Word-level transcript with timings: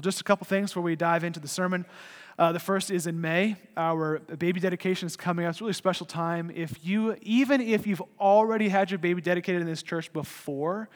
Well, 0.00 0.10
just 0.10 0.22
a 0.22 0.24
couple 0.24 0.46
things 0.46 0.70
before 0.70 0.82
we 0.82 0.96
dive 0.96 1.24
into 1.24 1.40
the 1.40 1.46
sermon. 1.46 1.84
Uh, 2.38 2.52
the 2.52 2.58
first 2.58 2.90
is 2.90 3.06
in 3.06 3.20
May. 3.20 3.56
Our 3.76 4.20
baby 4.20 4.58
dedication 4.58 5.04
is 5.04 5.14
coming 5.14 5.44
up. 5.44 5.50
It's 5.50 5.60
a 5.60 5.64
really 5.64 5.74
special 5.74 6.06
time. 6.06 6.50
If 6.54 6.82
you, 6.82 7.18
even 7.20 7.60
if 7.60 7.86
you've 7.86 8.00
already 8.18 8.70
had 8.70 8.90
your 8.90 8.96
baby 8.96 9.20
dedicated 9.20 9.60
in 9.60 9.66
this 9.66 9.82
church 9.82 10.10
before, 10.14 10.88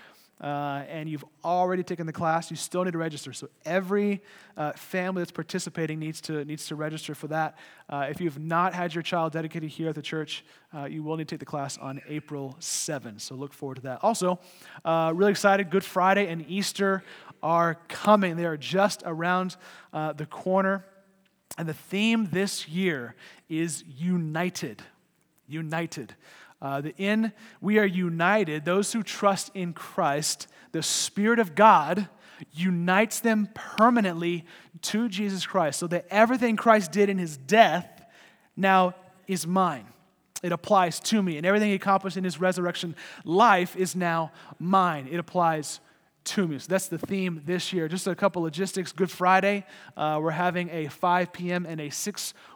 uh, 0.45 0.85
and 0.91 1.09
you've 1.09 1.25
already 1.43 1.83
taken 1.83 2.04
the 2.04 2.12
class, 2.12 2.51
you 2.51 2.56
still 2.56 2.85
need 2.85 2.91
to 2.91 2.99
register. 2.99 3.33
So 3.33 3.49
every 3.65 4.21
uh, 4.59 4.72
family 4.72 5.22
that's 5.22 5.33
participating 5.33 5.99
needs 5.99 6.21
to, 6.22 6.44
needs 6.44 6.67
to 6.67 6.76
register 6.76 7.15
for 7.15 7.29
that. 7.29 7.56
Uh, 7.88 8.08
if 8.11 8.21
you've 8.21 8.38
not 8.38 8.75
had 8.75 8.94
your 8.94 9.01
child 9.01 9.33
dedicated 9.33 9.71
here 9.71 9.88
at 9.88 9.94
the 9.94 10.03
church, 10.03 10.44
uh, 10.76 10.85
you 10.85 11.03
will 11.03 11.17
need 11.17 11.29
to 11.29 11.35
take 11.37 11.40
the 11.40 11.47
class 11.47 11.79
on 11.79 11.99
April 12.07 12.57
7. 12.58 13.19
So 13.19 13.35
look 13.35 13.54
forward 13.54 13.76
to 13.76 13.80
that. 13.83 14.01
Also, 14.03 14.38
uh, 14.85 15.12
really 15.15 15.30
excited, 15.30 15.71
Good 15.71 15.83
Friday 15.83 16.29
and 16.29 16.45
Easter 16.47 17.02
are 17.42 17.77
coming. 17.88 18.37
They 18.37 18.45
are 18.45 18.59
just 18.59 19.02
around 19.06 19.56
uh, 19.95 20.12
the 20.12 20.27
corner. 20.27 20.84
And 21.56 21.67
the 21.67 21.73
theme 21.73 22.29
this 22.31 22.69
year 22.69 23.15
is 23.48 23.83
united. 23.87 24.83
United. 25.47 26.15
Uh, 26.65 26.81
the 26.81 26.95
in 26.97 27.31
we 27.61 27.79
are 27.79 27.85
united, 27.85 28.65
those 28.65 28.91
who 28.95 29.03
trust 29.03 29.51
in 29.53 29.75
Christ, 29.75 30.49
the 30.73 30.83
Spirit 30.83 31.39
of 31.39 31.55
God 31.55 32.09
unites 32.55 33.21
them 33.21 33.51
permanently 33.53 34.47
to 34.81 35.11
Jesus 35.11 35.45
Christ, 35.45 35.79
so 35.79 35.87
that 35.89 36.07
everything 36.09 36.57
Christ 36.57 36.91
did 36.91 37.11
in 37.11 37.19
his 37.19 37.37
death 37.37 38.07
now 38.57 38.95
is 39.27 39.47
mine. 39.47 39.85
It 40.43 40.53
applies 40.53 41.01
to 41.01 41.23
me, 41.23 41.37
and 41.37 41.45
everything 41.45 41.69
he 41.69 41.75
accomplished 41.75 42.17
in 42.17 42.25
his 42.25 42.41
resurrection 42.41 42.97
life 43.27 43.77
is 43.77 43.95
now 43.95 44.33
mine. 44.59 45.07
It 45.11 45.19
applies 45.19 45.81
to 46.25 46.49
me. 46.49 46.59
So 46.59 46.67
that's 46.69 46.89
the 46.89 46.99
theme 46.99 47.43
this 47.45 47.73
year. 47.73 47.89
Just 47.89 48.07
a 48.07 48.15
couple 48.15 48.43
logistics. 48.43 48.93
Good 48.93 49.11
Friday, 49.11 49.67
uh, 49.97 50.19
we're 50.23 50.31
having 50.31 50.71
a 50.71 50.89
5 50.89 51.33
p.m. 51.33 51.67
and 51.67 51.81
a 51.81 51.91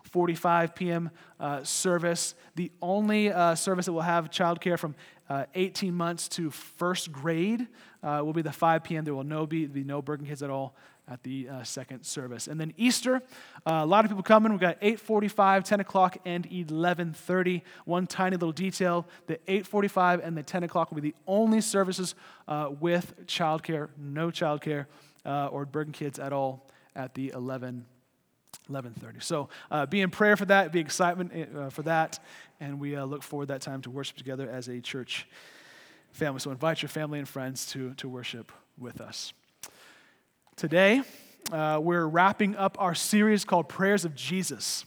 6:45 0.09 0.75
p.m. 0.75 1.11
Uh, 1.39 1.63
service. 1.63 2.35
The 2.57 2.71
only 2.83 3.33
uh, 3.33 3.55
service 3.55 3.87
that 3.87 3.93
will 3.93 4.01
have 4.01 4.31
childcare 4.31 4.79
from 4.79 4.95
uh, 5.29 5.45
18 5.55 5.95
months 5.95 6.29
to 6.29 6.51
first 6.51 7.13
grade 7.13 7.67
uh, 8.03 8.23
will 8.25 8.33
be 8.33 8.43
the 8.43 8.53
5 8.53 8.83
p.m. 8.85 9.05
There 9.05 9.15
will 9.15 9.25
no 9.25 9.47
be, 9.47 9.67
be 9.67 9.85
no 9.85 10.01
Bergen 10.01 10.27
kids 10.27 10.43
at 10.43 10.51
all 10.51 10.75
at 11.11 11.23
the 11.23 11.49
uh, 11.49 11.63
second 11.63 12.05
service. 12.05 12.49
And 12.49 12.61
then 12.61 12.75
Easter, 12.77 13.23
uh, 13.67 13.81
a 13.83 13.87
lot 13.87 14.05
of 14.05 14.11
people 14.11 14.23
coming. 14.23 14.53
We've 14.53 14.61
got 14.61 14.81
8:45, 14.81 15.65
10 15.65 15.81
o'clock, 15.81 16.19
and 16.25 16.49
11:30. 16.49 17.63
One 17.85 18.07
tiny 18.07 18.37
little 18.37 18.53
detail: 18.53 19.07
the 19.27 19.39
8:45 19.49 20.21
and 20.25 20.37
the 20.37 20.43
10 20.43 20.65
o'clock 20.65 20.91
will 20.91 21.01
be 21.01 21.11
the 21.11 21.17
only 21.27 21.61
services 21.61 22.15
with 22.81 23.15
childcare, 23.27 23.89
no 23.99 24.29
childcare 24.29 24.87
or 25.25 25.65
Bergen 25.65 25.93
kids 25.93 26.19
at 26.19 26.33
all 26.33 26.67
at 26.95 27.15
the 27.15 27.31
11. 27.35 27.87
11:30. 28.71 29.23
So 29.23 29.49
uh, 29.71 29.87
be 29.87 30.01
in 30.01 30.11
prayer 30.11 30.37
for 30.37 30.45
that, 30.47 30.73
be 30.73 30.81
excitement 30.81 31.57
uh, 31.57 31.71
for 31.71 31.83
that, 31.83 32.19
and 32.61 32.81
we 32.81 32.99
look 33.01 33.23
forward 33.23 33.49
that 33.49 33.63
time 33.63 33.83
to 33.83 33.91
worship 33.91 34.17
together 34.17 34.49
as 34.49 34.69
a 34.69 34.81
church 34.81 35.27
family. 36.13 36.41
So 36.41 36.51
invite 36.51 36.83
your 36.83 36.89
family 36.89 37.19
and 37.19 37.29
friends 37.29 37.67
to, 37.73 37.95
to 37.95 38.09
worship 38.09 38.53
with 38.79 39.01
us. 39.01 39.33
Today, 40.57 41.03
uh, 41.53 41.79
we're 41.83 42.07
wrapping 42.07 42.57
up 42.57 42.77
our 42.81 42.95
series 42.95 43.45
called 43.45 43.69
Prayers 43.69 44.05
of 44.05 44.15
Jesus. 44.15 44.85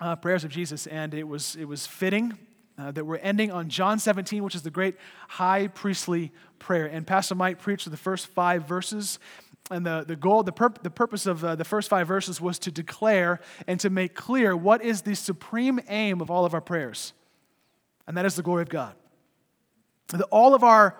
Uh, 0.00 0.16
Prayers 0.16 0.44
of 0.44 0.50
Jesus, 0.50 0.86
and 0.86 1.14
it 1.14 1.28
was, 1.28 1.56
it 1.56 1.66
was 1.66 1.86
fitting 1.86 2.36
uh, 2.78 2.90
that 2.92 3.04
we're 3.04 3.18
ending 3.18 3.50
on 3.52 3.68
John 3.68 3.98
17, 3.98 4.42
which 4.42 4.54
is 4.54 4.62
the 4.62 4.70
great 4.70 4.96
high 5.28 5.68
priestly 5.68 6.32
prayer. 6.58 6.86
And 6.86 7.06
Pastor 7.06 7.34
Mike 7.34 7.58
preached 7.58 7.90
the 7.90 7.96
first 7.96 8.26
five 8.28 8.66
verses. 8.66 9.18
And 9.70 9.86
the, 9.86 10.04
the 10.06 10.16
goal, 10.16 10.42
the, 10.42 10.52
pur- 10.52 10.74
the 10.82 10.90
purpose 10.90 11.26
of 11.26 11.44
uh, 11.44 11.54
the 11.54 11.64
first 11.64 11.88
five 11.88 12.08
verses 12.08 12.40
was 12.40 12.58
to 12.60 12.72
declare 12.72 13.40
and 13.66 13.78
to 13.80 13.90
make 13.90 14.14
clear 14.14 14.56
what 14.56 14.82
is 14.82 15.02
the 15.02 15.14
supreme 15.14 15.80
aim 15.88 16.20
of 16.20 16.30
all 16.30 16.44
of 16.44 16.54
our 16.54 16.60
prayers. 16.60 17.12
And 18.06 18.16
that 18.16 18.26
is 18.26 18.34
the 18.34 18.42
glory 18.42 18.62
of 18.62 18.68
God. 18.68 18.94
That 20.08 20.22
all 20.32 20.54
of 20.54 20.64
our, 20.64 20.98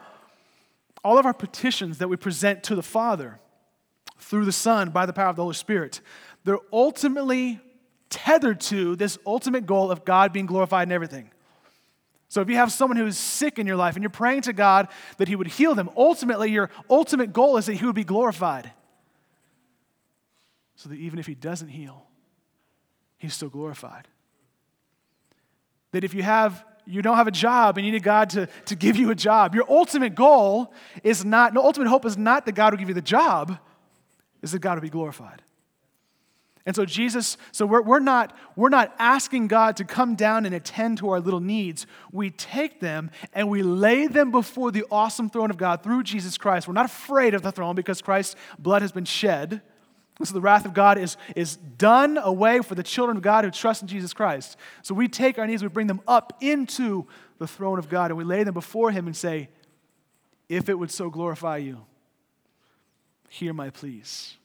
all 1.03 1.19
of 1.19 1.27
our 1.27 1.35
petitions 1.35 1.99
that 1.99 2.09
we 2.09 2.17
present 2.17 2.63
to 2.65 2.77
the 2.77 2.83
Father, 2.83 3.41
through 4.21 4.45
the 4.45 4.53
Son 4.53 4.91
by 4.91 5.07
the 5.07 5.13
power 5.13 5.29
of 5.29 5.37
the 5.37 5.43
Holy 5.43 5.55
Spirit. 5.55 6.01
They're 6.45 6.59
ultimately 6.73 7.61
tethered 8.11 8.61
to 8.61 8.97
this 8.97 9.19
ultimate 9.27 9.67
goal 9.67 9.91
of 9.91 10.05
God 10.05 10.33
being 10.33 10.47
glorified 10.47 10.89
in 10.89 10.93
everything. 10.93 11.31
So 12.31 12.41
if 12.41 12.49
you 12.49 12.55
have 12.55 12.71
someone 12.71 12.97
who's 12.97 13.19
sick 13.19 13.59
in 13.59 13.67
your 13.67 13.75
life 13.75 13.97
and 13.97 14.05
you're 14.05 14.09
praying 14.09 14.43
to 14.43 14.53
God 14.53 14.87
that 15.19 15.27
He 15.27 15.35
would 15.35 15.49
heal 15.49 15.75
them, 15.75 15.91
ultimately 15.97 16.53
your 16.53 16.71
ultimate 16.89 17.33
goal 17.33 17.57
is 17.57 17.67
that 17.67 17.75
He 17.75 17.85
would 17.85 17.97
be 17.97 18.05
glorified. 18.05 18.71
So 20.77 20.89
that 20.89 20.95
even 20.95 21.19
if 21.19 21.27
He 21.27 21.35
doesn't 21.35 21.69
heal, 21.69 22.07
He's 23.19 23.35
still 23.35 23.49
glorified. 23.49 24.07
That 25.91 26.05
if 26.05 26.15
you 26.15 26.23
have 26.23 26.65
you 26.87 27.03
don't 27.03 27.17
have 27.17 27.27
a 27.27 27.33
job 27.33 27.77
and 27.77 27.87
you 27.87 27.93
need 27.93 28.03
God 28.03 28.31
to, 28.31 28.47
to 28.67 28.75
give 28.75 28.97
you 28.97 29.11
a 29.11 29.15
job. 29.15 29.55
Your 29.55 29.71
ultimate 29.71 30.15
goal 30.15 30.73
is 31.05 31.25
not, 31.25 31.55
no 31.55 31.63
ultimate 31.63 31.89
hope 31.89 32.05
is 32.05 32.17
not 32.17 32.47
that 32.47 32.53
God 32.53 32.73
will 32.73 32.79
give 32.79 32.89
you 32.89 32.95
the 32.95 33.03
job, 33.03 33.59
is 34.43 34.53
that 34.53 34.59
God 34.59 34.75
will 34.75 34.83
be 34.83 34.91
glorified. 34.91 35.43
And 36.67 36.77
so 36.77 36.85
Jesus, 36.85 37.37
so 37.53 37.65
we're, 37.65 37.83
we're, 37.83 38.01
not, 38.01 38.37
we're 38.55 38.69
not 38.69 38.95
asking 38.99 39.49
God 39.49 39.77
to 39.79 39.85
come 39.85 40.15
down 40.15 40.45
and 40.45 40.55
attend 40.55 40.99
to 40.99 41.11
our 41.11 41.21
little 41.21 41.41
needs. 41.41 41.87
We 42.13 42.31
take 42.31 42.81
them 42.81 43.11
and 43.33 43.49
we 43.49 43.63
lay 43.63 44.07
them 44.07 44.31
before 44.31 44.71
the 44.71 44.85
awesome 44.91 45.31
throne 45.31 45.51
of 45.51 45.57
God 45.57 45.83
through 45.83 46.03
Jesus 46.03 46.37
Christ. 46.37 46.69
We're 46.69 46.75
not 46.75 46.87
afraid 46.87 47.35
of 47.35 47.43
the 47.43 47.51
throne 47.51 47.75
because 47.75 48.03
Christ's 48.03 48.37
blood 48.59 48.83
has 48.83 48.93
been 48.93 49.07
shed. 49.07 49.63
So 50.23 50.35
the 50.35 50.41
wrath 50.41 50.67
of 50.67 50.75
God 50.75 50.99
is, 50.99 51.17
is 51.35 51.57
done 51.57 52.19
away 52.19 52.61
for 52.61 52.75
the 52.75 52.83
children 52.83 53.17
of 53.17 53.23
God 53.23 53.45
who 53.45 53.51
trust 53.51 53.81
in 53.81 53.89
Jesus 53.89 54.13
Christ. 54.13 54.59
So 54.83 54.95
we 54.95 55.09
take 55.09 55.39
our 55.39 55.47
needs, 55.47 55.63
we 55.63 55.69
bring 55.71 55.87
them 55.87 56.03
up 56.07 56.37
into 56.43 57.07
the 57.39 57.47
throne 57.47 57.79
of 57.79 57.89
God, 57.89 58.11
and 58.11 58.19
we 58.19 58.25
lay 58.25 58.45
them 58.45 58.53
before 58.53 58.91
Him 58.91 59.07
and 59.07 59.17
say, 59.17 59.49
If 60.47 60.69
it 60.69 60.79
would 60.79 60.91
so 60.91 61.09
glorify 61.09 61.57
you, 61.57 61.87
Hear 63.31 63.55
my 63.55 63.71
pleas. 63.71 64.37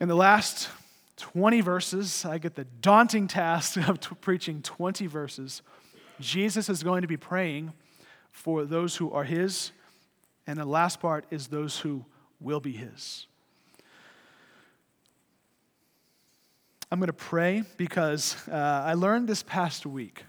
In 0.00 0.08
the 0.08 0.16
last 0.16 0.70
20 1.18 1.60
verses, 1.60 2.24
I 2.24 2.38
get 2.38 2.54
the 2.54 2.64
daunting 2.64 3.28
task 3.28 3.76
of 3.88 4.00
t- 4.00 4.14
preaching 4.22 4.62
20 4.62 5.06
verses. 5.06 5.60
Jesus 6.18 6.70
is 6.70 6.82
going 6.82 7.02
to 7.02 7.08
be 7.08 7.18
praying 7.18 7.74
for 8.32 8.64
those 8.64 8.96
who 8.96 9.12
are 9.12 9.24
his, 9.24 9.72
and 10.46 10.58
the 10.58 10.64
last 10.64 11.00
part 11.00 11.26
is 11.30 11.48
those 11.48 11.80
who 11.80 12.06
will 12.40 12.60
be 12.60 12.72
his. 12.72 13.26
I'm 16.90 16.98
going 16.98 17.08
to 17.08 17.12
pray 17.12 17.64
because 17.76 18.36
uh, 18.48 18.54
I 18.86 18.94
learned 18.94 19.28
this 19.28 19.42
past 19.42 19.84
week 19.84 20.24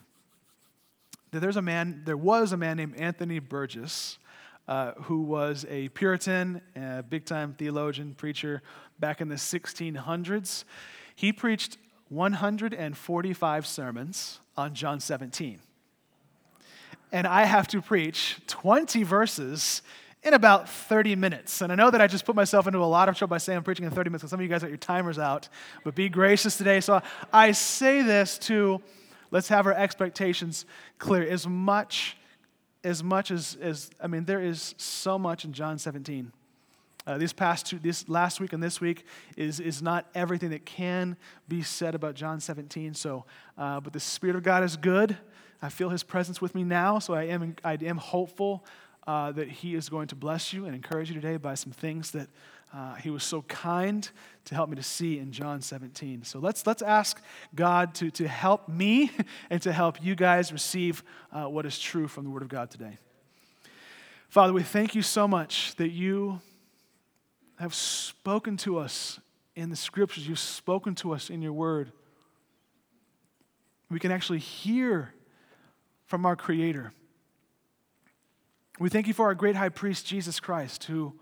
that 1.32 1.40
there's 1.40 1.56
a 1.56 1.62
man, 1.62 2.02
there 2.04 2.18
was 2.18 2.52
a 2.52 2.58
man 2.58 2.76
named 2.76 2.98
Anthony 2.98 3.40
Burgess 3.40 4.20
uh, 4.68 4.94
who 5.04 5.22
was 5.22 5.66
a 5.70 5.90
Puritan, 5.90 6.62
a 6.76 7.04
big 7.04 7.26
time 7.26 7.54
theologian, 7.58 8.14
preacher 8.14 8.62
back 9.02 9.20
in 9.20 9.28
the 9.28 9.36
1600s. 9.36 10.64
He 11.16 11.34
preached 11.34 11.78
145 12.08 13.68
sermons 13.68 14.40
on 14.56 14.74
John 14.74 15.02
17. 15.02 15.60
And 17.12 17.28
I 17.28 17.44
have 17.44 17.68
to 17.70 17.82
preach 17.82 18.38
20 18.48 19.04
verses 19.04 19.82
in 20.24 20.34
about 20.34 20.70
30 20.70 21.16
minutes. 21.16 21.62
And 21.62 21.72
I 21.72 21.76
know 21.76 21.92
that 21.92 22.00
I 22.00 22.08
just 22.08 22.26
put 22.26 22.36
myself 22.36 22.68
into 22.68 22.80
a 22.80 22.86
lot 22.86 23.10
of 23.10 23.18
trouble 23.18 23.32
by 23.32 23.38
saying 23.40 23.58
I'm 23.58 23.64
preaching 23.64 23.86
in 23.86 23.92
30 23.92 24.10
minutes, 24.10 24.22
because 24.22 24.30
some 24.30 24.40
of 24.40 24.44
you 24.44 24.50
guys 24.50 24.62
got 24.62 24.70
your 24.70 24.78
timers 24.78 25.20
out, 25.20 25.50
but 25.84 25.96
be 25.96 26.08
gracious 26.08 26.58
today. 26.58 26.80
So 26.80 27.02
I 27.34 27.52
say 27.52 28.02
this 28.04 28.38
to 28.40 28.82
let's 29.32 29.48
have 29.50 29.66
our 29.66 29.74
expectations 29.74 30.66
clear. 31.00 31.24
As 31.28 31.48
much 31.48 32.18
as 32.84 33.04
much 33.04 33.30
as, 33.30 33.58
as 33.62 33.92
I 34.02 34.08
mean, 34.08 34.26
there 34.26 34.42
is 34.42 34.74
so 34.78 35.20
much 35.20 35.46
in 35.46 35.54
John 35.54 35.78
17. 35.78 36.32
Uh, 37.08 37.18
this 37.18 37.34
past 37.34 37.66
two, 37.66 37.80
this 37.80 38.08
last 38.08 38.40
week 38.40 38.54
and 38.54 38.62
this 38.62 38.80
week 38.80 39.06
is, 39.36 39.60
is 39.60 39.82
not 39.82 40.08
everything 40.14 40.52
that 40.52 40.66
can 40.66 41.18
be 41.48 41.64
said 41.64 41.96
about 41.96 42.14
John 42.14 42.40
17. 42.40 42.94
So, 42.94 43.26
uh, 43.58 43.80
but 43.80 43.92
the 43.94 44.00
Spirit 44.00 44.36
of 44.36 44.44
God 44.44 44.64
is 44.64 44.78
good. 44.78 45.18
I 45.62 45.70
feel 45.70 45.90
His 45.90 46.04
presence 46.04 46.42
with 46.42 46.54
me 46.54 46.64
now, 46.64 47.00
so 47.00 47.14
I 47.14 47.24
am, 47.24 47.56
I 47.64 47.74
am 47.82 47.98
hopeful 47.98 48.64
uh, 49.08 49.32
that 49.32 49.48
He 49.48 49.74
is 49.74 49.90
going 49.90 50.08
to 50.10 50.16
bless 50.16 50.54
you 50.54 50.66
and 50.66 50.76
encourage 50.76 51.10
you 51.10 51.16
today 51.16 51.38
by 51.38 51.56
some 51.56 51.72
things 51.72 52.12
that 52.12 52.28
uh, 52.74 52.96
he 52.96 53.10
was 53.10 53.24
so 53.24 53.42
kind 53.44 54.10
to 54.46 54.56
help 54.56 54.70
me 54.70 54.76
to 54.76 54.84
see 54.84 55.20
in 55.20 55.32
John 55.32 55.62
17. 55.62 56.24
So 56.24 56.40
let's, 56.40 56.66
let's 56.66 56.82
ask 56.82 57.22
God 57.54 57.94
to, 57.96 58.10
to 58.12 58.28
help 58.28 58.70
me 58.70 59.12
and 59.50 59.62
to 59.64 59.74
help 59.74 60.02
you 60.02 60.16
guys 60.16 60.54
receive 60.54 61.04
uh, 61.34 61.46
what 61.46 61.66
is 61.66 61.78
true 61.78 62.08
from 62.08 62.24
the 62.24 62.30
Word 62.30 62.44
of 62.44 62.48
God 62.48 62.72
today. 62.72 62.98
Father, 64.30 64.54
we 64.54 64.64
thank 64.64 64.96
you 64.96 65.02
so 65.02 65.28
much 65.28 65.76
that 65.76 65.90
you 65.90 66.40
have 67.62 67.76
spoken 67.76 68.58
to 68.58 68.80
us 68.80 69.20
in 69.56 69.70
the 69.70 69.76
scriptures, 69.76 70.28
you've 70.28 70.40
spoken 70.40 70.96
to 70.96 71.14
us 71.14 71.30
in 71.30 71.44
your 71.44 71.54
Word. 71.54 71.92
We 73.90 74.00
can 74.00 74.12
actually 74.12 74.40
hear 74.40 75.14
from 76.06 76.26
our 76.26 76.36
Creator. 76.36 76.92
We 78.80 78.90
thank 78.90 79.08
you 79.08 79.14
for 79.14 79.26
our 79.28 79.36
great 79.36 79.56
high 79.56 79.70
priest, 79.70 80.08
Jesus 80.08 80.40
Christ, 80.40 80.86
who 80.86 81.14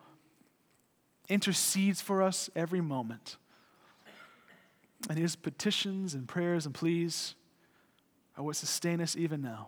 intercedes 1.28 2.00
for 2.00 2.24
us 2.24 2.50
every 2.56 2.80
moment. 2.80 3.36
And 5.10 5.18
his 5.18 5.36
petitions 5.36 6.14
and 6.14 6.26
prayers 6.26 6.66
and 6.66 6.74
pleas 6.74 7.36
are 8.38 8.44
what 8.46 8.56
sustain 8.56 9.02
us 9.02 9.18
even 9.18 9.42
now. 9.42 9.68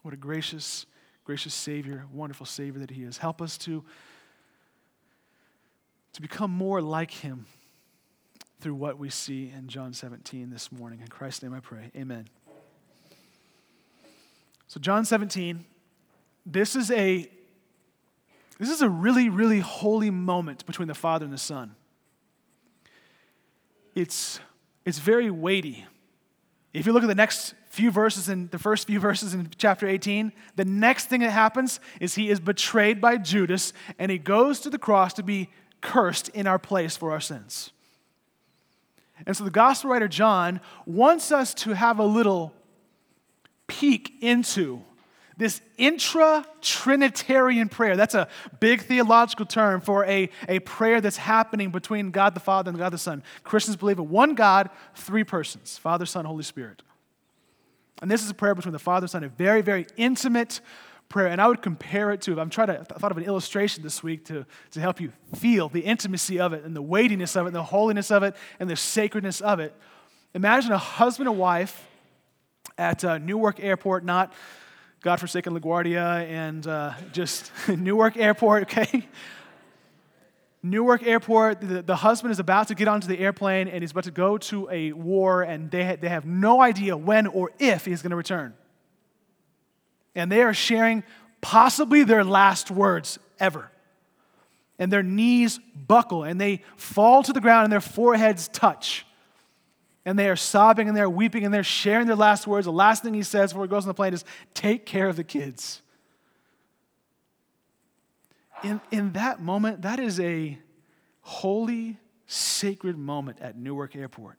What 0.00 0.14
a 0.14 0.16
gracious, 0.16 0.86
gracious 1.24 1.52
Savior, 1.52 2.06
wonderful 2.10 2.46
Savior 2.46 2.80
that 2.80 2.90
he 2.90 3.02
is. 3.02 3.18
Help 3.18 3.42
us 3.42 3.58
to, 3.58 3.84
to 6.14 6.22
become 6.22 6.50
more 6.50 6.80
like 6.80 7.10
him 7.10 7.46
through 8.60 8.74
what 8.74 8.98
we 8.98 9.10
see 9.10 9.52
in 9.54 9.68
John 9.68 9.92
17 9.92 10.50
this 10.50 10.72
morning. 10.72 11.00
In 11.00 11.08
Christ's 11.08 11.42
name 11.42 11.52
I 11.52 11.60
pray. 11.60 11.90
Amen. 11.94 12.28
So, 14.66 14.80
John 14.80 15.04
17, 15.04 15.64
this 16.46 16.74
is 16.74 16.90
a 16.90 17.28
this 18.58 18.70
is 18.70 18.82
a 18.82 18.88
really, 18.88 19.28
really 19.28 19.60
holy 19.60 20.10
moment 20.10 20.64
between 20.66 20.88
the 20.88 20.94
Father 20.94 21.24
and 21.24 21.34
the 21.34 21.38
Son. 21.38 21.74
It's, 23.94 24.40
it's 24.84 24.98
very 24.98 25.30
weighty. 25.30 25.84
If 26.72 26.86
you 26.86 26.92
look 26.92 27.02
at 27.02 27.08
the 27.08 27.14
next 27.14 27.54
few 27.68 27.90
verses 27.90 28.28
in 28.28 28.48
the 28.48 28.58
first 28.58 28.86
few 28.86 29.00
verses 29.00 29.34
in 29.34 29.48
chapter 29.58 29.86
18, 29.86 30.32
the 30.56 30.64
next 30.64 31.06
thing 31.06 31.20
that 31.20 31.30
happens 31.30 31.80
is 32.00 32.14
he 32.14 32.30
is 32.30 32.40
betrayed 32.40 33.00
by 33.00 33.16
Judas 33.16 33.72
and 33.98 34.10
he 34.10 34.18
goes 34.18 34.60
to 34.60 34.70
the 34.70 34.78
cross 34.78 35.12
to 35.14 35.22
be 35.22 35.50
cursed 35.84 36.30
in 36.30 36.48
our 36.48 36.58
place 36.58 36.96
for 36.96 37.12
our 37.12 37.20
sins. 37.20 37.70
And 39.26 39.36
so 39.36 39.44
the 39.44 39.50
gospel 39.50 39.90
writer 39.90 40.08
John 40.08 40.60
wants 40.86 41.30
us 41.30 41.54
to 41.54 41.74
have 41.74 42.00
a 42.00 42.04
little 42.04 42.52
peek 43.68 44.14
into 44.20 44.82
this 45.36 45.60
intra 45.78 46.44
Trinitarian 46.60 47.68
prayer. 47.68 47.96
That's 47.96 48.14
a 48.14 48.28
big 48.60 48.82
theological 48.82 49.46
term 49.46 49.80
for 49.80 50.04
a, 50.06 50.30
a 50.48 50.60
prayer 50.60 51.00
that's 51.00 51.16
happening 51.16 51.70
between 51.70 52.10
God 52.10 52.34
the 52.34 52.40
Father 52.40 52.70
and 52.70 52.78
God 52.78 52.92
the 52.92 52.98
Son. 52.98 53.22
Christians 53.42 53.76
believe 53.76 53.98
in 53.98 54.08
one 54.08 54.34
God, 54.34 54.70
three 54.94 55.24
persons 55.24 55.76
Father, 55.76 56.06
Son, 56.06 56.24
Holy 56.24 56.44
Spirit. 56.44 56.82
And 58.02 58.10
this 58.10 58.22
is 58.22 58.30
a 58.30 58.34
prayer 58.34 58.54
between 58.54 58.72
the 58.72 58.78
Father 58.78 59.04
and 59.04 59.10
Son, 59.10 59.24
a 59.24 59.28
very, 59.28 59.60
very 59.60 59.86
intimate 59.96 60.60
prayer. 61.14 61.28
And 61.28 61.40
I 61.40 61.46
would 61.46 61.62
compare 61.62 62.10
it 62.10 62.22
to, 62.22 62.40
I'm 62.40 62.50
trying 62.50 62.66
to, 62.66 62.80
I 62.80 62.98
thought 62.98 63.12
of 63.12 63.16
an 63.16 63.22
illustration 63.22 63.84
this 63.84 64.02
week 64.02 64.24
to, 64.24 64.44
to 64.72 64.80
help 64.80 65.00
you 65.00 65.12
feel 65.36 65.68
the 65.68 65.78
intimacy 65.78 66.40
of 66.40 66.52
it 66.52 66.64
and 66.64 66.74
the 66.74 66.82
weightiness 66.82 67.36
of 67.36 67.46
it 67.46 67.50
and 67.50 67.56
the 67.56 67.62
holiness 67.62 68.10
of 68.10 68.24
it 68.24 68.34
and 68.58 68.68
the 68.68 68.74
sacredness 68.74 69.40
of 69.40 69.60
it. 69.60 69.72
Imagine 70.34 70.72
a 70.72 70.78
husband 70.78 71.28
and 71.28 71.38
wife 71.38 71.86
at 72.76 73.04
uh, 73.04 73.18
Newark 73.18 73.60
Airport, 73.60 74.04
not 74.04 74.32
godforsaken 75.02 75.56
LaGuardia 75.56 76.28
and 76.28 76.66
uh, 76.66 76.94
just 77.12 77.52
Newark 77.68 78.16
Airport, 78.16 78.64
okay? 78.64 79.06
Newark 80.64 81.04
Airport, 81.04 81.60
the, 81.60 81.82
the, 81.82 81.94
husband 81.94 82.32
is 82.32 82.40
about 82.40 82.66
to 82.68 82.74
get 82.74 82.88
onto 82.88 83.06
the 83.06 83.20
airplane 83.20 83.68
and 83.68 83.84
he's 83.84 83.92
about 83.92 84.04
to 84.04 84.10
go 84.10 84.36
to 84.38 84.68
a 84.68 84.90
war, 84.90 85.42
and 85.42 85.70
they, 85.70 85.84
ha- 85.84 85.96
they 86.00 86.08
have 86.08 86.26
no 86.26 86.60
idea 86.60 86.96
when 86.96 87.28
or 87.28 87.52
if 87.60 87.84
he's 87.84 88.02
going 88.02 88.10
to 88.10 88.16
return. 88.16 88.54
And 90.14 90.30
they 90.30 90.42
are 90.42 90.54
sharing 90.54 91.02
possibly 91.40 92.04
their 92.04 92.24
last 92.24 92.70
words 92.70 93.18
ever. 93.38 93.70
And 94.78 94.92
their 94.92 95.02
knees 95.02 95.60
buckle 95.74 96.24
and 96.24 96.40
they 96.40 96.62
fall 96.76 97.22
to 97.22 97.32
the 97.32 97.40
ground 97.40 97.64
and 97.64 97.72
their 97.72 97.80
foreheads 97.80 98.48
touch 98.48 99.06
and 100.04 100.18
they 100.18 100.28
are 100.28 100.36
sobbing 100.36 100.88
and 100.88 100.96
they're 100.96 101.08
weeping 101.08 101.44
and 101.44 101.54
they're 101.54 101.64
sharing 101.64 102.06
their 102.06 102.16
last 102.16 102.46
words. 102.46 102.66
The 102.66 102.72
last 102.72 103.02
thing 103.02 103.14
he 103.14 103.22
says 103.22 103.52
before 103.52 103.64
he 103.64 103.68
goes 103.68 103.84
on 103.84 103.88
the 103.88 103.94
plane 103.94 104.12
is, 104.12 104.24
Take 104.52 104.84
care 104.86 105.08
of 105.08 105.16
the 105.16 105.24
kids. 105.24 105.80
In, 108.62 108.80
in 108.90 109.12
that 109.12 109.42
moment, 109.42 109.82
that 109.82 109.98
is 109.98 110.20
a 110.20 110.58
holy, 111.20 111.98
sacred 112.26 112.98
moment 112.98 113.38
at 113.40 113.56
Newark 113.56 113.96
Airport. 113.96 114.38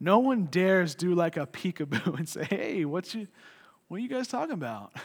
No 0.00 0.18
one 0.18 0.46
dares 0.46 0.94
do 0.94 1.14
like 1.14 1.36
a 1.36 1.46
peekaboo 1.46 2.14
and 2.18 2.28
say, 2.28 2.44
Hey, 2.44 2.84
what's 2.84 3.14
you, 3.14 3.26
what 3.94 4.00
are 4.00 4.02
you 4.02 4.08
guys 4.08 4.26
talking 4.26 4.54
about? 4.54 4.92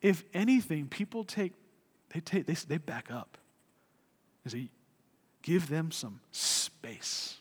If 0.00 0.24
anything, 0.32 0.86
people 0.88 1.24
take, 1.24 1.52
they, 2.14 2.20
take, 2.20 2.46
they, 2.46 2.54
they 2.54 2.78
back 2.78 3.10
up. 3.10 3.36
They 4.42 4.50
say, 4.50 4.68
Give 5.42 5.68
them 5.68 5.90
some 5.90 6.20
space. 6.32 7.36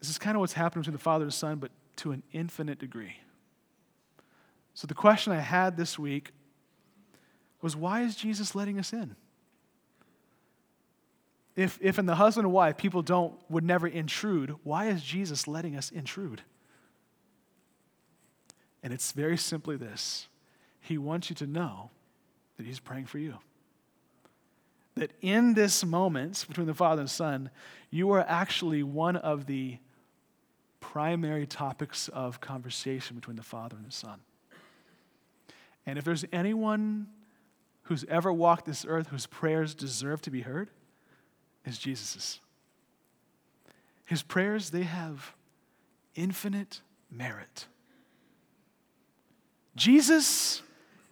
This 0.00 0.10
is 0.10 0.18
kind 0.18 0.36
of 0.36 0.40
what's 0.40 0.54
happening 0.54 0.82
between 0.82 0.94
the 0.94 0.98
Father 0.98 1.22
and 1.26 1.32
Son, 1.32 1.58
but 1.58 1.70
to 1.98 2.10
an 2.10 2.24
infinite 2.32 2.80
degree. 2.80 3.18
So 4.74 4.88
the 4.88 4.94
question 4.94 5.32
I 5.32 5.38
had 5.38 5.76
this 5.76 5.96
week 5.96 6.32
was 7.62 7.76
why 7.76 8.02
is 8.02 8.16
Jesus 8.16 8.56
letting 8.56 8.80
us 8.80 8.92
in? 8.92 9.14
If, 11.54 11.78
if 11.80 12.00
in 12.00 12.06
the 12.06 12.16
husband 12.16 12.46
and 12.46 12.52
wife 12.52 12.78
people 12.78 13.02
don't 13.02 13.34
would 13.48 13.62
never 13.62 13.86
intrude, 13.86 14.56
why 14.64 14.86
is 14.86 15.04
Jesus 15.04 15.46
letting 15.46 15.76
us 15.76 15.92
intrude? 15.92 16.42
And 18.82 18.92
it's 18.92 19.12
very 19.12 19.36
simply 19.36 19.76
this. 19.76 20.28
He 20.80 20.98
wants 20.98 21.30
you 21.30 21.36
to 21.36 21.46
know 21.46 21.90
that 22.56 22.66
he's 22.66 22.80
praying 22.80 23.06
for 23.06 23.18
you 23.18 23.38
that 25.00 25.12
in 25.22 25.54
this 25.54 25.84
moment 25.84 26.44
between 26.48 26.66
the 26.66 26.74
Father 26.74 27.00
and 27.00 27.10
Son, 27.10 27.50
you 27.90 28.10
are 28.10 28.20
actually 28.20 28.82
one 28.82 29.16
of 29.16 29.46
the 29.46 29.78
primary 30.80 31.46
topics 31.46 32.08
of 32.08 32.40
conversation 32.40 33.16
between 33.16 33.36
the 33.36 33.42
Father 33.42 33.76
and 33.76 33.86
the 33.86 33.92
Son. 33.92 34.20
And 35.86 35.98
if 35.98 36.04
there's 36.04 36.24
anyone 36.32 37.06
who's 37.84 38.04
ever 38.08 38.32
walked 38.32 38.66
this 38.66 38.84
earth 38.86 39.08
whose 39.08 39.26
prayers 39.26 39.74
deserve 39.74 40.20
to 40.22 40.30
be 40.30 40.42
heard, 40.42 40.70
is 41.64 41.78
Jesus's. 41.78 42.40
His 44.04 44.22
prayers, 44.22 44.70
they 44.70 44.82
have 44.82 45.34
infinite 46.14 46.82
merit. 47.10 47.66
Jesus 49.76 50.62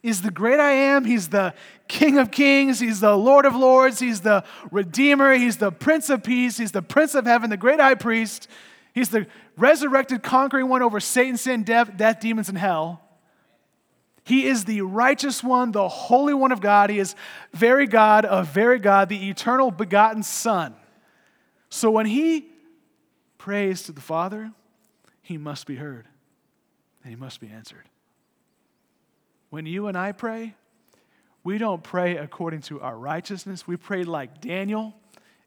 is 0.03 0.23
the 0.23 0.31
great 0.31 0.61
I 0.61 0.73
am. 0.73 1.05
He's 1.05 1.29
the 1.29 1.55
King 1.89 2.19
of 2.19 2.31
kings. 2.31 2.81
He's 2.81 3.01
the 3.01 3.17
Lord 3.17 3.47
of 3.47 3.57
lords. 3.57 3.99
He's 3.99 4.21
the 4.21 4.45
Redeemer. 4.71 5.35
He's 5.35 5.57
the 5.57 5.73
Prince 5.73 6.11
of 6.11 6.23
peace. 6.23 6.59
He's 6.59 6.73
the 6.73 6.83
Prince 6.83 7.15
of 7.15 7.25
heaven, 7.27 7.51
the 7.51 7.57
great 7.57 7.81
high 7.81 7.95
priest. 7.95 8.49
He's 8.93 9.09
the 9.09 9.27
resurrected, 9.57 10.23
conquering 10.23 10.69
one 10.69 10.83
over 10.83 11.01
Satan, 11.01 11.37
sin, 11.37 11.63
death, 11.63 11.97
death, 11.97 12.21
demons, 12.21 12.49
and 12.49 12.59
hell. 12.59 13.03
He 14.25 14.47
is 14.47 14.67
the 14.67 14.83
righteous 14.83 15.43
one, 15.43 15.73
the 15.73 15.89
holy 15.89 16.35
one 16.35 16.53
of 16.53 16.61
God. 16.61 16.91
He 16.91 16.99
is 16.99 17.15
very 17.55 17.87
God 17.87 18.27
of 18.27 18.49
very 18.49 18.79
God, 18.79 19.09
the 19.09 19.31
eternal 19.31 19.71
begotten 19.71 20.23
Son. 20.23 20.75
So 21.71 21.91
when 21.91 22.05
he 22.07 22.47
prays 23.39 23.85
to 23.85 23.93
the 23.93 24.03
Father, 24.03 24.53
he 25.23 25.39
must 25.39 25.67
be 25.67 25.77
heard 25.77 26.07
and 27.03 27.11
he 27.11 27.17
must 27.17 27.41
be 27.41 27.49
answered. 27.49 27.85
When 29.51 29.65
you 29.65 29.87
and 29.87 29.97
I 29.97 30.13
pray, 30.13 30.55
we 31.43 31.57
don't 31.57 31.83
pray 31.83 32.17
according 32.17 32.63
to 32.63 32.81
our 32.81 32.97
righteousness. 32.97 33.67
We 33.67 33.77
pray 33.77 34.05
like 34.05 34.41
Daniel. 34.41 34.95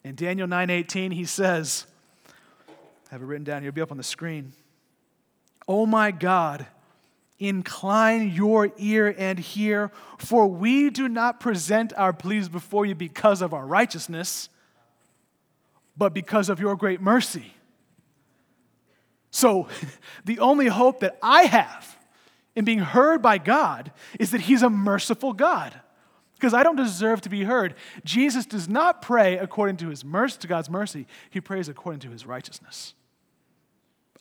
In 0.03 0.15
Daniel 0.15 0.47
9:18, 0.47 1.13
he 1.13 1.25
says, 1.25 1.85
I 2.27 3.11
have 3.11 3.21
it 3.21 3.25
written 3.25 3.43
down 3.43 3.61
here, 3.61 3.69
it'll 3.69 3.75
be 3.75 3.81
up 3.81 3.91
on 3.91 3.97
the 3.97 4.03
screen. 4.03 4.53
Oh 5.67 5.85
my 5.85 6.09
God, 6.09 6.65
incline 7.37 8.31
your 8.31 8.71
ear 8.77 9.13
and 9.15 9.37
hear, 9.37 9.91
for 10.17 10.47
we 10.47 10.89
do 10.89 11.07
not 11.07 11.39
present 11.39 11.93
our 11.95 12.13
pleas 12.13 12.49
before 12.49 12.85
you 12.85 12.95
because 12.95 13.43
of 13.43 13.53
our 13.53 13.65
righteousness, 13.65 14.49
but 15.95 16.13
because 16.13 16.49
of 16.49 16.59
your 16.59 16.75
great 16.75 17.01
mercy. 17.01 17.53
So, 19.29 19.67
the 20.25 20.39
only 20.39 20.67
hope 20.67 21.01
that 21.01 21.19
I 21.21 21.43
have 21.43 21.97
in 22.55 22.65
being 22.65 22.79
heard 22.79 23.21
by 23.21 23.37
God 23.37 23.91
is 24.19 24.31
that 24.31 24.41
He's 24.41 24.63
a 24.63 24.69
merciful 24.69 25.33
God. 25.33 25.79
Because 26.35 26.53
I 26.55 26.63
don't 26.63 26.75
deserve 26.75 27.21
to 27.21 27.29
be 27.29 27.43
heard. 27.43 27.75
Jesus 28.03 28.47
does 28.47 28.67
not 28.67 29.03
pray 29.03 29.37
according 29.37 29.77
to 29.77 29.89
his 29.89 30.03
mercy, 30.03 30.39
to 30.39 30.47
God's 30.47 30.71
mercy. 30.71 31.05
He 31.29 31.39
prays 31.39 31.69
according 31.69 31.99
to 31.99 32.09
his 32.09 32.25
righteousness. 32.25 32.95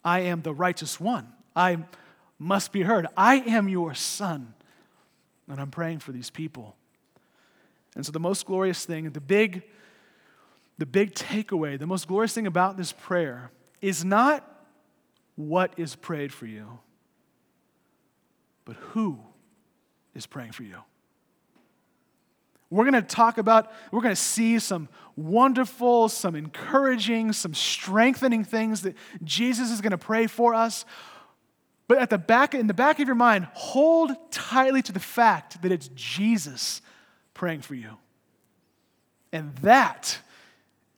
I 0.04 0.20
am 0.20 0.42
the 0.42 0.52
righteous 0.52 1.00
one. 1.00 1.28
I 1.56 1.78
must 2.38 2.72
be 2.72 2.82
heard. 2.82 3.06
I 3.16 3.36
am 3.36 3.70
your 3.70 3.94
son. 3.94 4.52
And 5.48 5.58
I'm 5.58 5.70
praying 5.70 6.00
for 6.00 6.12
these 6.12 6.28
people. 6.28 6.76
And 7.96 8.04
so 8.04 8.12
the 8.12 8.20
most 8.20 8.44
glorious 8.44 8.84
thing, 8.84 9.08
the 9.08 9.20
big, 9.20 9.62
the 10.76 10.84
big 10.84 11.14
takeaway, 11.14 11.78
the 11.78 11.86
most 11.86 12.06
glorious 12.06 12.34
thing 12.34 12.46
about 12.46 12.76
this 12.76 12.92
prayer 12.92 13.50
is 13.80 14.04
not 14.04 14.46
what 15.36 15.72
is 15.78 15.96
prayed 15.96 16.34
for 16.34 16.44
you 16.44 16.80
but 18.70 18.76
who 18.76 19.18
is 20.14 20.26
praying 20.26 20.52
for 20.52 20.62
you? 20.62 20.76
We're 22.70 22.84
going 22.88 22.94
to 22.94 23.02
talk 23.02 23.36
about, 23.36 23.72
we're 23.90 24.00
going 24.00 24.14
to 24.14 24.20
see 24.20 24.60
some 24.60 24.88
wonderful, 25.16 26.08
some 26.08 26.36
encouraging, 26.36 27.32
some 27.32 27.52
strengthening 27.52 28.44
things 28.44 28.82
that 28.82 28.94
Jesus 29.24 29.72
is 29.72 29.80
going 29.80 29.90
to 29.90 29.98
pray 29.98 30.28
for 30.28 30.54
us. 30.54 30.84
But 31.88 31.98
at 31.98 32.10
the 32.10 32.18
back, 32.18 32.54
in 32.54 32.68
the 32.68 32.72
back 32.72 33.00
of 33.00 33.08
your 33.08 33.16
mind, 33.16 33.48
hold 33.54 34.12
tightly 34.30 34.82
to 34.82 34.92
the 34.92 35.00
fact 35.00 35.62
that 35.62 35.72
it's 35.72 35.90
Jesus 35.96 36.80
praying 37.34 37.62
for 37.62 37.74
you. 37.74 37.98
And 39.32 39.52
that 39.62 40.16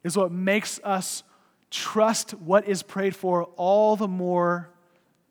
is 0.04 0.14
what 0.14 0.30
makes 0.30 0.78
us 0.84 1.22
trust 1.70 2.32
what 2.32 2.68
is 2.68 2.82
prayed 2.82 3.16
for 3.16 3.44
all 3.56 3.96
the 3.96 4.08
more 4.08 4.68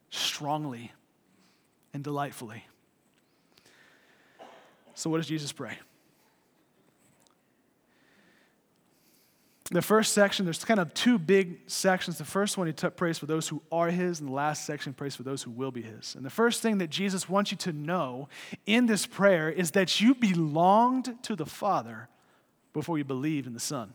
strongly 0.10 0.92
and 1.94 2.04
delightfully. 2.04 2.66
So, 4.94 5.10
what 5.10 5.18
does 5.18 5.28
Jesus 5.28 5.52
pray? 5.52 5.78
The 9.72 9.82
first 9.82 10.12
section, 10.12 10.46
there's 10.46 10.66
kind 10.66 10.82
of 10.82 10.94
two 10.94 11.18
big 11.18 11.60
sections. 11.66 12.18
The 12.18 12.26
first 12.26 12.58
one, 12.58 12.68
he 12.68 12.74
t- 12.74 12.90
prays 12.90 13.18
for 13.18 13.26
those 13.26 13.48
who 13.48 13.62
are 13.72 13.90
his, 13.90 14.20
and 14.20 14.28
the 14.28 14.34
last 14.34 14.66
section 14.66 14.94
prays 14.94 15.16
for 15.16 15.24
those 15.24 15.44
who 15.44 15.52
will 15.52 15.72
be 15.72 15.82
his. 15.82 16.14
And 16.14 16.26
the 16.26 16.30
first 16.30 16.62
thing 16.62 16.80
that 16.80 16.90
Jesus 16.90 17.30
wants 17.30 17.52
you 17.52 17.58
to 17.60 17.72
know 17.72 18.28
in 18.66 18.86
this 18.86 19.06
prayer 19.06 19.50
is 19.50 19.72
that 19.72 20.02
you 20.02 20.14
belonged 20.14 21.16
to 21.24 21.38
the 21.38 21.46
Father 21.46 22.10
before 22.74 22.98
you 22.98 23.06
believed 23.06 23.48
in 23.48 23.54
the 23.54 23.62
Son. 23.62 23.94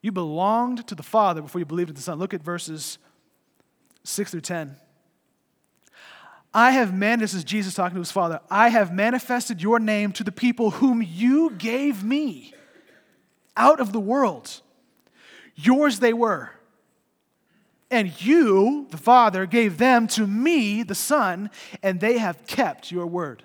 You 0.00 0.12
belonged 0.12 0.86
to 0.86 0.94
the 0.94 1.02
Father 1.02 1.42
before 1.42 1.58
you 1.58 1.64
believed 1.64 1.90
in 1.90 1.96
the 1.96 2.02
Son. 2.02 2.16
Look 2.16 2.32
at 2.32 2.44
verses 2.44 2.98
6 4.06 4.30
through 4.30 4.40
10. 4.40 4.76
I 6.54 6.70
have 6.70 6.94
man, 6.94 7.18
this 7.18 7.34
is 7.34 7.44
Jesus 7.44 7.74
talking 7.74 7.96
to 7.96 8.00
his 8.00 8.12
Father, 8.12 8.40
I 8.50 8.70
have 8.70 8.92
manifested 8.92 9.60
your 9.60 9.78
name 9.78 10.12
to 10.12 10.24
the 10.24 10.32
people 10.32 10.70
whom 10.70 11.02
you 11.02 11.50
gave 11.50 12.02
me 12.02 12.54
out 13.56 13.80
of 13.80 13.92
the 13.92 14.00
world. 14.00 14.62
Yours 15.54 15.98
they 15.98 16.12
were. 16.12 16.50
And 17.90 18.20
you, 18.20 18.86
the 18.90 18.96
Father, 18.96 19.46
gave 19.46 19.78
them 19.78 20.06
to 20.08 20.26
me, 20.26 20.82
the 20.82 20.94
Son, 20.94 21.50
and 21.82 22.00
they 22.00 22.18
have 22.18 22.46
kept 22.46 22.90
your 22.90 23.06
word. 23.06 23.44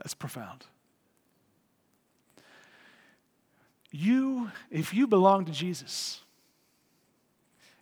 That's 0.00 0.14
profound. 0.14 0.64
You, 3.90 4.50
if 4.70 4.94
you 4.94 5.06
belong 5.06 5.44
to 5.44 5.52
Jesus, 5.52 6.20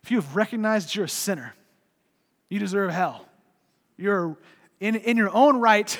if 0.03 0.11
you 0.11 0.17
have 0.17 0.35
recognized 0.35 0.95
you're 0.95 1.05
a 1.05 1.09
sinner, 1.09 1.53
you 2.49 2.59
deserve 2.59 2.91
hell. 2.91 3.25
You're 3.95 4.35
in, 4.81 4.95
in 4.95 5.15
your 5.15 5.33
own 5.33 5.61
right, 5.61 5.97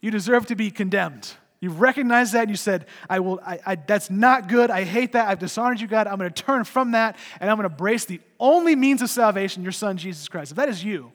you 0.00 0.12
deserve 0.12 0.46
to 0.46 0.54
be 0.54 0.70
condemned. 0.70 1.32
You've 1.58 1.80
recognized 1.80 2.34
that 2.34 2.42
and 2.42 2.50
you 2.50 2.56
said, 2.56 2.86
I 3.10 3.18
will, 3.18 3.40
I, 3.44 3.58
I, 3.66 3.74
that's 3.74 4.10
not 4.10 4.48
good. 4.48 4.70
I 4.70 4.84
hate 4.84 5.12
that. 5.12 5.26
I've 5.26 5.40
dishonored 5.40 5.80
you, 5.80 5.88
God. 5.88 6.06
I'm 6.06 6.18
going 6.18 6.32
to 6.32 6.42
turn 6.42 6.62
from 6.62 6.92
that 6.92 7.16
and 7.40 7.50
I'm 7.50 7.56
going 7.56 7.68
to 7.68 7.72
embrace 7.72 8.04
the 8.04 8.20
only 8.38 8.76
means 8.76 9.02
of 9.02 9.10
salvation, 9.10 9.64
your 9.64 9.72
son, 9.72 9.96
Jesus 9.96 10.28
Christ. 10.28 10.52
If 10.52 10.56
that 10.56 10.68
is 10.68 10.84
you, 10.84 11.10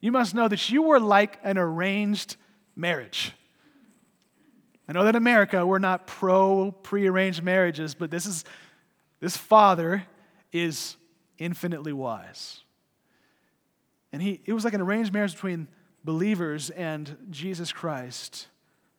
you 0.00 0.10
must 0.10 0.34
know 0.34 0.48
that 0.48 0.70
you 0.70 0.82
were 0.82 1.00
like 1.00 1.38
an 1.42 1.58
arranged 1.58 2.36
marriage. 2.76 3.32
I 4.88 4.92
know 4.92 5.04
that 5.04 5.10
in 5.10 5.16
America 5.16 5.66
we're 5.66 5.78
not 5.78 6.06
pro 6.06 6.70
prearranged 6.70 7.42
marriages, 7.42 7.94
but 7.94 8.10
this 8.10 8.26
is 8.26 8.44
this 9.18 9.36
father 9.36 10.04
is 10.52 10.96
infinitely 11.38 11.92
wise. 11.92 12.60
And 14.12 14.22
he 14.22 14.40
it 14.44 14.52
was 14.52 14.64
like 14.64 14.74
an 14.74 14.80
arranged 14.80 15.12
marriage 15.12 15.32
between 15.32 15.68
believers 16.04 16.70
and 16.70 17.16
Jesus 17.30 17.72
Christ 17.72 18.46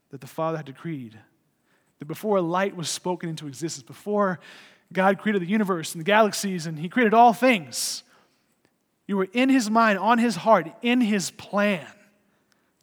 that 0.10 0.20
the 0.20 0.28
Father 0.28 0.58
had 0.58 0.66
decreed. 0.66 1.18
That 2.00 2.06
before 2.06 2.42
light 2.42 2.76
was 2.76 2.90
spoken 2.90 3.30
into 3.30 3.48
existence, 3.48 3.84
before 3.84 4.40
God 4.94 5.20
created 5.20 5.42
the 5.42 5.48
universe 5.48 5.94
and 5.94 6.02
the 6.02 6.06
galaxies 6.06 6.66
and 6.66 6.78
he 6.78 6.90
created 6.90 7.14
all 7.14 7.34
things, 7.34 8.04
you 9.08 9.18
were 9.18 9.28
in 9.34 9.50
his 9.50 9.70
mind, 9.70 10.00
on 10.00 10.18
his 10.18 10.36
heart, 10.36 10.68
in 10.82 11.02
his 11.02 11.32
plan 11.32 11.88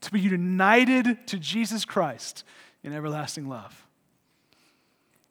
to 0.04 0.12
be 0.12 0.20
united 0.20 1.26
to 1.28 1.38
Jesus 1.38 1.84
Christ 1.84 2.44
in 2.82 2.92
everlasting 2.92 3.48
love. 3.48 3.84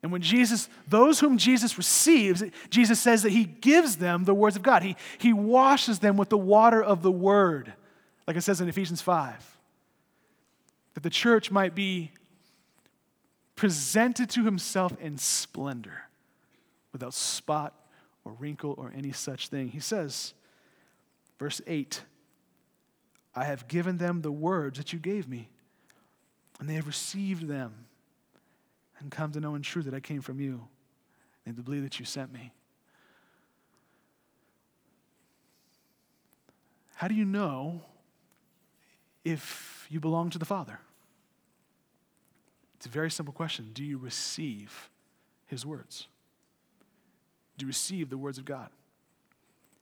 And 0.03 0.11
when 0.11 0.21
Jesus, 0.21 0.67
those 0.87 1.21
whom 1.21 1.37
Jesus 1.37 1.77
receives, 1.77 2.43
Jesus 2.69 2.99
says 2.99 3.23
that 3.23 3.31
he 3.31 3.45
gives 3.45 3.95
them 3.95 4.25
the 4.25 4.33
words 4.33 4.57
of 4.57 4.61
God. 4.61 4.83
He, 4.83 4.97
he 5.17 5.31
washes 5.31 5.99
them 5.99 6.17
with 6.17 6.27
the 6.27 6.37
water 6.37 6.83
of 6.83 7.01
the 7.01 7.11
word, 7.11 7.73
like 8.27 8.35
it 8.35 8.41
says 8.41 8.59
in 8.59 8.67
Ephesians 8.67 9.01
5. 9.01 9.57
That 10.95 11.03
the 11.03 11.09
church 11.09 11.51
might 11.51 11.73
be 11.73 12.11
presented 13.55 14.29
to 14.31 14.43
himself 14.43 14.93
in 14.99 15.17
splendor, 15.17 16.03
without 16.91 17.13
spot 17.13 17.73
or 18.25 18.33
wrinkle 18.33 18.75
or 18.77 18.91
any 18.95 19.13
such 19.13 19.47
thing. 19.47 19.69
He 19.69 19.79
says, 19.79 20.33
verse 21.39 21.61
8, 21.65 22.01
I 23.35 23.45
have 23.45 23.67
given 23.67 23.97
them 23.97 24.21
the 24.21 24.31
words 24.31 24.77
that 24.77 24.93
you 24.93 24.99
gave 24.99 25.27
me, 25.27 25.49
and 26.59 26.69
they 26.69 26.75
have 26.75 26.87
received 26.87 27.47
them 27.47 27.85
and 28.99 29.11
come 29.11 29.31
to 29.31 29.39
know 29.39 29.55
in 29.55 29.61
truth 29.61 29.85
that 29.85 29.93
I 29.93 29.99
came 29.99 30.21
from 30.21 30.39
you 30.39 30.67
and 31.45 31.55
to 31.55 31.63
believe 31.63 31.83
that 31.83 31.99
you 31.99 32.05
sent 32.05 32.31
me. 32.31 32.51
How 36.95 37.07
do 37.07 37.15
you 37.15 37.25
know 37.25 37.81
if 39.25 39.87
you 39.89 39.99
belong 39.99 40.29
to 40.29 40.39
the 40.39 40.45
Father? 40.45 40.79
It's 42.75 42.85
a 42.85 42.89
very 42.89 43.11
simple 43.11 43.33
question. 43.33 43.71
Do 43.73 43.83
you 43.83 43.97
receive 43.97 44.89
His 45.47 45.65
words? 45.65 46.07
Do 47.57 47.63
you 47.63 47.67
receive 47.67 48.09
the 48.09 48.17
words 48.17 48.37
of 48.37 48.45
God? 48.45 48.69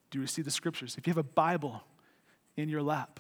Do 0.09 0.17
you 0.17 0.21
receive 0.21 0.45
the 0.45 0.51
scriptures? 0.51 0.95
If 0.97 1.05
you 1.05 1.11
have 1.11 1.17
a 1.17 1.23
Bible 1.23 1.83
in 2.57 2.69
your 2.69 2.81
lap, 2.81 3.19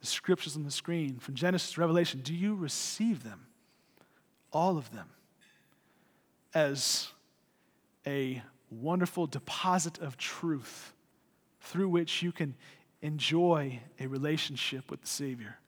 the 0.00 0.06
scriptures 0.06 0.56
on 0.56 0.64
the 0.64 0.70
screen 0.70 1.18
from 1.18 1.34
Genesis 1.34 1.72
to 1.72 1.80
Revelation, 1.80 2.20
do 2.20 2.34
you 2.34 2.54
receive 2.54 3.22
them? 3.22 3.46
All 4.52 4.76
of 4.76 4.90
them 4.92 5.08
as 6.54 7.08
a 8.06 8.42
wonderful 8.70 9.26
deposit 9.26 9.98
of 9.98 10.16
truth 10.16 10.92
through 11.60 11.88
which 11.88 12.22
you 12.22 12.32
can 12.32 12.54
enjoy 13.02 13.80
a 13.98 14.06
relationship 14.06 14.90
with 14.90 15.02
the 15.02 15.08
Savior. 15.08 15.58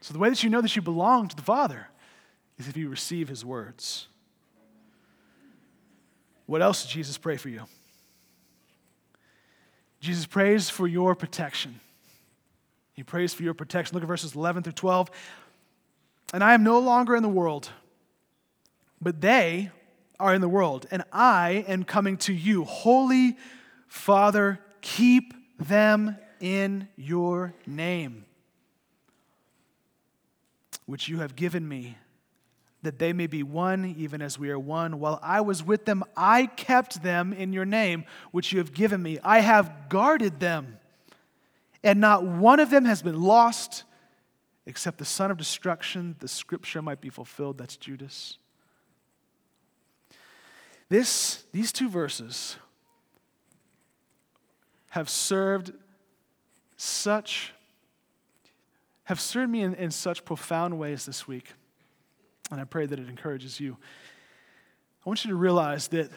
So, 0.00 0.12
the 0.12 0.20
way 0.20 0.28
that 0.28 0.42
you 0.42 0.50
know 0.50 0.60
that 0.60 0.74
you 0.76 0.82
belong 0.82 1.28
to 1.28 1.36
the 1.36 1.42
Father 1.42 1.88
is 2.56 2.68
if 2.68 2.76
you 2.76 2.88
receive 2.88 3.28
His 3.28 3.44
words. 3.44 4.06
What 6.46 6.62
else 6.62 6.82
did 6.82 6.92
Jesus 6.92 7.18
pray 7.18 7.36
for 7.36 7.48
you? 7.48 7.64
Jesus 10.00 10.26
prays 10.26 10.70
for 10.70 10.86
your 10.86 11.14
protection. 11.14 11.80
He 12.98 13.04
prays 13.04 13.32
for 13.32 13.44
your 13.44 13.54
protection. 13.54 13.94
Look 13.94 14.02
at 14.02 14.08
verses 14.08 14.34
11 14.34 14.64
through 14.64 14.72
12. 14.72 15.08
And 16.32 16.42
I 16.42 16.52
am 16.52 16.64
no 16.64 16.80
longer 16.80 17.14
in 17.14 17.22
the 17.22 17.28
world, 17.28 17.70
but 19.00 19.20
they 19.20 19.70
are 20.18 20.34
in 20.34 20.40
the 20.40 20.48
world, 20.48 20.88
and 20.90 21.04
I 21.12 21.64
am 21.68 21.84
coming 21.84 22.16
to 22.16 22.32
you. 22.32 22.64
Holy 22.64 23.36
Father, 23.86 24.58
keep 24.80 25.32
them 25.60 26.16
in 26.40 26.88
your 26.96 27.54
name, 27.68 28.24
which 30.86 31.06
you 31.06 31.20
have 31.20 31.36
given 31.36 31.68
me, 31.68 31.96
that 32.82 32.98
they 32.98 33.12
may 33.12 33.28
be 33.28 33.44
one, 33.44 33.94
even 33.96 34.20
as 34.20 34.40
we 34.40 34.50
are 34.50 34.58
one. 34.58 34.98
While 34.98 35.20
I 35.22 35.40
was 35.42 35.62
with 35.62 35.84
them, 35.84 36.02
I 36.16 36.46
kept 36.46 37.04
them 37.04 37.32
in 37.32 37.52
your 37.52 37.64
name, 37.64 38.06
which 38.32 38.50
you 38.50 38.58
have 38.58 38.74
given 38.74 39.00
me. 39.00 39.20
I 39.22 39.38
have 39.38 39.88
guarded 39.88 40.40
them 40.40 40.78
and 41.88 42.02
not 42.02 42.22
one 42.22 42.60
of 42.60 42.68
them 42.68 42.84
has 42.84 43.00
been 43.00 43.18
lost 43.18 43.84
except 44.66 44.98
the 44.98 45.06
son 45.06 45.30
of 45.30 45.38
destruction, 45.38 46.14
the 46.18 46.28
scripture 46.28 46.82
might 46.82 47.00
be 47.00 47.08
fulfilled. 47.08 47.56
That's 47.56 47.78
Judas. 47.78 48.36
This, 50.90 51.44
these 51.50 51.72
two 51.72 51.88
verses 51.88 52.56
have 54.90 55.08
served 55.08 55.72
such 56.76 57.54
have 59.04 59.18
served 59.18 59.50
me 59.50 59.62
in, 59.62 59.74
in 59.76 59.90
such 59.90 60.22
profound 60.26 60.78
ways 60.78 61.06
this 61.06 61.26
week. 61.26 61.54
And 62.50 62.60
I 62.60 62.64
pray 62.64 62.84
that 62.84 62.98
it 62.98 63.08
encourages 63.08 63.58
you. 63.58 63.78
I 65.06 65.08
want 65.08 65.24
you 65.24 65.30
to 65.30 65.36
realize 65.36 65.88
that 65.88 66.10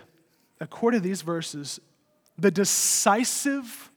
according 0.59 0.99
to 0.99 1.07
these 1.07 1.21
verses, 1.21 1.79
the 2.37 2.51
decisive 2.51 3.89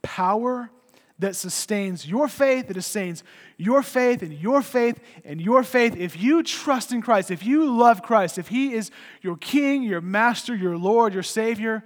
power 0.00 0.70
that 1.18 1.34
sustains 1.34 2.06
your 2.06 2.28
faith, 2.28 2.68
that 2.68 2.74
sustains 2.74 3.24
your 3.56 3.82
faith 3.82 4.22
and 4.22 4.32
your 4.32 4.62
faith 4.62 5.00
and 5.24 5.40
your 5.40 5.64
faith. 5.64 5.96
If 5.96 6.20
you 6.20 6.42
trust 6.42 6.92
in 6.92 7.02
Christ, 7.02 7.30
if 7.30 7.44
you 7.44 7.76
love 7.76 8.02
Christ, 8.02 8.38
if 8.38 8.48
He 8.48 8.72
is 8.72 8.90
your 9.20 9.36
King, 9.36 9.82
your 9.82 10.00
Master, 10.00 10.54
your 10.54 10.76
Lord, 10.76 11.14
your 11.14 11.22
Savior, 11.22 11.82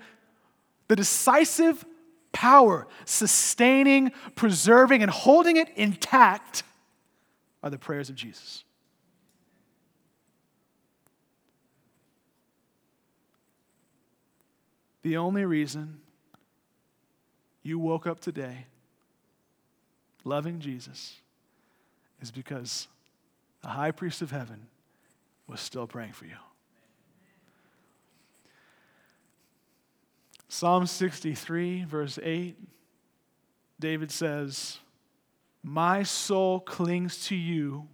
the 0.89 0.97
decisive 0.97 1.85
power 2.33 2.87
sustaining, 3.05 4.13
preserving, 4.35 5.03
and 5.03 5.11
holding 5.11 5.57
it 5.57 5.69
intact 5.77 6.63
are 7.63 7.71
the 7.71 7.79
prayers 7.79 8.11
of 8.11 8.17
Jesus. 8.17 8.65
The 15.03 15.17
only 15.17 15.45
reason 15.45 16.01
you 17.63 17.79
woke 17.79 18.07
up 18.07 18.21
today 18.21 18.67
loving 20.25 20.61
Jesus 20.61 21.17
is 22.21 22.31
because 22.31 22.89
the 23.63 23.69
high 23.69 23.91
priest 23.91 24.23
of 24.23 24.31
heaven 24.31 24.67
was 25.47 25.61
still 25.61 25.87
praying 25.87 26.13
for 26.13 26.25
you. 26.25 26.37
Psalm 30.49 30.87
63, 30.87 31.85
verse 31.85 32.19
8, 32.23 32.57
David 33.81 34.11
says, 34.11 34.79
My 35.63 36.03
soul 36.03 36.61
clings 36.61 37.27
to 37.29 37.35
you, 37.35 37.89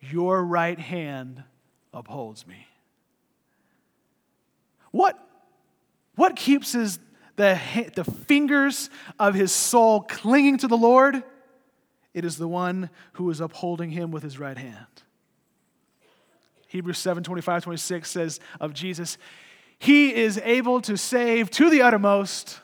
your 0.00 0.44
right 0.44 0.78
hand 0.78 1.44
upholds 1.94 2.46
me. 2.46 2.66
What, 4.90 5.18
what 6.16 6.34
keeps 6.34 6.72
his, 6.72 6.98
the, 7.36 7.58
the 7.94 8.04
fingers 8.04 8.90
of 9.18 9.34
his 9.34 9.52
soul 9.52 10.00
clinging 10.00 10.58
to 10.58 10.68
the 10.68 10.76
Lord? 10.76 11.22
It 12.14 12.24
is 12.24 12.36
the 12.36 12.48
one 12.48 12.90
who 13.14 13.30
is 13.30 13.40
upholding 13.40 13.90
him 13.90 14.10
with 14.10 14.22
his 14.22 14.38
right 14.38 14.56
hand. 14.56 14.86
Hebrews 16.68 16.98
7 16.98 17.22
25, 17.22 17.64
26 17.64 18.10
says 18.10 18.40
of 18.60 18.74
Jesus, 18.74 19.18
He 19.78 20.14
is 20.14 20.38
able 20.44 20.80
to 20.82 20.96
save 20.96 21.50
to 21.52 21.70
the 21.70 21.82
uttermost 21.82 22.60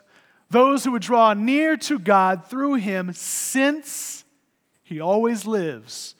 those 0.49 0.83
who 0.83 0.91
would 0.91 1.01
draw 1.01 1.33
near 1.33 1.75
to 1.77 1.97
God 1.97 2.45
through 2.45 2.75
him, 2.75 3.13
since 3.13 4.23
he 4.83 4.99
always 4.99 5.45
lives 5.45 6.15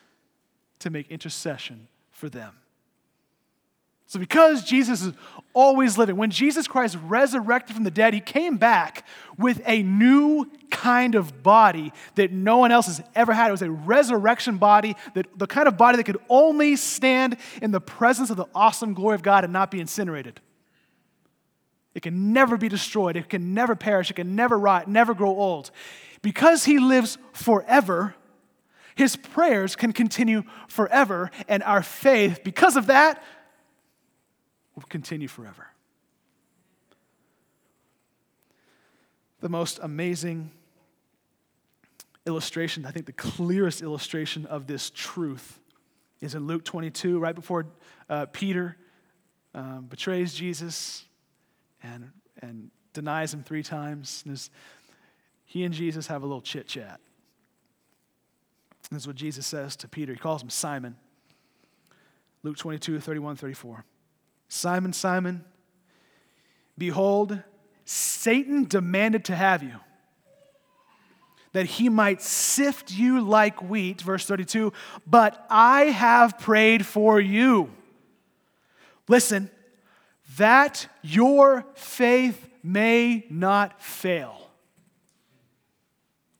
to 0.80 0.90
make 0.90 1.10
intercession 1.10 1.88
for 2.12 2.28
them. 2.28 2.54
So, 4.08 4.20
because 4.20 4.64
Jesus 4.64 5.02
is 5.02 5.14
always 5.54 5.98
living, 5.98 6.16
when 6.16 6.30
Jesus 6.30 6.68
Christ 6.68 6.98
resurrected 7.06 7.76
from 7.76 7.86
the 7.86 7.92
dead, 7.92 8.14
he 8.14 8.20
came 8.20 8.58
back 8.58 9.06
with 9.38 9.62
a 9.66 9.82
new 9.82 10.46
kind 10.70 11.16
of 11.16 11.42
body 11.42 11.92
that 12.16 12.32
no 12.32 12.58
one 12.58 12.72
else 12.72 12.86
has 12.86 13.02
ever 13.16 13.34
had. 13.34 13.48
It 13.48 13.52
was 13.52 13.62
a 13.64 13.72
resurrection 13.72 14.58
body, 14.58 14.96
that, 15.16 15.28
the 15.38 15.48
kind 15.48 15.68
of 15.68 15.76
body 15.76 15.98
that 15.98 16.04
could 16.04 16.20
only 16.30 16.76
stand 16.76 17.38
in 17.62 17.72
the 17.72 17.82
presence 17.82 18.30
of 18.30 18.38
the 18.38 18.46
awesome 18.54 18.94
glory 18.94 19.16
of 19.16 19.24
God 19.24 19.44
and 19.44 19.52
not 19.52 19.72
be 19.72 19.80
incinerated. 19.80 20.40
It 21.96 22.04
can 22.04 22.34
never 22.34 22.58
be 22.58 22.68
destroyed, 22.68 23.16
it 23.16 23.30
can 23.30 23.54
never 23.54 23.76
perish, 23.76 24.12
it 24.12 24.16
can 24.16 24.36
never 24.36 24.60
rot, 24.60 24.88
never 24.88 25.14
grow 25.14 25.30
old. 25.30 25.72
Because 26.22 26.66
he 26.66 26.78
lives 26.78 27.18
forever, 27.32 28.14
his 28.96 29.16
prayers 29.16 29.76
can 29.76 29.94
continue 29.94 30.44
forever, 30.68 31.32
and 31.48 31.64
our 31.64 31.82
faith, 31.82 32.42
because 32.44 32.76
of 32.76 32.88
that, 32.88 33.24
will 34.76 34.84
continue 34.84 35.28
forever. 35.28 35.68
The 39.42 39.50
most 39.50 39.80
amazing 39.82 40.52
illustration, 42.26 42.86
I 42.86 42.92
think 42.92 43.06
the 43.06 43.14
clearest 43.14 43.82
illustration 43.82 44.46
of 44.46 44.68
this 44.68 44.90
truth 44.90 45.60
is 46.22 46.36
in 46.36 46.48
Luke 46.48 46.66
22, 46.66 47.20
right 47.20 47.36
before 47.36 47.68
uh, 48.10 48.26
Peter 48.28 48.78
um, 49.54 49.86
betrays 49.90 50.34
Jesus 50.34 51.06
and, 51.84 52.12
and 52.42 52.72
denies 52.94 53.34
him 53.34 53.44
three 53.44 53.64
times. 53.64 54.24
he 55.46 55.64
and 55.64 55.74
Jesus 55.74 56.08
have 56.08 56.24
a 56.24 56.26
little 56.26 56.42
chit 56.42 56.68
chat. 56.68 57.00
This 58.90 59.04
is 59.04 59.08
what 59.08 59.16
Jesus 59.16 59.46
says 59.46 59.76
to 59.78 59.88
Peter. 59.88 60.14
He 60.14 60.20
calls 60.20 60.42
him 60.42 60.50
Simon. 60.50 60.96
Luke 62.44 62.58
22, 62.58 63.00
31, 63.00 63.36
34. 63.36 63.86
Simon, 64.56 64.94
Simon, 64.94 65.44
behold, 66.78 67.38
Satan 67.84 68.64
demanded 68.64 69.26
to 69.26 69.36
have 69.36 69.62
you, 69.62 69.80
that 71.52 71.66
he 71.66 71.90
might 71.90 72.22
sift 72.22 72.90
you 72.92 73.20
like 73.20 73.62
wheat, 73.62 74.02
verse 74.02 74.26
32, 74.26 74.72
but 75.06 75.46
I 75.50 75.84
have 75.84 76.40
prayed 76.40 76.86
for 76.86 77.20
you. 77.20 77.70
Listen, 79.10 79.52
that 80.38 80.88
your 81.02 81.66
faith 81.76 82.50
may 82.64 83.26
not 83.30 83.84
fail. 83.84 84.45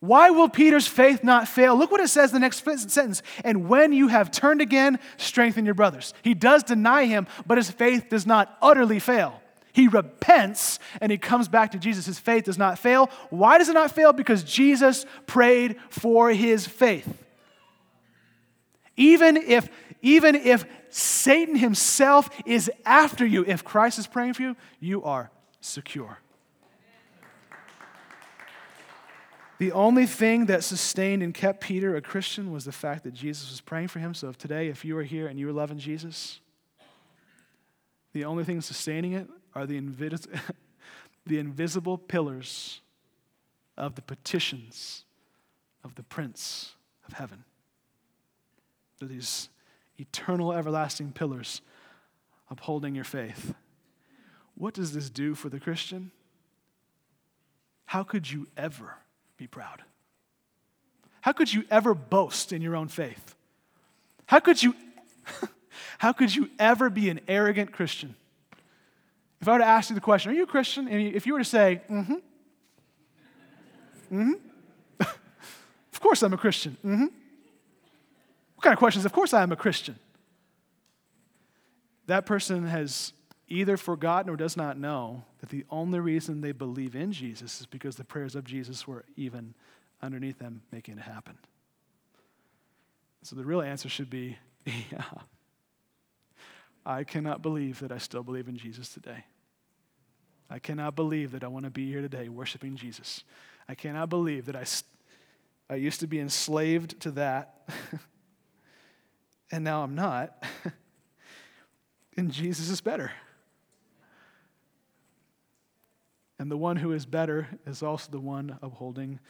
Why 0.00 0.30
will 0.30 0.48
Peter's 0.48 0.86
faith 0.86 1.24
not 1.24 1.48
fail? 1.48 1.76
Look 1.76 1.90
what 1.90 2.00
it 2.00 2.08
says 2.08 2.30
the 2.30 2.38
next 2.38 2.64
sentence. 2.64 3.22
And 3.44 3.68
when 3.68 3.92
you 3.92 4.08
have 4.08 4.30
turned 4.30 4.60
again, 4.60 4.98
strengthen 5.16 5.64
your 5.64 5.74
brothers. 5.74 6.12
He 6.22 6.34
does 6.34 6.62
deny 6.62 7.06
him, 7.06 7.26
but 7.46 7.58
his 7.58 7.70
faith 7.70 8.08
does 8.10 8.26
not 8.26 8.56
utterly 8.60 8.98
fail. 8.98 9.40
He 9.72 9.88
repents 9.88 10.78
and 11.00 11.12
he 11.12 11.18
comes 11.18 11.48
back 11.48 11.72
to 11.72 11.78
Jesus. 11.78 12.06
His 12.06 12.18
faith 12.18 12.44
does 12.44 12.58
not 12.58 12.78
fail. 12.78 13.10
Why 13.30 13.58
does 13.58 13.68
it 13.68 13.74
not 13.74 13.90
fail? 13.90 14.12
Because 14.12 14.42
Jesus 14.42 15.04
prayed 15.26 15.76
for 15.90 16.30
his 16.30 16.66
faith. 16.66 17.22
Even 18.96 19.36
if, 19.36 19.68
even 20.00 20.34
if 20.34 20.64
Satan 20.88 21.56
himself 21.56 22.30
is 22.46 22.70
after 22.86 23.26
you, 23.26 23.44
if 23.46 23.64
Christ 23.64 23.98
is 23.98 24.06
praying 24.06 24.34
for 24.34 24.42
you, 24.42 24.56
you 24.80 25.02
are 25.04 25.30
secure. 25.60 26.20
The 29.58 29.72
only 29.72 30.06
thing 30.06 30.46
that 30.46 30.64
sustained 30.64 31.22
and 31.22 31.32
kept 31.32 31.62
Peter 31.62 31.96
a 31.96 32.02
Christian 32.02 32.52
was 32.52 32.66
the 32.66 32.72
fact 32.72 33.04
that 33.04 33.14
Jesus 33.14 33.50
was 33.50 33.60
praying 33.60 33.88
for 33.88 34.00
him. 34.00 34.12
So 34.12 34.28
if 34.28 34.36
today, 34.36 34.68
if 34.68 34.84
you 34.84 34.96
are 34.98 35.02
here 35.02 35.26
and 35.28 35.38
you 35.38 35.48
are 35.48 35.52
loving 35.52 35.78
Jesus, 35.78 36.40
the 38.12 38.24
only 38.24 38.44
thing 38.44 38.60
sustaining 38.60 39.12
it 39.14 39.28
are 39.54 39.66
the, 39.66 39.80
the 41.26 41.38
invisible 41.38 41.96
pillars 41.96 42.80
of 43.78 43.94
the 43.94 44.02
petitions 44.02 45.04
of 45.82 45.94
the 45.94 46.02
Prince 46.02 46.74
of 47.06 47.14
Heaven. 47.14 47.44
They're 48.98 49.08
these 49.08 49.48
eternal, 49.98 50.52
everlasting 50.52 51.12
pillars 51.12 51.62
upholding 52.50 52.94
your 52.94 53.04
faith. 53.04 53.54
What 54.54 54.74
does 54.74 54.92
this 54.92 55.10
do 55.10 55.34
for 55.34 55.48
the 55.48 55.60
Christian? 55.60 56.10
How 57.86 58.02
could 58.02 58.30
you 58.30 58.48
ever? 58.56 58.96
Be 59.36 59.46
proud? 59.46 59.82
How 61.20 61.32
could 61.32 61.52
you 61.52 61.64
ever 61.70 61.94
boast 61.94 62.52
in 62.52 62.62
your 62.62 62.76
own 62.76 62.88
faith? 62.88 63.34
How 64.26 64.40
could 64.40 64.62
you, 64.62 64.74
how 65.98 66.12
could 66.12 66.34
you 66.34 66.50
ever 66.58 66.90
be 66.90 67.10
an 67.10 67.20
arrogant 67.28 67.72
Christian? 67.72 68.14
If 69.40 69.48
I 69.48 69.52
were 69.52 69.58
to 69.58 69.64
ask 69.64 69.90
you 69.90 69.94
the 69.94 70.00
question, 70.00 70.32
are 70.32 70.34
you 70.34 70.44
a 70.44 70.46
Christian? 70.46 70.88
And 70.88 71.14
if 71.14 71.26
you 71.26 71.32
were 71.32 71.40
to 71.40 71.44
say, 71.44 71.82
mm-hmm, 71.90 72.14
mm-hmm, 74.12 74.32
of 75.00 76.00
course 76.00 76.22
I'm 76.22 76.32
a 76.32 76.38
Christian, 76.38 76.76
mm-hmm. 76.84 77.06
What 78.56 78.62
kind 78.62 78.72
of 78.72 78.78
questions? 78.78 79.04
Of 79.04 79.12
course 79.12 79.34
I 79.34 79.42
am 79.42 79.52
a 79.52 79.56
Christian. 79.56 79.98
That 82.06 82.24
person 82.24 82.66
has 82.66 83.12
either 83.48 83.76
forgotten 83.76 84.30
or 84.30 84.36
does 84.36 84.56
not 84.56 84.78
know 84.78 85.24
that 85.40 85.50
the 85.50 85.64
only 85.70 86.00
reason 86.00 86.40
they 86.40 86.52
believe 86.52 86.96
in 86.96 87.12
Jesus 87.12 87.60
is 87.60 87.66
because 87.66 87.96
the 87.96 88.04
prayers 88.04 88.34
of 88.34 88.44
Jesus 88.44 88.86
were 88.86 89.04
even 89.16 89.54
underneath 90.02 90.38
them 90.38 90.62
making 90.72 90.98
it 90.98 91.02
happen. 91.02 91.38
So 93.22 93.36
the 93.36 93.44
real 93.44 93.62
answer 93.62 93.88
should 93.88 94.10
be 94.10 94.38
yeah. 94.64 95.04
I 96.84 97.04
cannot 97.04 97.42
believe 97.42 97.80
that 97.80 97.90
I 97.90 97.98
still 97.98 98.22
believe 98.22 98.48
in 98.48 98.56
Jesus 98.56 98.88
today. 98.88 99.24
I 100.48 100.60
cannot 100.60 100.94
believe 100.94 101.32
that 101.32 101.42
I 101.42 101.48
want 101.48 101.64
to 101.64 101.70
be 101.70 101.90
here 101.90 102.00
today 102.00 102.28
worshiping 102.28 102.76
Jesus. 102.76 103.24
I 103.68 103.74
cannot 103.74 104.08
believe 104.08 104.46
that 104.46 104.54
I, 104.54 104.64
I 105.68 105.76
used 105.76 105.98
to 106.00 106.06
be 106.06 106.20
enslaved 106.20 107.00
to 107.00 107.10
that, 107.12 107.68
and 109.50 109.64
now 109.64 109.82
I'm 109.82 109.96
not. 109.96 110.44
and 112.16 112.30
Jesus 112.30 112.68
is 112.68 112.80
better. 112.80 113.10
And 116.38 116.50
the 116.50 116.56
one 116.56 116.76
who 116.76 116.92
is 116.92 117.06
better 117.06 117.48
is 117.66 117.82
also 117.82 118.10
the 118.10 118.20
one 118.20 118.58
upholding 118.62 119.20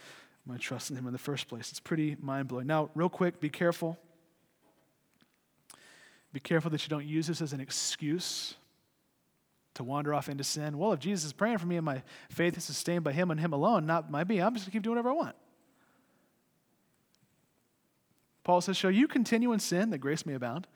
my 0.45 0.57
trust 0.57 0.89
in 0.89 0.97
him 0.97 1.07
in 1.07 1.13
the 1.13 1.19
first 1.19 1.47
place. 1.47 1.69
It's 1.69 1.79
pretty 1.79 2.17
mind 2.19 2.47
blowing. 2.47 2.67
Now, 2.67 2.89
real 2.95 3.09
quick, 3.09 3.39
be 3.39 3.49
careful. 3.49 3.97
Be 6.33 6.39
careful 6.39 6.71
that 6.71 6.83
you 6.83 6.89
don't 6.89 7.05
use 7.05 7.27
this 7.27 7.41
as 7.41 7.53
an 7.53 7.59
excuse 7.59 8.55
to 9.75 9.83
wander 9.83 10.13
off 10.13 10.27
into 10.27 10.43
sin. 10.43 10.77
Well, 10.77 10.93
if 10.93 10.99
Jesus 10.99 11.25
is 11.25 11.33
praying 11.33 11.59
for 11.59 11.67
me 11.67 11.77
and 11.77 11.85
my 11.85 12.01
faith 12.29 12.57
is 12.57 12.63
sustained 12.63 13.03
by 13.03 13.13
him 13.13 13.31
and 13.31 13.39
him 13.39 13.53
alone, 13.53 13.85
not 13.85 14.11
by 14.11 14.23
me, 14.23 14.41
I'm 14.41 14.53
just 14.53 14.65
going 14.65 14.71
to 14.71 14.71
keep 14.71 14.83
doing 14.83 14.95
whatever 14.95 15.09
I 15.09 15.13
want. 15.13 15.35
Paul 18.43 18.61
says, 18.61 18.77
Shall 18.77 18.91
you 18.91 19.07
continue 19.07 19.51
in 19.51 19.59
sin 19.59 19.89
that 19.91 19.99
grace 19.99 20.25
may 20.25 20.33
abound? 20.33 20.67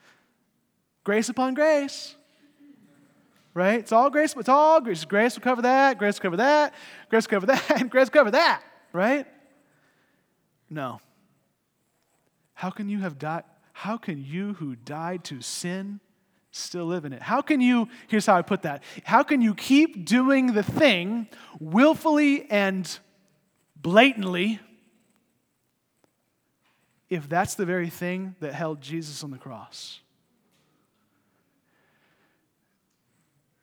Grace 1.04 1.28
upon 1.28 1.54
grace. 1.54 2.14
Right? 3.54 3.80
It's 3.80 3.92
all 3.92 4.08
grace, 4.08 4.34
it's 4.36 4.48
all 4.48 4.80
grace. 4.80 5.04
Grace 5.04 5.34
will 5.34 5.42
cover 5.42 5.62
that, 5.62 5.98
grace 5.98 6.16
will 6.16 6.22
cover 6.22 6.36
that, 6.38 6.74
grace 7.10 7.26
will 7.26 7.40
cover 7.40 7.46
that, 7.46 7.70
and 7.80 7.90
grace 7.90 8.06
will 8.06 8.12
cover 8.12 8.30
that. 8.30 8.62
Right? 8.92 9.26
No. 10.70 11.00
How 12.54 12.70
can 12.70 12.88
you 12.88 13.00
have 13.00 13.18
died? 13.18 13.44
How 13.72 13.96
can 13.96 14.24
you 14.24 14.54
who 14.54 14.76
died 14.76 15.24
to 15.24 15.42
sin 15.42 16.00
still 16.50 16.86
live 16.86 17.04
in 17.04 17.12
it? 17.12 17.20
How 17.20 17.42
can 17.42 17.60
you, 17.60 17.88
here's 18.06 18.26
how 18.26 18.36
I 18.36 18.42
put 18.42 18.62
that. 18.62 18.82
How 19.04 19.22
can 19.22 19.42
you 19.42 19.54
keep 19.54 20.04
doing 20.06 20.52
the 20.52 20.62
thing 20.62 21.26
willfully 21.58 22.48
and 22.50 22.98
blatantly 23.76 24.60
if 27.10 27.28
that's 27.28 27.54
the 27.54 27.66
very 27.66 27.90
thing 27.90 28.36
that 28.40 28.54
held 28.54 28.80
Jesus 28.80 29.24
on 29.24 29.30
the 29.30 29.38
cross? 29.38 30.01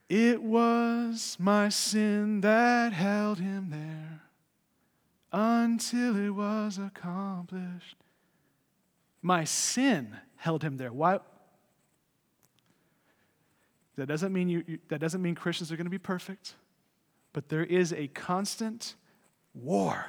It 0.09 0.41
was 0.41 1.37
my 1.39 1.69
sin 1.69 2.41
that 2.41 2.93
held 2.93 3.37
him 3.37 3.69
there 3.69 4.21
until 5.31 6.17
it 6.17 6.31
was 6.31 6.79
accomplished. 6.79 7.95
My 9.21 9.43
sin 9.43 10.17
held 10.37 10.63
him 10.63 10.77
there. 10.77 10.91
Why? 10.91 11.19
That 13.97 14.07
doesn't 14.07 14.33
mean, 14.33 14.49
you, 14.49 14.63
you 14.65 14.79
that 14.87 14.99
doesn't 14.99 15.21
mean 15.21 15.35
Christians 15.35 15.71
are 15.71 15.75
going 15.75 15.85
to 15.85 15.91
be 15.91 15.99
perfect, 15.99 16.55
but 17.31 17.49
there 17.49 17.63
is 17.63 17.93
a 17.93 18.07
constant 18.07 18.95
war. 19.53 20.05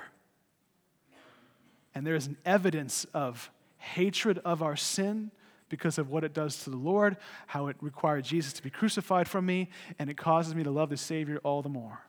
And 1.95 2.07
there 2.07 2.15
is 2.15 2.27
an 2.27 2.39
evidence 2.47 3.05
of 3.13 3.51
hatred 3.77 4.39
of 4.45 4.63
our 4.63 4.77
sin 4.77 5.31
because 5.71 5.97
of 5.97 6.11
what 6.11 6.25
it 6.25 6.35
does 6.35 6.65
to 6.65 6.71
the 6.71 6.77
Lord, 6.77 7.17
how 7.47 7.69
it 7.69 7.77
required 7.81 8.25
Jesus 8.25 8.53
to 8.55 8.63
be 8.63 8.69
crucified 8.69 9.27
for 9.27 9.41
me, 9.41 9.71
and 9.99 10.11
it 10.11 10.19
causes 10.19 10.55
me 10.55 10.63
to 10.65 10.71
love 10.71 10.91
the 10.91 10.99
Savior 10.99 11.39
all 11.43 11.63
the 11.63 11.71
more. 11.71 12.01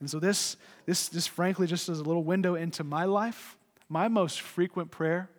And 0.00 0.10
so, 0.10 0.18
this, 0.18 0.56
this, 0.84 1.08
this 1.08 1.26
frankly, 1.26 1.66
just 1.66 1.88
as 1.88 2.00
a 2.00 2.02
little 2.02 2.24
window 2.24 2.56
into 2.56 2.84
my 2.84 3.04
life, 3.04 3.56
my 3.88 4.08
most 4.08 4.42
frequent 4.42 4.90
prayer 4.90 5.30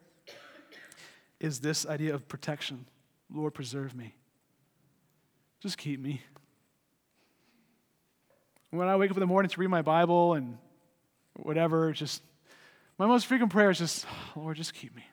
is 1.39 1.59
this 1.59 1.85
idea 1.85 2.15
of 2.15 2.27
protection 2.27 2.85
Lord, 3.31 3.53
preserve 3.53 3.95
me. 3.95 4.13
Just 5.59 5.77
keep 5.77 5.99
me. 5.99 6.21
When 8.69 8.87
I 8.87 8.95
wake 8.95 9.09
up 9.09 9.17
in 9.17 9.21
the 9.21 9.27
morning 9.27 9.49
to 9.49 9.59
read 9.59 9.69
my 9.69 9.81
Bible 9.81 10.33
and 10.33 10.57
whatever, 11.35 11.91
just 11.93 12.21
my 12.99 13.07
most 13.07 13.25
frequent 13.25 13.51
prayer 13.51 13.71
is 13.71 13.79
just, 13.79 14.05
Lord, 14.35 14.55
just 14.55 14.73
keep 14.73 14.95
me. 14.95 15.03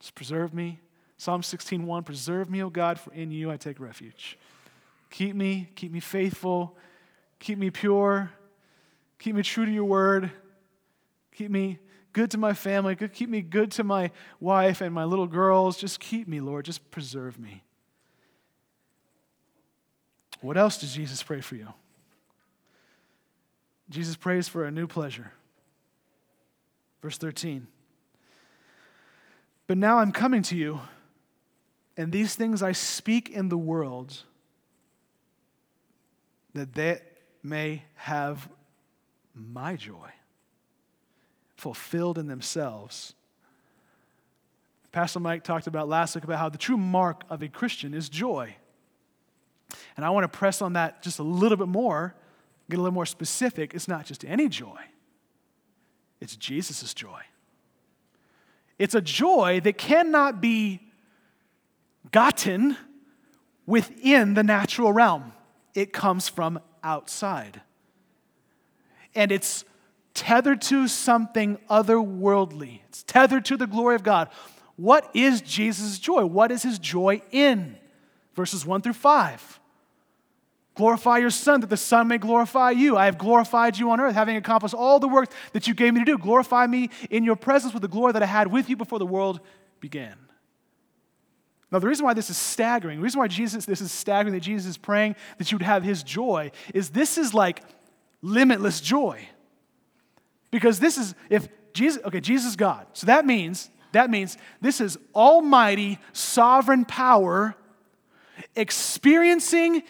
Just 0.00 0.14
preserve 0.14 0.52
me. 0.54 0.80
Psalm 1.18 1.42
16:1, 1.42 2.04
preserve 2.04 2.50
me, 2.50 2.62
O 2.62 2.70
God, 2.70 3.00
for 3.00 3.12
in 3.12 3.30
you 3.30 3.50
I 3.50 3.56
take 3.56 3.80
refuge. 3.80 4.38
Keep 5.10 5.34
me, 5.34 5.70
keep 5.74 5.92
me 5.92 6.00
faithful, 6.00 6.76
keep 7.38 7.58
me 7.58 7.70
pure, 7.70 8.30
keep 9.18 9.34
me 9.34 9.42
true 9.42 9.64
to 9.64 9.70
your 9.70 9.84
word, 9.84 10.30
keep 11.32 11.50
me 11.50 11.78
good 12.12 12.30
to 12.30 12.38
my 12.38 12.52
family, 12.52 12.96
keep 12.96 13.28
me 13.28 13.42
good 13.42 13.70
to 13.70 13.84
my 13.84 14.10
wife 14.40 14.80
and 14.80 14.94
my 14.94 15.04
little 15.04 15.26
girls. 15.26 15.76
Just 15.76 16.00
keep 16.00 16.26
me, 16.26 16.40
Lord. 16.40 16.64
Just 16.64 16.90
preserve 16.90 17.38
me. 17.38 17.62
What 20.40 20.56
else 20.56 20.78
does 20.78 20.94
Jesus 20.94 21.22
pray 21.22 21.40
for 21.40 21.56
you? 21.56 21.72
Jesus 23.88 24.16
prays 24.16 24.48
for 24.48 24.64
a 24.64 24.70
new 24.70 24.86
pleasure. 24.86 25.32
Verse 27.02 27.18
13. 27.18 27.66
But 29.66 29.78
now 29.78 29.98
I'm 29.98 30.12
coming 30.12 30.42
to 30.42 30.56
you, 30.56 30.80
and 31.96 32.12
these 32.12 32.34
things 32.34 32.62
I 32.62 32.72
speak 32.72 33.30
in 33.30 33.48
the 33.48 33.58
world, 33.58 34.22
that 36.54 36.72
they 36.74 37.00
may 37.42 37.82
have 37.94 38.48
my 39.34 39.76
joy 39.76 40.10
fulfilled 41.56 42.18
in 42.18 42.28
themselves. 42.28 43.14
Pastor 44.92 45.20
Mike 45.20 45.42
talked 45.44 45.66
about 45.66 45.88
last 45.88 46.14
week 46.14 46.24
about 46.24 46.38
how 46.38 46.48
the 46.48 46.58
true 46.58 46.76
mark 46.76 47.24
of 47.28 47.42
a 47.42 47.48
Christian 47.48 47.92
is 47.92 48.08
joy. 48.08 48.56
And 49.96 50.06
I 50.06 50.10
want 50.10 50.24
to 50.24 50.38
press 50.38 50.62
on 50.62 50.74
that 50.74 51.02
just 51.02 51.18
a 51.18 51.22
little 51.22 51.58
bit 51.58 51.68
more, 51.68 52.14
get 52.70 52.78
a 52.78 52.82
little 52.82 52.94
more 52.94 53.06
specific. 53.06 53.74
It's 53.74 53.88
not 53.88 54.06
just 54.06 54.24
any 54.24 54.48
joy, 54.48 54.78
it's 56.20 56.36
Jesus' 56.36 56.94
joy. 56.94 57.20
It's 58.78 58.94
a 58.94 59.00
joy 59.00 59.60
that 59.64 59.78
cannot 59.78 60.40
be 60.40 60.80
gotten 62.12 62.76
within 63.66 64.34
the 64.34 64.42
natural 64.42 64.92
realm, 64.92 65.32
it 65.74 65.92
comes 65.92 66.28
from 66.28 66.60
outside. 66.84 67.60
And 69.14 69.32
it's 69.32 69.64
tethered 70.14 70.62
to 70.62 70.88
something 70.88 71.58
otherworldly, 71.68 72.80
it's 72.88 73.02
tethered 73.02 73.44
to 73.46 73.56
the 73.56 73.66
glory 73.66 73.96
of 73.96 74.02
God. 74.02 74.28
What 74.76 75.10
is 75.14 75.40
Jesus' 75.40 75.98
joy? 75.98 76.26
What 76.26 76.52
is 76.52 76.62
his 76.62 76.78
joy 76.78 77.22
in? 77.30 77.76
Verses 78.34 78.66
1 78.66 78.82
through 78.82 78.92
5. 78.92 79.60
Glorify 80.76 81.18
your 81.18 81.30
Son, 81.30 81.62
that 81.62 81.70
the 81.70 81.76
Son 81.76 82.06
may 82.06 82.18
glorify 82.18 82.70
you. 82.70 82.96
I 82.96 83.06
have 83.06 83.16
glorified 83.16 83.78
you 83.78 83.90
on 83.90 83.98
earth, 83.98 84.14
having 84.14 84.36
accomplished 84.36 84.74
all 84.74 85.00
the 85.00 85.08
work 85.08 85.30
that 85.52 85.66
you 85.66 85.74
gave 85.74 85.94
me 85.94 86.00
to 86.00 86.04
do. 86.04 86.18
Glorify 86.18 86.66
me 86.66 86.90
in 87.10 87.24
your 87.24 87.34
presence 87.34 87.72
with 87.72 87.80
the 87.80 87.88
glory 87.88 88.12
that 88.12 88.22
I 88.22 88.26
had 88.26 88.52
with 88.52 88.68
you 88.68 88.76
before 88.76 88.98
the 88.98 89.06
world 89.06 89.40
began. 89.80 90.16
Now, 91.72 91.78
the 91.78 91.88
reason 91.88 92.04
why 92.04 92.12
this 92.14 92.28
is 92.28 92.36
staggering, 92.36 92.98
the 92.98 93.02
reason 93.02 93.18
why 93.18 93.26
Jesus, 93.26 93.64
this 93.64 93.80
is 93.80 93.90
staggering 93.90 94.34
that 94.34 94.40
Jesus 94.40 94.68
is 94.68 94.76
praying 94.76 95.16
that 95.38 95.50
you 95.50 95.56
would 95.56 95.64
have 95.64 95.82
his 95.82 96.02
joy, 96.02 96.52
is 96.74 96.90
this 96.90 97.16
is 97.16 97.32
like 97.32 97.62
limitless 98.20 98.80
joy. 98.80 99.26
Because 100.50 100.78
this 100.78 100.98
is, 100.98 101.14
if 101.30 101.48
Jesus, 101.72 102.02
okay, 102.04 102.20
Jesus 102.20 102.50
is 102.50 102.56
God. 102.56 102.86
So 102.92 103.06
that 103.06 103.24
means, 103.24 103.70
that 103.92 104.10
means 104.10 104.36
this 104.60 104.80
is 104.80 104.98
almighty, 105.14 105.98
sovereign 106.12 106.84
power 106.84 107.56
experiencing 108.54 109.82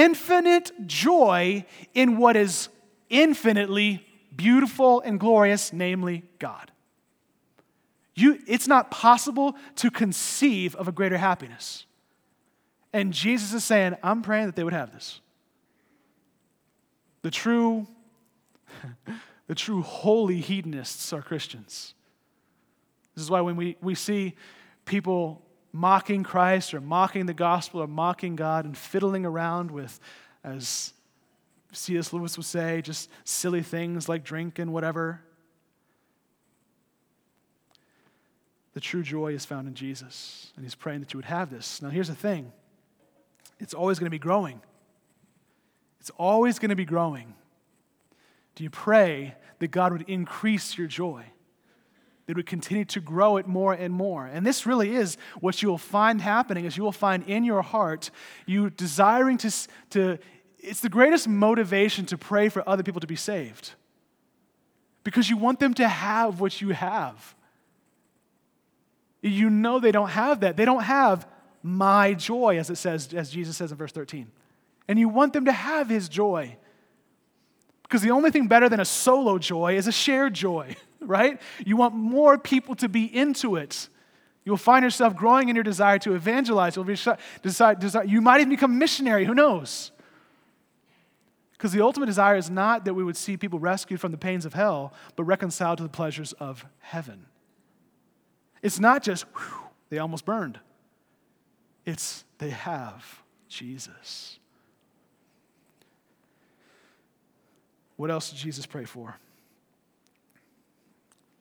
infinite 0.00 0.72
joy 0.86 1.64
in 1.94 2.18
what 2.18 2.36
is 2.36 2.68
infinitely 3.08 4.06
beautiful 4.34 5.00
and 5.00 5.20
glorious, 5.20 5.72
namely 5.72 6.24
God. 6.38 6.72
You, 8.14 8.38
it's 8.46 8.68
not 8.68 8.90
possible 8.90 9.56
to 9.76 9.90
conceive 9.90 10.74
of 10.76 10.88
a 10.88 10.92
greater 10.92 11.18
happiness. 11.18 11.86
And 12.92 13.12
Jesus 13.12 13.52
is 13.52 13.64
saying, 13.64 13.96
I'm 14.02 14.22
praying 14.22 14.46
that 14.46 14.56
they 14.56 14.64
would 14.64 14.72
have 14.72 14.92
this. 14.92 15.20
The 17.22 17.30
true, 17.30 17.86
the 19.46 19.54
true 19.54 19.82
holy 19.82 20.40
hedonists 20.40 21.12
are 21.12 21.22
Christians. 21.22 21.94
This 23.14 23.24
is 23.24 23.30
why 23.30 23.40
when 23.40 23.56
we, 23.56 23.76
we 23.80 23.94
see 23.94 24.34
people 24.84 25.42
mocking 25.74 26.22
Christ 26.22 26.72
or 26.72 26.80
mocking 26.80 27.26
the 27.26 27.34
gospel 27.34 27.82
or 27.82 27.88
mocking 27.88 28.36
God 28.36 28.64
and 28.64 28.78
fiddling 28.78 29.26
around 29.26 29.72
with, 29.72 29.98
as 30.44 30.92
C.S. 31.72 32.12
Lewis 32.12 32.36
would 32.36 32.46
say, 32.46 32.80
just 32.80 33.10
silly 33.24 33.60
things 33.60 34.08
like 34.08 34.22
drink 34.22 34.60
and 34.60 34.72
whatever. 34.72 35.20
The 38.74 38.80
true 38.80 39.02
joy 39.02 39.34
is 39.34 39.44
found 39.44 39.66
in 39.66 39.74
Jesus, 39.74 40.52
and 40.54 40.64
he's 40.64 40.76
praying 40.76 41.00
that 41.00 41.12
you 41.12 41.18
would 41.18 41.24
have 41.24 41.50
this. 41.50 41.82
Now, 41.82 41.90
here's 41.90 42.08
the 42.08 42.14
thing 42.14 42.52
it's 43.58 43.74
always 43.74 43.98
going 43.98 44.06
to 44.06 44.10
be 44.10 44.18
growing. 44.18 44.60
It's 45.98 46.10
always 46.10 46.60
going 46.60 46.70
to 46.70 46.76
be 46.76 46.84
growing. 46.84 47.34
Do 48.54 48.62
you 48.62 48.70
pray 48.70 49.34
that 49.58 49.68
God 49.72 49.90
would 49.90 50.08
increase 50.08 50.78
your 50.78 50.86
joy? 50.86 51.24
That 52.26 52.36
would 52.36 52.46
continue 52.46 52.84
to 52.86 53.00
grow 53.00 53.36
it 53.36 53.46
more 53.46 53.72
and 53.72 53.92
more. 53.92 54.26
And 54.26 54.46
this 54.46 54.66
really 54.66 54.94
is 54.94 55.16
what 55.40 55.62
you 55.62 55.68
will 55.68 55.78
find 55.78 56.20
happening 56.20 56.64
is 56.64 56.76
you 56.76 56.82
will 56.82 56.92
find 56.92 57.22
in 57.26 57.44
your 57.44 57.62
heart 57.62 58.10
you 58.46 58.70
desiring 58.70 59.36
to, 59.38 59.50
to 59.90 60.18
it's 60.58 60.80
the 60.80 60.88
greatest 60.88 61.28
motivation 61.28 62.06
to 62.06 62.18
pray 62.18 62.48
for 62.48 62.66
other 62.68 62.82
people 62.82 63.00
to 63.00 63.06
be 63.06 63.16
saved. 63.16 63.72
Because 65.02 65.28
you 65.28 65.36
want 65.36 65.60
them 65.60 65.74
to 65.74 65.86
have 65.86 66.40
what 66.40 66.62
you 66.62 66.70
have. 66.70 67.34
You 69.20 69.50
know 69.50 69.78
they 69.78 69.92
don't 69.92 70.08
have 70.08 70.40
that. 70.40 70.56
They 70.56 70.64
don't 70.64 70.82
have 70.82 71.26
my 71.62 72.14
joy, 72.14 72.58
as 72.58 72.70
it 72.70 72.76
says, 72.76 73.12
as 73.12 73.30
Jesus 73.30 73.56
says 73.56 73.70
in 73.70 73.76
verse 73.76 73.92
13. 73.92 74.30
And 74.88 74.98
you 74.98 75.08
want 75.08 75.34
them 75.34 75.44
to 75.46 75.52
have 75.52 75.88
his 75.88 76.08
joy. 76.08 76.56
Because 77.82 78.02
the 78.02 78.10
only 78.10 78.30
thing 78.30 78.48
better 78.48 78.68
than 78.68 78.80
a 78.80 78.84
solo 78.84 79.38
joy 79.38 79.76
is 79.76 79.86
a 79.86 79.92
shared 79.92 80.34
joy. 80.34 80.76
right? 81.06 81.40
You 81.64 81.76
want 81.76 81.94
more 81.94 82.38
people 82.38 82.74
to 82.76 82.88
be 82.88 83.04
into 83.04 83.56
it. 83.56 83.88
You'll 84.44 84.56
find 84.56 84.82
yourself 84.82 85.16
growing 85.16 85.48
in 85.48 85.56
your 85.56 85.62
desire 85.64 85.98
to 86.00 86.14
evangelize. 86.14 86.76
You'll 86.76 86.84
be 86.84 86.98
decide, 87.42 87.82
you 88.06 88.20
might 88.20 88.40
even 88.40 88.50
become 88.50 88.78
missionary, 88.78 89.24
who 89.24 89.34
knows? 89.34 89.90
Because 91.52 91.72
the 91.72 91.80
ultimate 91.82 92.06
desire 92.06 92.36
is 92.36 92.50
not 92.50 92.84
that 92.84 92.94
we 92.94 93.02
would 93.02 93.16
see 93.16 93.36
people 93.38 93.58
rescued 93.58 94.00
from 94.00 94.12
the 94.12 94.18
pains 94.18 94.44
of 94.44 94.52
hell, 94.52 94.92
but 95.16 95.24
reconciled 95.24 95.78
to 95.78 95.82
the 95.82 95.88
pleasures 95.88 96.34
of 96.34 96.66
heaven. 96.80 97.24
It's 98.60 98.78
not 98.78 99.02
just, 99.02 99.24
whew, 99.34 99.60
they 99.88 99.98
almost 99.98 100.26
burned. 100.26 100.58
It's 101.86 102.24
they 102.38 102.50
have 102.50 103.22
Jesus. 103.48 104.38
What 107.96 108.10
else 108.10 108.30
did 108.30 108.38
Jesus 108.38 108.66
pray 108.66 108.84
for? 108.84 109.16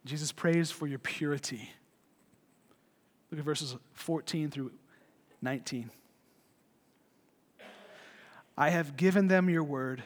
Jesus 0.05 0.31
prays 0.31 0.71
for 0.71 0.87
your 0.87 0.99
purity. 0.99 1.71
Look 3.31 3.39
at 3.39 3.45
verses 3.45 3.75
14 3.93 4.51
through 4.51 4.71
19. 5.41 5.89
I 8.57 8.69
have 8.69 8.95
given 8.95 9.27
them 9.27 9.49
your 9.49 9.63
word, 9.63 10.03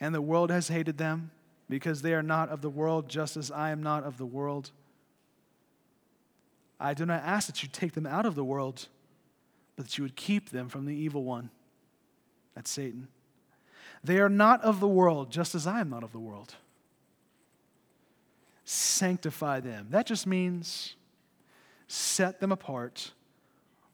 and 0.00 0.14
the 0.14 0.20
world 0.20 0.50
has 0.50 0.68
hated 0.68 0.98
them 0.98 1.30
because 1.68 2.02
they 2.02 2.12
are 2.14 2.22
not 2.22 2.50
of 2.50 2.60
the 2.60 2.70
world, 2.70 3.08
just 3.08 3.36
as 3.36 3.50
I 3.50 3.70
am 3.70 3.82
not 3.82 4.04
of 4.04 4.18
the 4.18 4.26
world. 4.26 4.70
I 6.80 6.94
do 6.94 7.06
not 7.06 7.22
ask 7.22 7.46
that 7.46 7.62
you 7.62 7.68
take 7.70 7.92
them 7.92 8.06
out 8.06 8.26
of 8.26 8.34
the 8.34 8.44
world, 8.44 8.88
but 9.76 9.86
that 9.86 9.98
you 9.98 10.04
would 10.04 10.16
keep 10.16 10.50
them 10.50 10.68
from 10.68 10.86
the 10.86 10.94
evil 10.94 11.24
one. 11.24 11.50
That's 12.54 12.70
Satan. 12.70 13.08
They 14.04 14.18
are 14.20 14.28
not 14.28 14.62
of 14.62 14.80
the 14.80 14.88
world, 14.88 15.30
just 15.30 15.54
as 15.54 15.66
I 15.66 15.80
am 15.80 15.90
not 15.90 16.04
of 16.04 16.12
the 16.12 16.18
world. 16.18 16.54
Sanctify 18.70 19.60
them. 19.60 19.86
That 19.88 20.04
just 20.04 20.26
means 20.26 20.94
set 21.86 22.38
them 22.38 22.52
apart 22.52 23.12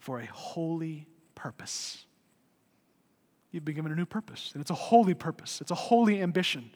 for 0.01 0.19
a 0.19 0.27
holy 0.27 1.07
purpose. 1.37 2.07
You've 3.53 3.65
been 3.65 3.77
given 3.77 3.93
a 3.93 3.95
new 3.95 4.05
purpose, 4.05 4.51
and 4.53 4.61
it's 4.61 4.73
a 4.73 4.75
holy 4.75 5.15
purpose, 5.15 5.61
it's 5.61 5.71
a 5.71 5.77
holy 5.77 6.21
ambition. 6.21 6.73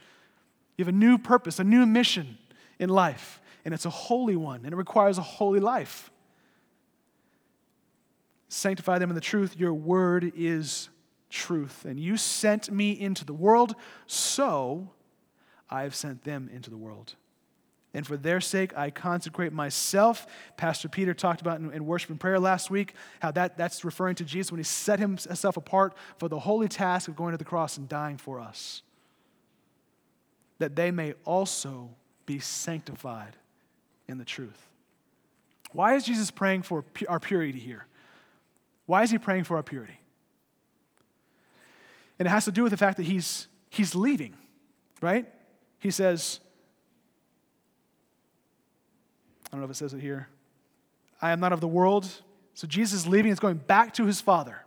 You 0.76 0.84
have 0.84 0.94
a 0.94 0.96
new 0.96 1.18
purpose, 1.18 1.58
a 1.58 1.64
new 1.64 1.87
mission 1.87 2.38
in 2.78 2.88
life, 2.88 3.40
and 3.64 3.74
it's 3.74 3.84
a 3.84 3.90
holy 3.90 4.37
one, 4.37 4.61
and 4.62 4.72
it 4.72 4.76
requires 4.76 5.18
a 5.18 5.22
holy 5.22 5.58
life. 5.58 6.12
Sanctify 8.48 9.00
them 9.00 9.11
in 9.11 9.16
the 9.16 9.20
truth. 9.20 9.56
Your 9.56 9.74
word 9.74 10.32
is 10.37 10.88
truth. 11.30 11.84
And 11.84 11.98
you 11.98 12.16
sent 12.16 12.70
me 12.70 12.92
into 12.92 13.24
the 13.24 13.34
world, 13.34 13.74
so 14.06 14.92
I 15.68 15.82
have 15.82 15.96
sent 15.96 16.22
them 16.22 16.48
into 16.54 16.70
the 16.70 16.76
world. 16.76 17.16
And 17.98 18.06
for 18.06 18.16
their 18.16 18.40
sake, 18.40 18.78
I 18.78 18.90
consecrate 18.90 19.52
myself. 19.52 20.28
Pastor 20.56 20.88
Peter 20.88 21.14
talked 21.14 21.40
about 21.40 21.58
in, 21.58 21.72
in, 21.72 21.84
worship 21.84 22.11
and 22.11 22.20
prayer 22.20 22.38
last 22.38 22.70
week 22.70 22.94
how 23.18 23.32
that, 23.32 23.58
that's 23.58 23.84
referring 23.84 24.14
to 24.14 24.24
Jesus 24.24 24.52
when 24.52 24.61
he 24.61 24.64
set 24.64 25.00
himself 25.00 25.56
apart 25.56 25.94
for 26.16 26.28
the 26.28 26.38
holy 26.38 26.68
task 26.68 27.08
of 27.08 27.16
going 27.16 27.32
to 27.32 27.38
the 27.38 27.44
cross 27.44 27.76
and 27.76 27.88
dying 27.88 28.16
for 28.16 28.38
us. 28.38 28.82
That 30.61 30.76
they 30.76 30.92
may 30.92 31.14
also 31.24 31.90
be 32.24 32.38
sanctified 32.38 33.34
in 34.06 34.18
the 34.18 34.24
truth. 34.24 34.68
Why 35.72 35.96
is 35.96 36.04
Jesus 36.04 36.30
praying 36.30 36.62
for 36.62 36.84
our 37.08 37.18
purity 37.18 37.58
here? 37.58 37.84
Why 38.87 39.02
is 39.02 39.11
he 39.11 39.18
praying 39.18 39.42
for 39.42 39.56
our 39.56 39.64
purity? 39.64 39.98
And 42.20 42.28
it 42.28 42.30
has 42.30 42.44
to 42.44 42.52
do 42.52 42.62
with 42.62 42.70
the 42.70 42.76
fact 42.76 42.96
that 42.98 43.06
he's, 43.06 43.48
he's 43.70 43.96
leaving, 43.96 44.34
right? 45.00 45.26
He 45.80 45.90
says, 45.90 46.38
I 49.48 49.52
don't 49.52 49.61
know 49.61 49.64
if 49.64 49.70
it 49.70 49.76
says 49.76 49.94
it 49.94 50.00
here. 50.00 50.28
I 51.20 51.32
am 51.32 51.40
not 51.40 51.52
of 51.52 51.61
the 51.61 51.68
world. 51.68 52.08
So 52.54 52.66
Jesus 52.66 53.00
is 53.00 53.06
leaving, 53.06 53.30
he's 53.30 53.40
going 53.40 53.58
back 53.58 53.94
to 53.94 54.06
his 54.06 54.20
Father. 54.20 54.64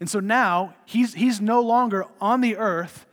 And 0.00 0.08
so 0.08 0.20
now 0.20 0.74
he's, 0.84 1.14
he's 1.14 1.40
no 1.40 1.60
longer 1.60 2.04
on 2.20 2.40
the 2.40 2.56
earth 2.56 3.06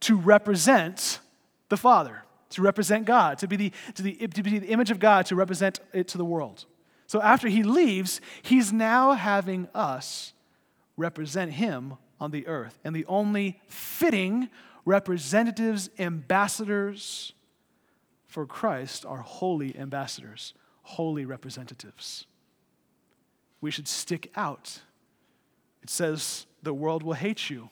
to 0.00 0.16
represent 0.16 1.20
the 1.68 1.76
Father, 1.76 2.22
to 2.50 2.62
represent 2.62 3.04
God, 3.04 3.38
to 3.38 3.48
be, 3.48 3.56
the, 3.56 3.72
to, 3.94 4.02
the, 4.02 4.14
to 4.14 4.42
be 4.42 4.58
the 4.58 4.68
image 4.68 4.90
of 4.90 4.98
God, 4.98 5.26
to 5.26 5.36
represent 5.36 5.80
it 5.92 6.08
to 6.08 6.18
the 6.18 6.24
world. 6.24 6.64
So 7.06 7.20
after 7.20 7.48
he 7.48 7.62
leaves, 7.62 8.20
he's 8.42 8.72
now 8.72 9.12
having 9.12 9.68
us 9.74 10.32
represent 10.96 11.52
him 11.52 11.94
on 12.20 12.30
the 12.30 12.46
earth. 12.46 12.78
And 12.84 12.94
the 12.94 13.06
only 13.06 13.60
fitting 13.68 14.48
representatives, 14.84 15.90
ambassadors 15.98 17.32
for 18.36 18.44
Christ 18.44 19.06
are 19.06 19.22
holy 19.22 19.74
ambassadors, 19.78 20.52
holy 20.82 21.24
representatives. 21.24 22.26
We 23.62 23.70
should 23.70 23.88
stick 23.88 24.30
out. 24.36 24.82
It 25.82 25.88
says, 25.88 26.44
the 26.62 26.74
world 26.74 27.02
will 27.02 27.14
hate 27.14 27.48
you. 27.48 27.70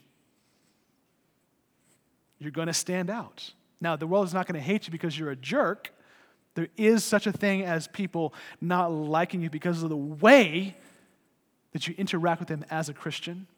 You're 2.39 2.51
going 2.51 2.69
to 2.69 2.73
stand 2.73 3.11
out. 3.11 3.53
Now, 3.79 3.95
the 3.95 4.07
world 4.07 4.25
is 4.25 4.33
not 4.33 4.47
going 4.47 4.59
to 4.59 4.67
hate 4.67 4.87
you 4.87 4.91
because 4.91 5.19
you're 5.19 5.33
a 5.33 5.37
jerk. 5.37 5.93
There 6.55 6.69
is 6.79 7.05
such 7.05 7.27
a 7.27 7.33
thing 7.33 7.61
as 7.61 7.87
people 7.89 8.33
not 8.59 8.91
liking 8.91 9.43
you 9.43 9.51
because 9.51 9.83
of 9.83 9.91
the 9.91 9.97
way 9.99 10.79
that 11.73 11.87
you 11.87 11.95
interact 11.99 12.41
with 12.41 12.49
them 12.49 12.65
as 12.71 12.89
a 12.89 12.95
Christian 12.95 13.49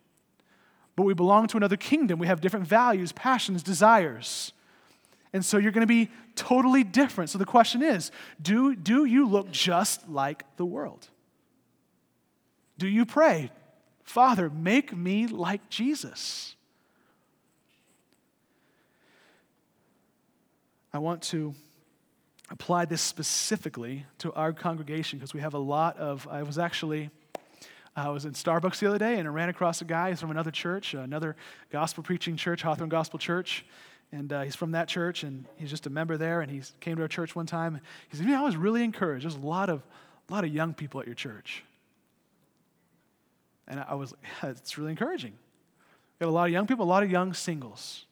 but 0.96 1.02
we 1.02 1.12
belong 1.12 1.46
to 1.48 1.58
another 1.58 1.76
kingdom. 1.76 2.18
We 2.18 2.26
have 2.26 2.40
different 2.40 2.66
values, 2.66 3.12
passions, 3.12 3.62
desires. 3.62 4.54
And 5.34 5.44
so 5.44 5.58
you're 5.58 5.72
going 5.72 5.82
to 5.82 5.86
be 5.86 6.08
totally 6.36 6.84
different. 6.84 7.30
So 7.30 7.38
the 7.38 7.46
question 7.46 7.82
is 7.82 8.12
do, 8.40 8.76
do 8.76 9.04
you 9.04 9.26
look 9.26 9.50
just 9.50 10.08
like 10.08 10.44
the 10.56 10.64
world? 10.64 11.08
Do 12.78 12.86
you 12.86 13.06
pray, 13.06 13.50
Father, 14.04 14.50
make 14.50 14.94
me 14.94 15.26
like 15.26 15.68
Jesus? 15.68 16.54
I 20.92 20.98
want 20.98 21.22
to 21.24 21.54
apply 22.50 22.84
this 22.84 23.02
specifically 23.02 24.06
to 24.18 24.32
our 24.34 24.52
congregation 24.52 25.18
because 25.18 25.34
we 25.34 25.40
have 25.40 25.54
a 25.54 25.58
lot 25.58 25.98
of, 25.98 26.28
I 26.30 26.42
was 26.42 26.58
actually 26.58 27.10
I 27.98 28.10
was 28.10 28.26
in 28.26 28.32
Starbucks 28.32 28.78
the 28.78 28.88
other 28.88 28.98
day 28.98 29.18
and 29.18 29.26
I 29.26 29.30
ran 29.30 29.48
across 29.48 29.80
a 29.80 29.86
guy. 29.86 30.14
From 30.14 30.30
another 30.30 30.50
church, 30.50 30.92
another 30.92 31.34
gospel 31.70 32.02
preaching 32.02 32.36
church, 32.36 32.60
Hawthorne 32.60 32.90
Gospel 32.90 33.18
Church. 33.18 33.64
And 34.12 34.32
uh, 34.32 34.42
he's 34.42 34.54
from 34.54 34.72
that 34.72 34.88
church 34.88 35.24
and 35.24 35.46
he's 35.56 35.70
just 35.70 35.86
a 35.86 35.90
member 35.90 36.16
there. 36.16 36.40
And 36.40 36.50
he 36.50 36.62
came 36.80 36.96
to 36.96 37.02
our 37.02 37.08
church 37.08 37.34
one 37.34 37.46
time. 37.46 37.80
He 38.08 38.16
said, 38.16 38.26
"Yeah, 38.26 38.40
I 38.40 38.44
was 38.44 38.56
really 38.56 38.84
encouraged. 38.84 39.24
There's 39.24 39.34
a 39.34 39.40
lot 39.40 39.68
of, 39.68 39.82
a 40.28 40.32
lot 40.32 40.44
of 40.44 40.52
young 40.52 40.74
people 40.74 41.00
at 41.00 41.06
your 41.06 41.14
church. 41.14 41.64
And 43.68 43.80
I 43.80 43.94
was, 43.94 44.14
yeah, 44.42 44.50
it's 44.50 44.78
really 44.78 44.90
encouraging. 44.90 45.32
We 45.32 46.24
got 46.24 46.30
a 46.30 46.32
lot 46.32 46.46
of 46.46 46.52
young 46.52 46.66
people, 46.66 46.84
a 46.84 46.88
lot 46.88 47.02
of 47.02 47.10
young 47.10 47.34
singles. 47.34 48.06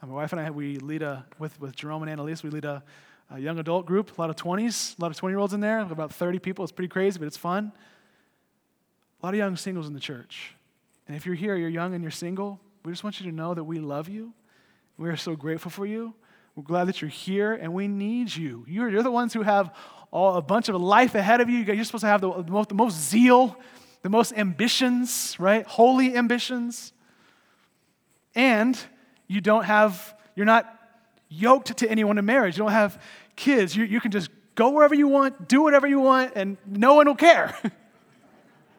And 0.00 0.10
my 0.10 0.16
wife 0.16 0.32
and 0.32 0.40
I, 0.40 0.50
we 0.50 0.76
lead 0.78 1.02
a, 1.02 1.26
with, 1.38 1.60
with 1.60 1.74
Jerome 1.74 2.02
and 2.02 2.10
Annalise, 2.10 2.42
we 2.42 2.50
lead 2.50 2.64
a, 2.64 2.82
a 3.30 3.38
young 3.38 3.58
adult 3.58 3.86
group, 3.86 4.16
a 4.16 4.20
lot 4.20 4.30
of 4.30 4.36
20s, 4.36 4.98
a 4.98 5.02
lot 5.02 5.10
of 5.10 5.16
20 5.16 5.32
year 5.32 5.38
olds 5.38 5.52
in 5.52 5.60
there, 5.60 5.80
about 5.80 6.12
30 6.12 6.38
people. 6.38 6.64
It's 6.64 6.72
pretty 6.72 6.88
crazy, 6.88 7.18
but 7.18 7.26
it's 7.26 7.36
fun. 7.36 7.72
A 9.22 9.26
lot 9.26 9.34
of 9.34 9.38
young 9.38 9.56
singles 9.56 9.86
in 9.86 9.94
the 9.94 10.00
church. 10.00 10.54
And 11.06 11.16
if 11.16 11.26
you're 11.26 11.34
here, 11.34 11.56
you're 11.56 11.68
young 11.68 11.94
and 11.94 12.02
you're 12.02 12.10
single, 12.10 12.60
we 12.84 12.92
just 12.92 13.02
want 13.02 13.20
you 13.20 13.30
to 13.30 13.34
know 13.34 13.54
that 13.54 13.64
we 13.64 13.78
love 13.78 14.08
you. 14.08 14.32
We 14.96 15.08
are 15.08 15.16
so 15.16 15.34
grateful 15.34 15.70
for 15.70 15.86
you. 15.86 16.14
We're 16.54 16.62
glad 16.62 16.84
that 16.88 17.00
you're 17.02 17.10
here 17.10 17.52
and 17.52 17.74
we 17.74 17.88
need 17.88 18.34
you. 18.34 18.64
You're, 18.68 18.88
you're 18.88 19.02
the 19.02 19.10
ones 19.10 19.32
who 19.32 19.42
have 19.42 19.74
all, 20.12 20.36
a 20.36 20.42
bunch 20.42 20.68
of 20.68 20.80
life 20.80 21.14
ahead 21.14 21.40
of 21.40 21.50
you. 21.50 21.58
You're 21.58 21.84
supposed 21.84 22.02
to 22.02 22.08
have 22.08 22.20
the, 22.20 22.30
the, 22.42 22.52
most, 22.52 22.68
the 22.68 22.74
most 22.74 22.96
zeal, 22.96 23.56
the 24.02 24.08
most 24.08 24.32
ambitions, 24.34 25.36
right? 25.40 25.66
Holy 25.66 26.16
ambitions. 26.16 26.92
And 28.36 28.78
you 29.26 29.40
don't 29.40 29.64
have, 29.64 30.14
you're 30.36 30.46
not 30.46 30.72
yoked 31.28 31.76
to 31.78 31.90
anyone 31.90 32.18
in 32.18 32.24
marriage. 32.24 32.56
You 32.56 32.62
don't 32.62 32.72
have 32.72 33.02
kids. 33.34 33.74
You, 33.74 33.84
you 33.84 34.00
can 34.00 34.12
just 34.12 34.30
go 34.54 34.70
wherever 34.70 34.94
you 34.94 35.08
want, 35.08 35.48
do 35.48 35.62
whatever 35.62 35.86
you 35.86 36.00
want, 36.00 36.32
and 36.36 36.56
no 36.66 36.94
one 36.94 37.06
will 37.06 37.16
care. 37.16 37.56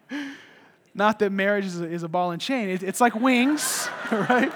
Not 0.93 1.19
that 1.19 1.31
marriage 1.31 1.65
is 1.65 1.81
a, 1.81 1.85
is 1.85 2.03
a 2.03 2.07
ball 2.07 2.31
and 2.31 2.41
chain, 2.41 2.69
it, 2.69 2.83
it's 2.83 3.01
like 3.01 3.15
wings, 3.15 3.89
right? 4.11 4.51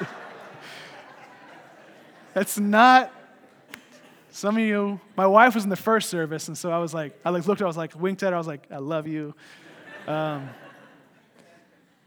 That's 2.39 2.57
not. 2.57 3.11
Some 4.31 4.55
of 4.55 4.63
you, 4.63 5.01
my 5.17 5.27
wife 5.27 5.55
was 5.55 5.65
in 5.65 5.69
the 5.69 5.75
first 5.75 6.09
service, 6.09 6.47
and 6.47 6.57
so 6.57 6.71
I 6.71 6.77
was 6.77 6.93
like, 6.93 7.19
I 7.25 7.31
like 7.31 7.45
looked 7.45 7.59
at 7.59 7.63
her, 7.63 7.65
I 7.65 7.67
was 7.67 7.75
like, 7.75 7.99
winked 7.99 8.23
at 8.23 8.29
her, 8.29 8.35
I 8.35 8.37
was 8.37 8.47
like, 8.47 8.65
I 8.71 8.77
love 8.77 9.07
you. 9.07 9.35
Um, 10.07 10.49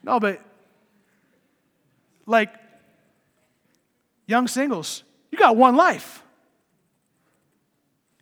no, 0.03 0.19
but 0.19 0.41
like 2.25 2.49
young 4.27 4.49
singles, 4.49 5.05
you 5.31 5.37
got 5.37 5.55
one 5.55 5.77
life. 5.77 6.23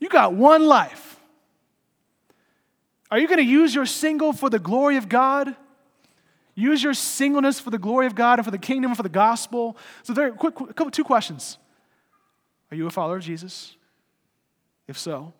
You 0.01 0.09
got 0.09 0.35
one 0.35 0.66
life. 0.66 1.20
Are 3.09 3.20
you 3.20 3.29
going 3.29 3.38
to 3.38 3.44
use 3.44 3.73
your 3.73 3.87
single 3.87 4.33
for 4.33 4.51
the 4.51 4.59
glory 4.59 4.96
of 4.96 5.09
God? 5.09 5.55
Use 6.57 6.83
your 6.83 6.94
singleness 6.94 7.61
for 7.61 7.70
the 7.70 7.79
glory 7.79 8.09
of 8.09 8.16
God 8.16 8.40
and 8.40 8.44
for 8.44 8.51
the 8.51 8.59
kingdom 8.59 8.90
and 8.90 8.96
for 8.96 9.05
the 9.05 9.09
gospel. 9.09 9.77
So, 10.03 10.12
there, 10.12 10.33
quick, 10.33 10.57
quick 10.57 10.75
couple, 10.75 10.90
two 10.90 11.05
questions. 11.05 11.57
Are 12.70 12.76
you 12.76 12.87
a 12.87 12.90
follower 12.90 13.16
of 13.16 13.22
Jesus? 13.22 13.76
If 14.87 14.98
so, 14.98 15.33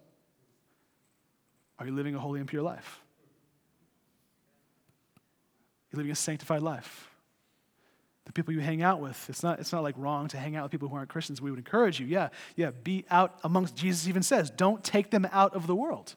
are 1.79 1.87
you 1.87 1.93
living 1.93 2.14
a 2.14 2.19
holy 2.19 2.40
and 2.40 2.49
pure 2.49 2.62
life? 2.62 3.01
You're 5.90 5.97
you 5.97 5.99
living 5.99 6.12
a 6.12 6.16
sanctified 6.16 6.62
life? 6.62 7.11
the 8.31 8.35
people 8.35 8.55
you 8.55 8.61
hang 8.61 8.81
out 8.81 9.01
with. 9.01 9.29
It's 9.29 9.43
not, 9.43 9.59
it's 9.59 9.73
not 9.73 9.83
like 9.83 9.97
wrong 9.99 10.29
to 10.29 10.37
hang 10.37 10.55
out 10.55 10.62
with 10.62 10.71
people 10.71 10.88
who 10.88 10.95
aren't 10.95 11.09
Christians. 11.09 11.40
We 11.40 11.51
would 11.51 11.59
encourage 11.59 11.99
you. 11.99 12.07
Yeah, 12.07 12.29
yeah, 12.55 12.71
be 12.71 13.05
out 13.11 13.37
amongst, 13.43 13.75
Jesus 13.75 14.07
even 14.07 14.23
says, 14.23 14.51
don't 14.51 14.85
take 14.85 15.11
them 15.11 15.27
out 15.33 15.57
of 15.57 15.66
the 15.66 15.75
world. 15.75 16.14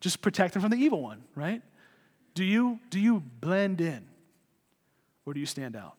Just 0.00 0.20
protect 0.20 0.52
them 0.52 0.60
from 0.60 0.70
the 0.70 0.76
evil 0.76 1.00
one, 1.00 1.24
right? 1.34 1.62
Do 2.34 2.44
you, 2.44 2.80
do 2.90 3.00
you 3.00 3.22
blend 3.40 3.80
in 3.80 4.06
or 5.24 5.32
do 5.32 5.40
you 5.40 5.46
stand 5.46 5.74
out? 5.74 5.94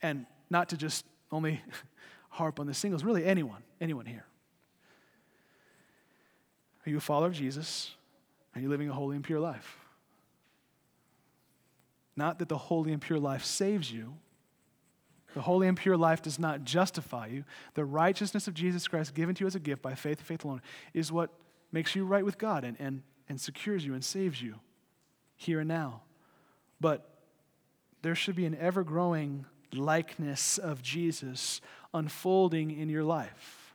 And 0.00 0.24
not 0.48 0.68
to 0.68 0.76
just 0.76 1.04
only 1.32 1.60
harp 2.32 2.58
on 2.58 2.66
the 2.66 2.74
singles, 2.74 3.04
really 3.04 3.24
anyone, 3.24 3.62
anyone 3.80 4.06
here. 4.06 4.24
Are 6.84 6.90
you 6.90 6.96
a 6.96 7.00
follower 7.00 7.26
of 7.26 7.34
Jesus? 7.34 7.94
Are 8.54 8.60
you 8.60 8.68
living 8.68 8.88
a 8.88 8.92
holy 8.92 9.16
and 9.16 9.24
pure 9.24 9.38
life? 9.38 9.76
Not 12.16 12.38
that 12.38 12.48
the 12.48 12.56
holy 12.56 12.92
and 12.92 13.00
pure 13.00 13.18
life 13.18 13.44
saves 13.44 13.92
you. 13.92 14.14
The 15.34 15.42
holy 15.42 15.68
and 15.68 15.76
pure 15.76 15.96
life 15.96 16.22
does 16.22 16.38
not 16.38 16.64
justify 16.64 17.26
you. 17.26 17.44
The 17.74 17.84
righteousness 17.84 18.48
of 18.48 18.54
Jesus 18.54 18.88
Christ 18.88 19.14
given 19.14 19.34
to 19.34 19.40
you 19.42 19.46
as 19.46 19.54
a 19.54 19.60
gift 19.60 19.82
by 19.82 19.94
faith 19.94 20.18
and 20.18 20.26
faith 20.26 20.44
alone 20.44 20.62
is 20.94 21.12
what 21.12 21.30
makes 21.70 21.94
you 21.94 22.04
right 22.04 22.24
with 22.24 22.38
God 22.38 22.64
and, 22.64 22.76
and, 22.80 23.02
and 23.28 23.40
secures 23.40 23.84
you 23.84 23.92
and 23.92 24.02
saves 24.02 24.40
you 24.40 24.56
here 25.36 25.60
and 25.60 25.68
now. 25.68 26.02
But 26.80 27.08
there 28.00 28.14
should 28.14 28.36
be 28.36 28.46
an 28.46 28.56
ever 28.58 28.84
growing 28.84 29.44
likeness 29.72 30.58
of 30.58 30.82
Jesus 30.82 31.60
unfolding 31.94 32.70
in 32.70 32.88
your 32.88 33.04
life. 33.04 33.74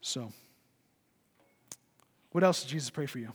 So, 0.00 0.32
what 2.32 2.44
else 2.44 2.62
did 2.62 2.70
Jesus 2.70 2.90
pray 2.90 3.06
for 3.06 3.18
you? 3.18 3.32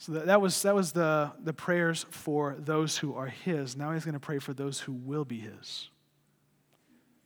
So 0.00 0.12
that, 0.12 0.40
was, 0.40 0.62
that 0.62 0.74
was 0.74 0.92
the, 0.92 1.30
the 1.44 1.52
prayers 1.52 2.06
for 2.08 2.56
those 2.58 2.96
who 2.96 3.14
are 3.14 3.26
his. 3.26 3.76
Now 3.76 3.92
he's 3.92 4.04
going 4.04 4.14
to 4.14 4.18
pray 4.18 4.38
for 4.38 4.54
those 4.54 4.80
who 4.80 4.92
will 4.92 5.26
be 5.26 5.38
his. 5.38 5.90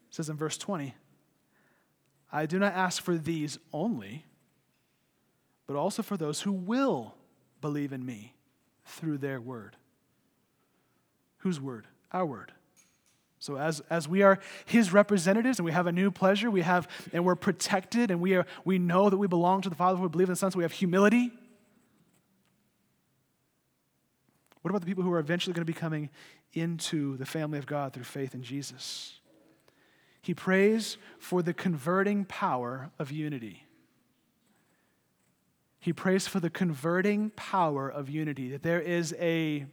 It 0.08 0.14
says 0.14 0.28
in 0.28 0.37
verse 0.37 0.58
20, 0.58 0.92
I 2.32 2.46
do 2.46 2.58
not 2.58 2.74
ask 2.74 3.00
for 3.00 3.16
these 3.16 3.60
only, 3.72 4.24
but 5.68 5.76
also 5.76 6.02
for 6.02 6.16
those 6.16 6.40
who 6.40 6.50
will 6.50 7.14
believe 7.60 7.92
in 7.92 8.04
me 8.04 8.34
through 8.84 9.18
their 9.18 9.40
word. 9.40 9.76
Whose 11.44 11.61
word? 11.61 11.87
Our 12.11 12.24
word. 12.24 12.52
So 13.38 13.59
as, 13.59 13.80
as 13.90 14.09
we 14.09 14.22
are 14.22 14.40
his 14.64 14.94
representatives 14.94 15.59
and 15.59 15.66
we 15.66 15.72
have 15.72 15.87
a 15.87 15.92
new 15.92 16.11
pleasure, 16.11 16.50
we 16.50 16.62
have 16.62 16.88
and 17.12 17.22
we're 17.22 17.35
protected 17.35 18.11
and 18.11 18.22
we 18.22 18.35
are 18.35 18.46
we 18.64 18.78
know 18.78 19.11
that 19.11 19.18
we 19.18 19.26
belong 19.26 19.61
to 19.61 19.68
the 19.68 19.74
Father, 19.74 20.00
we 20.00 20.09
believe 20.09 20.28
in 20.28 20.33
the 20.33 20.37
Son, 20.37 20.50
so 20.50 20.57
we 20.57 20.64
have 20.64 20.72
humility. 20.72 21.30
What 24.62 24.70
about 24.70 24.80
the 24.80 24.87
people 24.87 25.04
who 25.04 25.12
are 25.12 25.18
eventually 25.18 25.52
going 25.52 25.66
to 25.66 25.70
be 25.70 25.78
coming 25.78 26.09
into 26.54 27.18
the 27.18 27.26
family 27.26 27.59
of 27.59 27.66
God 27.66 27.92
through 27.92 28.04
faith 28.04 28.35
in 28.35 28.42
Jesus? 28.42 29.20
He 30.22 30.33
prays 30.33 30.96
for 31.18 31.42
the 31.42 31.52
converting 31.52 32.24
power 32.24 32.90
of 32.98 33.12
unity. 33.12 33.66
He 35.78 35.92
prays 35.92 36.26
for 36.26 36.40
the 36.40 36.48
converting 36.48 37.28
power 37.37 37.87
of 37.90 38.09
unity, 38.09 38.48
that 38.48 38.62
there 38.62 38.80
is 38.80 39.14
a, 39.20 39.66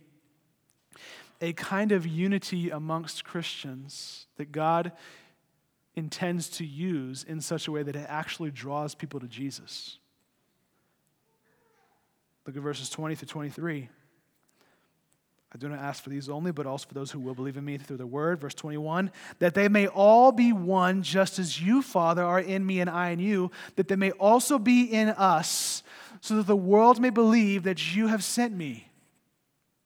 a 1.41 1.53
kind 1.53 1.91
of 1.91 2.05
unity 2.05 2.69
amongst 2.69 3.25
Christians 3.25 4.27
that 4.37 4.51
God 4.51 4.91
intends 5.95 6.49
to 6.49 6.65
use 6.65 7.23
in 7.27 7.41
such 7.41 7.67
a 7.67 7.71
way 7.71 7.83
that 7.83 7.95
it 7.95 8.05
actually 8.07 8.51
draws 8.51 8.95
people 8.95 9.19
to 9.19 9.27
Jesus. 9.27 9.97
Look 12.45 12.55
at 12.55 12.61
verses 12.61 12.89
20 12.89 13.15
through 13.15 13.27
23. 13.27 13.89
I 15.53 15.57
do 15.57 15.67
not 15.67 15.79
ask 15.79 16.01
for 16.01 16.09
these 16.09 16.29
only, 16.29 16.53
but 16.53 16.65
also 16.65 16.87
for 16.87 16.93
those 16.93 17.11
who 17.11 17.19
will 17.19 17.33
believe 17.33 17.57
in 17.57 17.65
me 17.65 17.77
through 17.77 17.97
the 17.97 18.07
word. 18.07 18.39
Verse 18.39 18.53
21 18.53 19.11
that 19.39 19.53
they 19.53 19.67
may 19.67 19.87
all 19.87 20.31
be 20.31 20.53
one, 20.53 21.03
just 21.03 21.39
as 21.39 21.61
you, 21.61 21.81
Father, 21.81 22.23
are 22.23 22.39
in 22.39 22.65
me 22.65 22.79
and 22.79 22.89
I 22.89 23.09
in 23.09 23.19
you, 23.19 23.51
that 23.75 23.89
they 23.89 23.97
may 23.97 24.11
also 24.11 24.57
be 24.57 24.83
in 24.83 25.09
us, 25.09 25.83
so 26.21 26.35
that 26.35 26.47
the 26.47 26.55
world 26.55 27.01
may 27.01 27.09
believe 27.09 27.63
that 27.63 27.95
you 27.95 28.07
have 28.07 28.23
sent 28.23 28.55
me. 28.55 28.90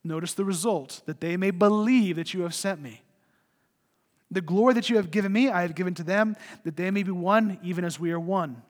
Notice 0.06 0.36
the 0.36 0.46
result 0.46 1.02
that 1.08 1.20
they 1.20 1.36
may 1.36 1.50
believe 1.50 2.16
that 2.18 2.32
you 2.32 2.44
have 2.44 2.54
sent 2.54 2.80
me. 2.80 3.02
The 4.30 4.40
glory 4.40 4.76
that 4.76 4.88
you 4.88 4.98
have 4.98 5.10
given 5.10 5.34
me, 5.34 5.50
I 5.50 5.64
have 5.64 5.74
given 5.74 5.96
to 5.96 6.04
them, 6.04 6.36
that 6.64 6.78
they 6.78 6.92
may 6.92 7.02
be 7.02 7.10
one, 7.10 7.58
even 7.64 7.84
as 7.84 8.00
we 8.00 8.12
are 8.12 8.20
one. 8.20 8.62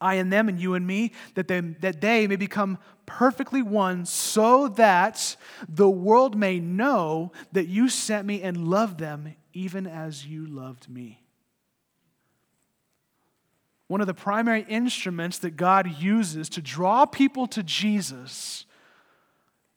I 0.00 0.14
and 0.14 0.32
them 0.32 0.48
and 0.48 0.60
you 0.60 0.74
and 0.74 0.86
me, 0.86 1.12
that 1.34 1.48
they, 1.48 1.60
that 1.60 2.00
they 2.00 2.28
may 2.28 2.36
become 2.36 2.78
perfectly 3.06 3.60
one, 3.60 4.06
so 4.06 4.68
that 4.68 5.36
the 5.68 5.90
world 5.90 6.36
may 6.36 6.60
know 6.60 7.32
that 7.50 7.66
you 7.66 7.88
sent 7.88 8.24
me 8.24 8.40
and 8.40 8.68
loved 8.68 9.00
them 9.00 9.34
even 9.52 9.84
as 9.84 10.26
you 10.26 10.46
loved 10.46 10.88
me. 10.88 11.24
One 13.88 14.00
of 14.00 14.06
the 14.06 14.14
primary 14.14 14.64
instruments 14.68 15.38
that 15.38 15.56
God 15.56 16.00
uses 16.00 16.48
to 16.50 16.62
draw 16.62 17.04
people 17.04 17.48
to 17.48 17.64
Jesus 17.64 18.64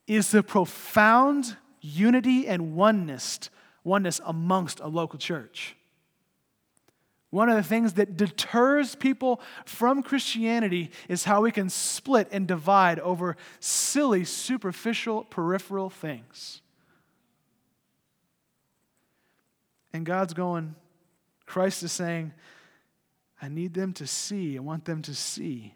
is 0.09 0.31
the 0.31 0.41
profound 0.41 1.55
unity 1.81 2.47
and 2.47 2.75
oneness, 2.75 3.49
oneness 3.83 4.19
amongst 4.25 4.79
a 4.79 4.87
local 4.87 5.19
church. 5.19 5.75
One 7.29 7.47
of 7.47 7.55
the 7.55 7.63
things 7.63 7.93
that 7.93 8.17
deters 8.17 8.95
people 8.95 9.39
from 9.65 10.01
Christianity 10.01 10.89
is 11.07 11.25
how 11.25 11.43
we 11.43 11.51
can 11.51 11.69
split 11.69 12.27
and 12.31 12.47
divide 12.47 12.99
over 12.99 13.37
silly, 13.59 14.25
superficial, 14.25 15.25
peripheral 15.25 15.91
things. 15.91 16.61
And 19.93 20.07
God's 20.07 20.33
going, 20.33 20.73
Christ 21.45 21.83
is 21.83 21.91
saying, 21.91 22.33
I 23.39 23.47
need 23.47 23.75
them 23.75 23.93
to 23.93 24.07
see, 24.07 24.57
I 24.57 24.61
want 24.61 24.85
them 24.85 25.03
to 25.03 25.13
see 25.13 25.75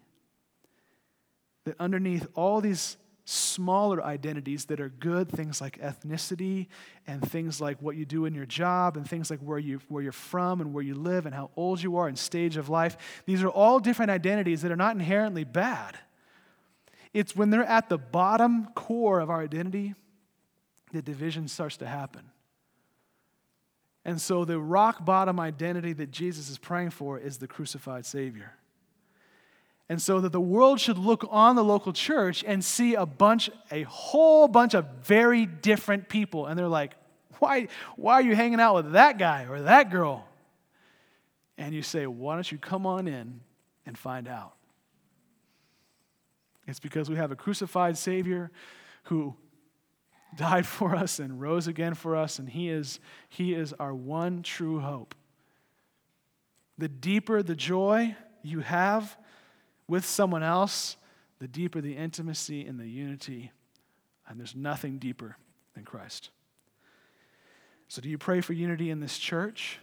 that 1.65 1.75
underneath 1.79 2.27
all 2.33 2.61
these 2.61 2.97
smaller 3.25 4.03
identities 4.03 4.65
that 4.65 4.81
are 4.81 4.89
good, 4.89 5.29
things 5.29 5.61
like 5.61 5.79
ethnicity 5.79 6.67
and 7.07 7.21
things 7.29 7.61
like 7.61 7.81
what 7.81 7.95
you 7.95 8.05
do 8.05 8.25
in 8.25 8.33
your 8.33 8.45
job 8.45 8.97
and 8.97 9.09
things 9.09 9.29
like 9.29 9.39
where, 9.39 9.59
you, 9.59 9.79
where 9.87 10.03
you're 10.03 10.11
from 10.11 10.59
and 10.59 10.73
where 10.73 10.83
you 10.83 10.93
live 10.93 11.25
and 11.25 11.33
how 11.33 11.49
old 11.55 11.81
you 11.81 11.95
are 11.95 12.07
and 12.07 12.19
stage 12.19 12.57
of 12.57 12.67
life. 12.67 12.97
These 13.25 13.41
are 13.41 13.49
all 13.49 13.79
different 13.79 14.11
identities 14.11 14.61
that 14.63 14.71
are 14.71 14.77
not 14.77 14.95
inherently 14.95 15.45
bad. 15.45 15.97
It's 17.13 17.35
when 17.35 17.49
they're 17.49 17.63
at 17.63 17.89
the 17.89 17.97
bottom 17.97 18.67
core 18.75 19.19
of 19.19 19.29
our 19.29 19.41
identity 19.41 19.93
that 20.91 21.05
division 21.05 21.47
starts 21.47 21.77
to 21.77 21.87
happen. 21.87 22.31
And 24.05 24.19
so 24.19 24.43
the 24.43 24.59
rock 24.59 25.05
bottom 25.05 25.39
identity 25.39 25.93
that 25.93 26.11
Jesus 26.11 26.49
is 26.49 26.57
praying 26.57 26.89
for 26.89 27.17
is 27.17 27.37
the 27.37 27.47
crucified 27.47 28.05
Savior. 28.05 28.53
And 29.93 30.01
so 30.01 30.19
that 30.21 30.31
the 30.31 30.41
world 30.41 30.79
should 30.79 30.97
look 30.97 31.23
on 31.29 31.55
the 31.55 31.63
local 31.63 31.93
church 31.93 32.43
and 32.47 32.65
see 32.65 32.95
a 32.95 33.05
bunch, 33.05 33.51
a 33.69 33.83
whole 33.83 34.47
bunch 34.47 34.73
of 34.73 34.87
very 35.03 35.45
different 35.45 36.09
people. 36.09 36.47
And 36.47 36.57
they're 36.57 36.67
like, 36.67 36.93
why, 37.37 37.67
why 37.95 38.13
are 38.13 38.21
you 38.23 38.35
hanging 38.35 38.59
out 38.59 38.73
with 38.73 38.93
that 38.93 39.19
guy 39.19 39.45
or 39.47 39.61
that 39.61 39.91
girl? 39.91 40.27
And 41.59 41.75
you 41.75 41.83
say, 41.83 42.07
why 42.07 42.33
don't 42.33 42.51
you 42.51 42.57
come 42.57 42.87
on 42.87 43.07
in 43.07 43.41
and 43.85 43.95
find 43.95 44.27
out? 44.27 44.55
It's 46.65 46.79
because 46.79 47.07
we 47.07 47.17
have 47.17 47.31
a 47.31 47.35
crucified 47.35 47.95
Savior 47.95 48.49
who 49.03 49.35
died 50.35 50.65
for 50.65 50.95
us 50.95 51.19
and 51.19 51.39
rose 51.39 51.67
again 51.67 51.93
for 51.93 52.15
us, 52.15 52.39
and 52.39 52.49
He 52.49 52.67
is, 52.67 52.99
he 53.29 53.53
is 53.53 53.73
our 53.73 53.93
one 53.93 54.41
true 54.41 54.79
hope. 54.79 55.13
The 56.79 56.87
deeper 56.87 57.43
the 57.43 57.55
joy 57.55 58.15
you 58.41 58.61
have, 58.61 59.15
with 59.87 60.05
someone 60.05 60.43
else, 60.43 60.97
the 61.39 61.47
deeper 61.47 61.81
the 61.81 61.97
intimacy 61.97 62.65
and 62.65 62.79
the 62.79 62.87
unity. 62.87 63.51
And 64.27 64.39
there's 64.39 64.55
nothing 64.55 64.97
deeper 64.97 65.35
than 65.75 65.83
Christ. 65.83 66.29
So, 67.87 68.01
do 68.01 68.09
you 68.09 68.17
pray 68.17 68.41
for 68.41 68.53
unity 68.53 68.89
in 68.89 68.99
this 68.99 69.17
church? 69.17 69.79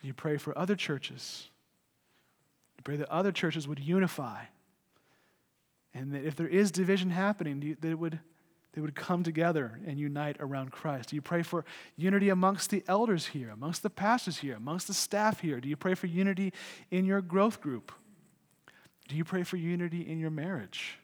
Do 0.00 0.06
you 0.06 0.14
pray 0.14 0.36
for 0.36 0.56
other 0.56 0.76
churches? 0.76 1.48
Do 2.76 2.80
you 2.80 2.82
pray 2.84 2.96
that 2.96 3.08
other 3.10 3.32
churches 3.32 3.66
would 3.66 3.80
unify? 3.80 4.44
And 5.94 6.12
that 6.12 6.24
if 6.24 6.36
there 6.36 6.48
is 6.48 6.70
division 6.70 7.10
happening, 7.10 7.62
you, 7.62 7.76
that 7.80 7.90
it 7.90 7.98
would, 7.98 8.20
they 8.72 8.80
would 8.80 8.94
come 8.94 9.22
together 9.22 9.80
and 9.86 9.98
unite 9.98 10.36
around 10.40 10.72
Christ? 10.72 11.10
Do 11.10 11.16
you 11.16 11.22
pray 11.22 11.42
for 11.42 11.64
unity 11.96 12.28
amongst 12.28 12.70
the 12.70 12.84
elders 12.86 13.28
here, 13.28 13.50
amongst 13.50 13.82
the 13.82 13.90
pastors 13.90 14.38
here, 14.38 14.56
amongst 14.56 14.88
the 14.88 14.94
staff 14.94 15.40
here? 15.40 15.60
Do 15.60 15.68
you 15.68 15.76
pray 15.76 15.94
for 15.94 16.06
unity 16.06 16.52
in 16.90 17.06
your 17.06 17.22
growth 17.22 17.60
group? 17.60 17.92
Do 19.08 19.16
you 19.16 19.24
pray 19.24 19.42
for 19.42 19.56
unity 19.56 20.00
in 20.00 20.18
your 20.18 20.30
marriage? 20.30 20.98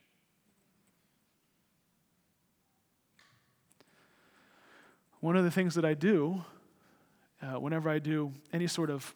One 5.21 5.37
of 5.37 5.45
the 5.45 5.51
things 5.51 5.75
that 5.75 5.85
I 5.85 5.95
do 5.95 6.45
uh, 7.43 7.59
whenever 7.59 7.89
I 7.89 7.99
do 7.99 8.33
any 8.53 8.67
sort 8.67 8.91
of 8.91 9.15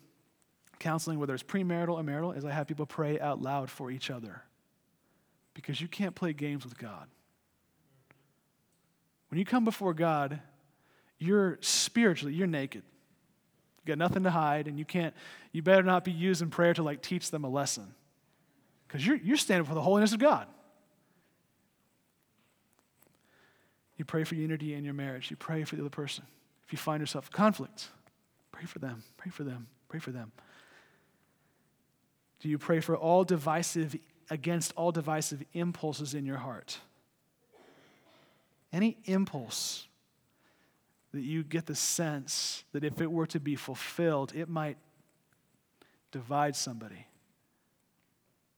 counseling, 0.79 1.19
whether 1.19 1.35
it's 1.35 1.43
premarital 1.43 1.95
or 1.95 2.03
marital, 2.03 2.33
is 2.33 2.45
I 2.45 2.51
have 2.51 2.67
people 2.67 2.87
pray 2.87 3.19
out 3.21 3.41
loud 3.41 3.71
for 3.71 3.91
each 3.91 4.11
other. 4.11 4.43
because 5.55 5.81
you 5.81 5.89
can't 5.89 6.15
play 6.15 6.33
games 6.33 6.65
with 6.65 6.77
God. 6.77 7.09
When 9.31 9.39
you 9.39 9.45
come 9.45 9.65
before 9.65 9.95
God, 9.95 10.41
you're 11.19 11.59
spiritually, 11.61 12.35
you're 12.35 12.47
naked. 12.47 12.83
You 13.85 13.89
got 13.89 13.99
nothing 13.99 14.25
to 14.25 14.31
hide, 14.31 14.67
and 14.67 14.79
you 14.79 14.85
can't, 14.85 15.15
you 15.53 15.63
better 15.63 15.83
not 15.83 16.05
be 16.05 16.13
using 16.13 16.51
prayer 16.51 16.75
to 16.75 16.83
like 16.83 17.03
teach 17.03 17.31
them 17.31 17.45
a 17.45 17.49
lesson. 17.49 17.95
Because 18.95 19.09
you're, 19.09 19.17
you're 19.17 19.37
standing 19.37 19.67
for 19.67 19.75
the 19.75 19.83
holiness 19.83 20.13
of 20.13 20.21
God. 20.21 20.47
You 23.97 24.05
pray 24.05 24.23
for 24.23 24.37
unity 24.37 24.73
in 24.73 24.85
your 24.85 24.95
marriage. 24.95 25.33
You 25.33 25.37
pray 25.37 25.65
for 25.65 25.75
the 25.75 25.83
other 25.83 25.91
person. 25.91 26.23
If 26.65 26.73
you 26.73 26.79
find 26.79 27.01
yourself 27.01 27.27
in 27.27 27.33
conflict, 27.33 27.89
pray 28.53 28.67
for 28.67 28.79
them. 28.79 29.03
Pray 29.17 29.33
for 29.33 29.43
them. 29.43 29.67
Pray 29.89 29.99
for 29.99 30.13
them. 30.13 30.31
Do 32.39 32.49
you 32.49 32.57
pray 32.57 32.79
for 32.79 32.97
all 32.97 33.25
divisive, 33.25 33.97
against 34.31 34.73
all 34.77 34.93
divisive 34.93 35.43
impulses 35.55 36.15
in 36.15 36.25
your 36.25 36.37
heart? 36.37 36.79
Any 38.73 38.99
impulse 39.07 39.89
that 41.13 41.23
you 41.23 41.43
get 41.43 41.67
the 41.67 41.75
sense 41.75 42.63
that 42.71 42.85
if 42.85 43.01
it 43.01 43.11
were 43.11 43.27
to 43.27 43.41
be 43.41 43.57
fulfilled, 43.57 44.33
it 44.37 44.49
might 44.49 44.77
divide 46.13 46.55
somebody, 46.55 47.09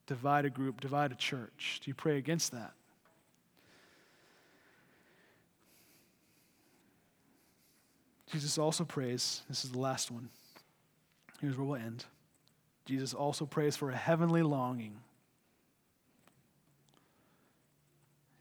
divide 0.07 0.45
a 0.45 0.51
group, 0.51 0.81
divide 0.81 1.13
a 1.13 1.17
church. 1.17 1.81
Do 1.85 1.91
you 1.91 1.95
pray 1.95 2.17
against 2.17 2.53
that? 2.53 2.73
Jesus 8.31 8.59
also 8.59 8.85
prays, 8.85 9.43
this 9.49 9.65
is 9.65 9.71
the 9.71 9.79
last 9.79 10.11
one. 10.11 10.29
Here's 11.41 11.57
where 11.57 11.67
we'll 11.67 11.77
end. 11.77 12.05
Jesus 12.85 13.15
also 13.15 13.47
prays 13.47 13.77
for 13.77 13.91
a 13.91 13.97
heavenly 13.97 14.43
longing. 14.43 14.97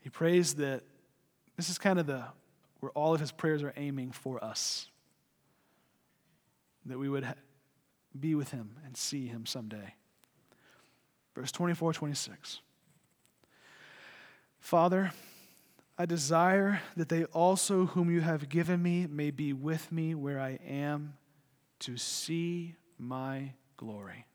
He 0.01 0.09
prays 0.09 0.55
that 0.55 0.83
this 1.55 1.69
is 1.69 1.77
kind 1.77 1.99
of 1.99 2.05
the 2.05 2.25
where 2.79 2.91
all 2.91 3.13
of 3.13 3.19
his 3.19 3.31
prayers 3.31 3.63
are 3.63 3.73
aiming 3.75 4.11
for 4.11 4.43
us. 4.43 4.87
That 6.85 6.99
we 6.99 7.09
would 7.09 7.23
ha- 7.23 7.33
be 8.19 8.35
with 8.35 8.51
him 8.51 8.77
and 8.85 8.95
see 8.95 9.27
him 9.27 9.45
someday. 9.45 9.95
Verse 11.35 11.51
24, 11.51 11.93
26. 11.93 12.61
Father, 14.59 15.11
I 15.97 16.05
desire 16.05 16.81
that 16.95 17.09
they 17.09 17.25
also, 17.25 17.85
whom 17.85 18.09
you 18.09 18.21
have 18.21 18.49
given 18.49 18.81
me, 18.81 19.05
may 19.05 19.31
be 19.31 19.53
with 19.53 19.91
me 19.91 20.15
where 20.15 20.39
I 20.39 20.59
am 20.67 21.13
to 21.79 21.97
see 21.97 22.75
my 22.97 23.51
glory. 23.77 24.25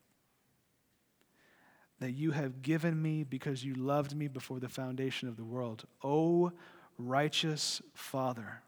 That 2.01 2.13
you 2.13 2.31
have 2.31 2.63
given 2.63 3.01
me 3.01 3.25
because 3.25 3.65
you 3.65 3.75
loved 3.75 4.15
me 4.15 4.29
before 4.29 4.61
the 4.61 4.69
foundation 4.69 5.29
of 5.29 5.37
the 5.37 5.45
world. 5.45 5.85
O 6.03 6.53
righteous 6.97 7.83
Father, 7.95 8.63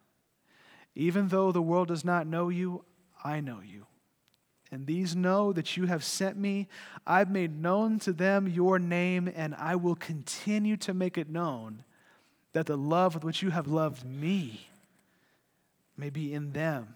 even 0.94 1.28
though 1.28 1.52
the 1.52 1.62
world 1.62 1.88
does 1.88 2.04
not 2.04 2.26
know 2.26 2.48
you, 2.48 2.84
I 3.24 3.40
know 3.40 3.60
you. 3.64 3.86
And 4.72 4.86
these 4.86 5.14
know 5.14 5.52
that 5.52 5.76
you 5.76 5.84
have 5.84 6.02
sent 6.02 6.38
me. 6.38 6.66
I've 7.06 7.30
made 7.30 7.60
known 7.60 7.98
to 8.00 8.12
them 8.12 8.48
your 8.48 8.78
name, 8.78 9.30
and 9.36 9.54
I 9.54 9.76
will 9.76 9.94
continue 9.94 10.78
to 10.78 10.94
make 10.94 11.18
it 11.18 11.28
known 11.28 11.84
that 12.54 12.66
the 12.66 12.76
love 12.76 13.14
with 13.14 13.22
which 13.22 13.42
you 13.42 13.50
have 13.50 13.68
loved 13.68 14.04
me 14.04 14.68
may 15.96 16.08
be 16.08 16.32
in 16.32 16.52
them 16.52 16.94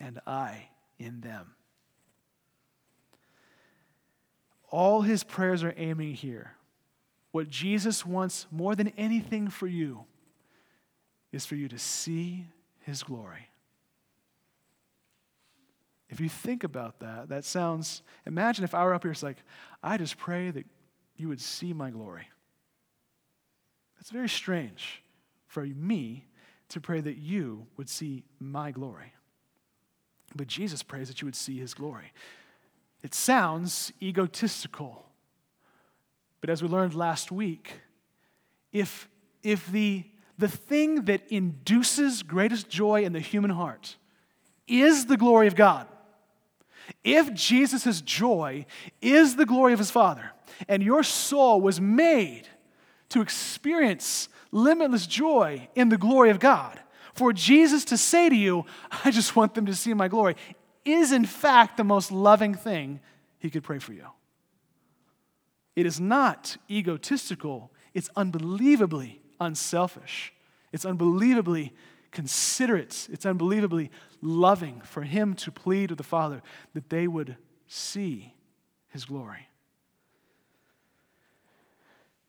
and 0.00 0.20
I 0.26 0.68
in 0.98 1.20
them. 1.20 1.54
All 4.68 5.02
his 5.02 5.22
prayers 5.22 5.62
are 5.62 5.74
aiming 5.76 6.14
here. 6.14 6.52
What 7.30 7.48
Jesus 7.48 8.04
wants 8.04 8.46
more 8.50 8.74
than 8.74 8.88
anything 8.96 9.48
for 9.48 9.68
you 9.68 10.06
is 11.30 11.46
for 11.46 11.54
you 11.54 11.68
to 11.68 11.78
see 11.78 12.46
his 12.80 13.04
glory. 13.04 13.48
If 16.08 16.20
you 16.20 16.28
think 16.28 16.62
about 16.62 17.00
that, 17.00 17.28
that 17.30 17.44
sounds, 17.44 18.02
imagine 18.26 18.64
if 18.64 18.74
I 18.74 18.84
were 18.84 18.94
up 18.94 19.02
here, 19.02 19.12
it's 19.12 19.22
like, 19.22 19.38
I 19.82 19.96
just 19.96 20.16
pray 20.16 20.50
that 20.50 20.64
you 21.16 21.28
would 21.28 21.40
see 21.40 21.72
my 21.72 21.90
glory. 21.90 22.28
That's 23.96 24.10
very 24.10 24.28
strange 24.28 25.02
for 25.48 25.64
me 25.64 26.26
to 26.68 26.80
pray 26.80 27.00
that 27.00 27.16
you 27.16 27.66
would 27.76 27.88
see 27.88 28.24
my 28.38 28.70
glory. 28.70 29.12
But 30.34 30.46
Jesus 30.46 30.82
prays 30.82 31.08
that 31.08 31.20
you 31.20 31.26
would 31.26 31.36
see 31.36 31.58
his 31.58 31.74
glory. 31.74 32.12
It 33.02 33.14
sounds 33.14 33.92
egotistical. 34.02 35.06
But 36.40 36.50
as 36.50 36.62
we 36.62 36.68
learned 36.68 36.94
last 36.94 37.32
week, 37.32 37.72
if, 38.72 39.08
if 39.42 39.66
the, 39.68 40.04
the 40.38 40.48
thing 40.48 41.06
that 41.06 41.22
induces 41.28 42.22
greatest 42.22 42.68
joy 42.68 43.02
in 43.02 43.12
the 43.12 43.20
human 43.20 43.50
heart 43.50 43.96
is 44.68 45.06
the 45.06 45.16
glory 45.16 45.46
of 45.46 45.54
God, 45.54 45.86
if 47.04 47.32
Jesus' 47.34 48.00
joy 48.00 48.66
is 49.00 49.36
the 49.36 49.46
glory 49.46 49.72
of 49.72 49.78
his 49.78 49.90
Father, 49.90 50.30
and 50.68 50.82
your 50.82 51.02
soul 51.02 51.60
was 51.60 51.80
made 51.80 52.44
to 53.08 53.20
experience 53.20 54.28
limitless 54.52 55.06
joy 55.06 55.68
in 55.74 55.88
the 55.88 55.98
glory 55.98 56.30
of 56.30 56.40
God, 56.40 56.80
for 57.14 57.32
Jesus 57.32 57.84
to 57.86 57.96
say 57.96 58.28
to 58.28 58.36
you, 58.36 58.64
I 59.04 59.10
just 59.10 59.36
want 59.36 59.54
them 59.54 59.66
to 59.66 59.74
see 59.74 59.94
my 59.94 60.08
glory, 60.08 60.36
is 60.84 61.12
in 61.12 61.24
fact 61.24 61.76
the 61.76 61.84
most 61.84 62.12
loving 62.12 62.54
thing 62.54 63.00
he 63.38 63.50
could 63.50 63.64
pray 63.64 63.78
for 63.78 63.92
you. 63.92 64.06
It 65.74 65.86
is 65.86 66.00
not 66.00 66.56
egotistical, 66.70 67.70
it's 67.94 68.10
unbelievably 68.16 69.20
unselfish. 69.40 70.32
It's 70.72 70.84
unbelievably 70.84 71.72
considerate. 72.16 73.08
It's 73.12 73.26
unbelievably 73.26 73.90
loving 74.22 74.80
for 74.80 75.02
him 75.02 75.34
to 75.34 75.52
plead 75.52 75.90
with 75.90 75.98
the 75.98 76.02
Father 76.02 76.40
that 76.72 76.88
they 76.88 77.06
would 77.06 77.36
see 77.68 78.32
his 78.88 79.04
glory. 79.04 79.48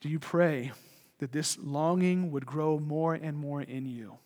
Do 0.01 0.09
you 0.09 0.19
pray 0.19 0.73
that 1.19 1.31
this 1.31 1.57
longing 1.57 2.31
would 2.31 2.45
grow 2.45 2.79
more 2.79 3.13
and 3.13 3.37
more 3.37 3.61
in 3.61 3.85
you? 3.85 4.17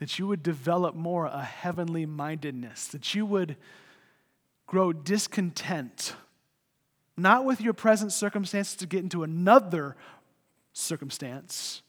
That 0.00 0.18
you 0.18 0.26
would 0.26 0.42
develop 0.42 0.96
more 0.96 1.26
a 1.26 1.44
heavenly 1.44 2.04
mindedness, 2.04 2.88
that 2.88 3.14
you 3.14 3.24
would 3.24 3.56
grow 4.66 4.92
discontent, 4.92 6.16
not 7.16 7.44
with 7.44 7.60
your 7.60 7.74
present 7.74 8.12
circumstances 8.12 8.74
to 8.74 8.86
get 8.86 9.04
into 9.04 9.22
another 9.22 9.94
circumstance. 10.72 11.83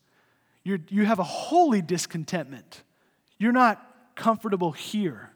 You're, 0.66 0.80
you 0.89 1.05
have 1.05 1.20
a 1.20 1.24
holy 1.24 1.82
discontentment. 1.82 2.84
You're 3.38 3.53
not 3.53 3.82
comfortable 4.16 4.72
here, 4.72 5.32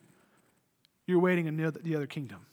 you're 1.05 1.19
waiting 1.19 1.45
in 1.45 1.57
the 1.57 1.95
other 1.95 2.07
kingdom. 2.07 2.45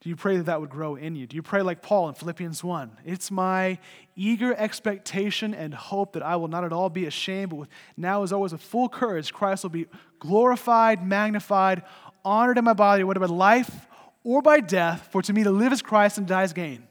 Do 0.00 0.10
you 0.10 0.16
pray 0.16 0.36
that 0.36 0.46
that 0.46 0.60
would 0.60 0.70
grow 0.70 0.94
in 0.94 1.16
you? 1.16 1.26
Do 1.26 1.34
you 1.34 1.42
pray 1.42 1.62
like 1.62 1.82
Paul 1.82 2.08
in 2.08 2.14
Philippians 2.14 2.62
1? 2.62 2.98
It's 3.04 3.30
my 3.30 3.78
eager 4.14 4.54
expectation 4.54 5.52
and 5.52 5.74
hope 5.74 6.12
that 6.12 6.22
I 6.22 6.36
will 6.36 6.46
not 6.46 6.62
at 6.62 6.72
all 6.72 6.88
be 6.88 7.06
ashamed, 7.06 7.50
but 7.50 7.56
with, 7.56 7.68
now 7.96 8.22
as 8.22 8.32
always 8.32 8.52
with 8.52 8.62
full 8.62 8.88
courage, 8.88 9.32
Christ 9.32 9.64
will 9.64 9.70
be 9.70 9.86
glorified, 10.20 11.04
magnified, 11.04 11.82
honored 12.24 12.56
in 12.56 12.64
my 12.64 12.72
body, 12.72 13.02
whether 13.02 13.18
by 13.18 13.26
life 13.26 13.88
or 14.22 14.42
by 14.42 14.60
death, 14.60 15.08
for 15.10 15.22
to 15.22 15.32
me 15.32 15.42
to 15.42 15.50
live 15.50 15.72
is 15.72 15.82
Christ 15.82 16.18
and 16.18 16.26
die 16.26 16.44
is 16.44 16.52
gain. 16.52 16.86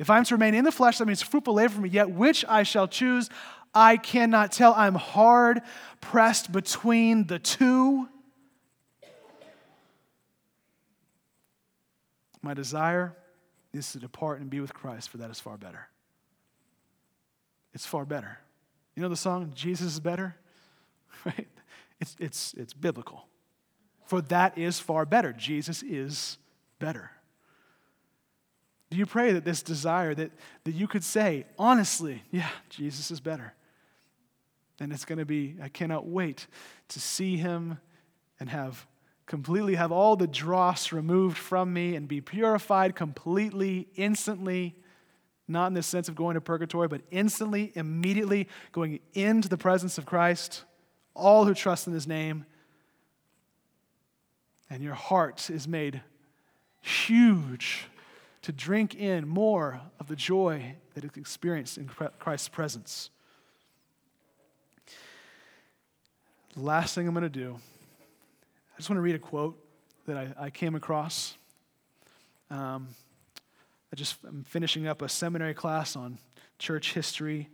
If 0.00 0.08
I 0.08 0.16
am 0.16 0.24
to 0.24 0.34
remain 0.34 0.54
in 0.54 0.64
the 0.64 0.72
flesh, 0.72 0.96
that 0.96 1.04
means 1.04 1.20
fruitful 1.20 1.52
labor 1.52 1.74
for 1.74 1.82
me, 1.82 1.90
yet 1.90 2.10
which 2.10 2.42
I 2.48 2.62
shall 2.62 2.88
choose, 2.88 3.28
I 3.74 3.98
cannot 3.98 4.50
tell. 4.50 4.72
I'm 4.72 4.94
hard 4.94 5.60
pressed 6.00 6.50
between 6.50 7.26
the 7.26 7.38
two. 7.38 8.08
My 12.40 12.54
desire 12.54 13.14
is 13.74 13.92
to 13.92 13.98
depart 13.98 14.40
and 14.40 14.48
be 14.48 14.60
with 14.60 14.72
Christ, 14.72 15.10
for 15.10 15.18
that 15.18 15.30
is 15.30 15.38
far 15.38 15.58
better. 15.58 15.86
It's 17.74 17.84
far 17.84 18.06
better. 18.06 18.38
You 18.96 19.02
know 19.02 19.10
the 19.10 19.16
song, 19.16 19.52
Jesus 19.54 19.92
is 19.92 20.00
better? 20.00 20.34
Right? 21.26 21.48
It's, 22.00 22.16
it's, 22.18 22.54
it's 22.54 22.72
biblical. 22.72 23.26
For 24.06 24.22
that 24.22 24.56
is 24.56 24.80
far 24.80 25.04
better. 25.04 25.34
Jesus 25.34 25.82
is 25.82 26.38
better. 26.78 27.10
Do 28.90 28.96
you 28.96 29.06
pray 29.06 29.32
that 29.32 29.44
this 29.44 29.62
desire, 29.62 30.14
that, 30.14 30.32
that 30.64 30.72
you 30.72 30.88
could 30.88 31.04
say, 31.04 31.46
honestly, 31.58 32.22
yeah, 32.32 32.50
Jesus 32.68 33.10
is 33.10 33.20
better? 33.20 33.54
And 34.80 34.92
it's 34.92 35.04
going 35.04 35.18
to 35.18 35.24
be, 35.24 35.56
I 35.62 35.68
cannot 35.68 36.06
wait 36.06 36.48
to 36.88 37.00
see 37.00 37.36
him 37.36 37.78
and 38.40 38.48
have 38.48 38.86
completely 39.26 39.76
have 39.76 39.92
all 39.92 40.16
the 40.16 40.26
dross 40.26 40.90
removed 40.90 41.38
from 41.38 41.72
me 41.72 41.94
and 41.94 42.08
be 42.08 42.20
purified 42.20 42.96
completely, 42.96 43.86
instantly, 43.94 44.74
not 45.46 45.68
in 45.68 45.74
the 45.74 45.84
sense 45.84 46.08
of 46.08 46.16
going 46.16 46.34
to 46.34 46.40
purgatory, 46.40 46.88
but 46.88 47.02
instantly, 47.12 47.70
immediately 47.76 48.48
going 48.72 48.98
into 49.14 49.48
the 49.48 49.56
presence 49.56 49.98
of 49.98 50.06
Christ, 50.06 50.64
all 51.14 51.44
who 51.44 51.54
trust 51.54 51.86
in 51.86 51.92
his 51.92 52.08
name. 52.08 52.44
And 54.68 54.82
your 54.82 54.94
heart 54.94 55.48
is 55.48 55.68
made 55.68 56.00
huge 56.80 57.86
to 58.42 58.52
drink 58.52 58.94
in 58.94 59.28
more 59.28 59.80
of 59.98 60.08
the 60.08 60.16
joy 60.16 60.76
that 60.94 61.04
is 61.04 61.10
experienced 61.16 61.78
in 61.78 61.88
Christ's 61.88 62.48
presence. 62.48 63.10
Last 66.56 66.94
thing 66.94 67.06
I'm 67.06 67.14
going 67.14 67.22
to 67.22 67.28
do, 67.28 67.58
I 68.74 68.76
just 68.76 68.90
want 68.90 68.98
to 68.98 69.02
read 69.02 69.14
a 69.14 69.20
quote 69.20 69.62
that 70.06 70.16
I, 70.16 70.46
I 70.46 70.50
came 70.50 70.74
across. 70.74 71.36
Um, 72.50 72.88
I 73.92 73.96
just 73.96 74.16
I'm 74.26 74.44
finishing 74.44 74.86
up 74.86 75.02
a 75.02 75.08
seminary 75.08 75.54
class 75.54 75.94
on 75.94 76.18
church 76.58 76.92
history, 76.92 77.48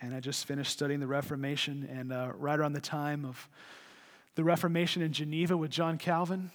and 0.00 0.14
I 0.14 0.20
just 0.20 0.44
finished 0.44 0.72
studying 0.72 1.00
the 1.00 1.06
Reformation. 1.06 1.88
And 1.90 2.12
uh, 2.12 2.32
right 2.36 2.58
around 2.58 2.74
the 2.74 2.80
time 2.80 3.24
of 3.24 3.48
the 4.34 4.44
Reformation 4.44 5.02
in 5.02 5.12
Geneva 5.12 5.56
with 5.56 5.70
John 5.70 5.98
Calvin, 5.98 6.50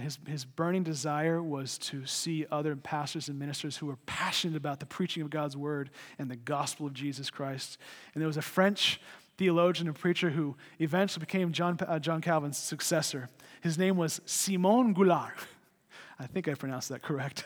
his, 0.00 0.18
his 0.26 0.44
burning 0.44 0.82
desire 0.82 1.42
was 1.42 1.78
to 1.78 2.04
see 2.06 2.46
other 2.50 2.76
pastors 2.76 3.28
and 3.28 3.38
ministers 3.38 3.76
who 3.76 3.86
were 3.86 3.96
passionate 4.06 4.56
about 4.56 4.80
the 4.80 4.86
preaching 4.86 5.22
of 5.22 5.30
God's 5.30 5.56
word 5.56 5.90
and 6.18 6.30
the 6.30 6.36
gospel 6.36 6.86
of 6.86 6.92
Jesus 6.92 7.30
Christ. 7.30 7.78
And 8.14 8.20
there 8.20 8.26
was 8.26 8.36
a 8.36 8.42
French 8.42 9.00
theologian 9.38 9.86
and 9.86 9.96
preacher 9.96 10.30
who 10.30 10.56
eventually 10.78 11.20
became 11.20 11.52
John, 11.52 11.78
uh, 11.86 11.98
John 11.98 12.20
Calvin's 12.20 12.58
successor. 12.58 13.28
His 13.62 13.78
name 13.78 13.96
was 13.96 14.20
Simon 14.26 14.94
Goulart. 14.94 15.32
I 16.18 16.26
think 16.26 16.48
I 16.48 16.54
pronounced 16.54 16.88
that 16.88 17.02
correct. 17.02 17.44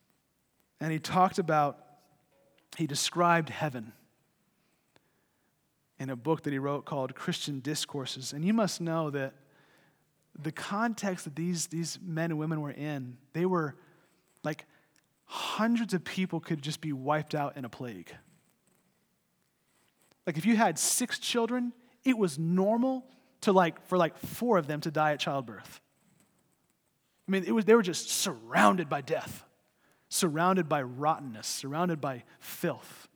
and 0.80 0.90
he 0.90 0.98
talked 0.98 1.38
about, 1.38 1.78
he 2.76 2.86
described 2.86 3.50
heaven 3.50 3.92
in 5.98 6.10
a 6.10 6.16
book 6.16 6.42
that 6.42 6.52
he 6.52 6.58
wrote 6.58 6.84
called 6.84 7.14
Christian 7.14 7.60
Discourses. 7.60 8.32
And 8.32 8.44
you 8.44 8.54
must 8.54 8.80
know 8.80 9.10
that 9.10 9.34
the 10.40 10.52
context 10.52 11.24
that 11.24 11.36
these, 11.36 11.66
these 11.66 11.98
men 12.02 12.30
and 12.30 12.38
women 12.38 12.60
were 12.60 12.70
in, 12.70 13.16
they 13.32 13.46
were 13.46 13.76
like 14.42 14.66
hundreds 15.24 15.94
of 15.94 16.04
people 16.04 16.40
could 16.40 16.62
just 16.62 16.80
be 16.80 16.92
wiped 16.92 17.34
out 17.34 17.56
in 17.56 17.64
a 17.64 17.68
plague. 17.68 18.12
Like 20.26 20.38
if 20.38 20.46
you 20.46 20.56
had 20.56 20.78
six 20.78 21.18
children, 21.18 21.72
it 22.04 22.16
was 22.16 22.38
normal 22.38 23.04
to 23.42 23.52
like 23.52 23.84
for 23.86 23.98
like 23.98 24.18
four 24.18 24.58
of 24.58 24.66
them 24.66 24.80
to 24.82 24.90
die 24.90 25.12
at 25.12 25.20
childbirth. 25.20 25.80
I 27.28 27.30
mean, 27.32 27.44
it 27.44 27.52
was, 27.52 27.64
they 27.64 27.74
were 27.74 27.82
just 27.82 28.10
surrounded 28.10 28.88
by 28.88 29.00
death, 29.00 29.44
surrounded 30.08 30.68
by 30.68 30.82
rottenness, 30.82 31.46
surrounded 31.46 32.00
by 32.00 32.24
filth 32.40 33.08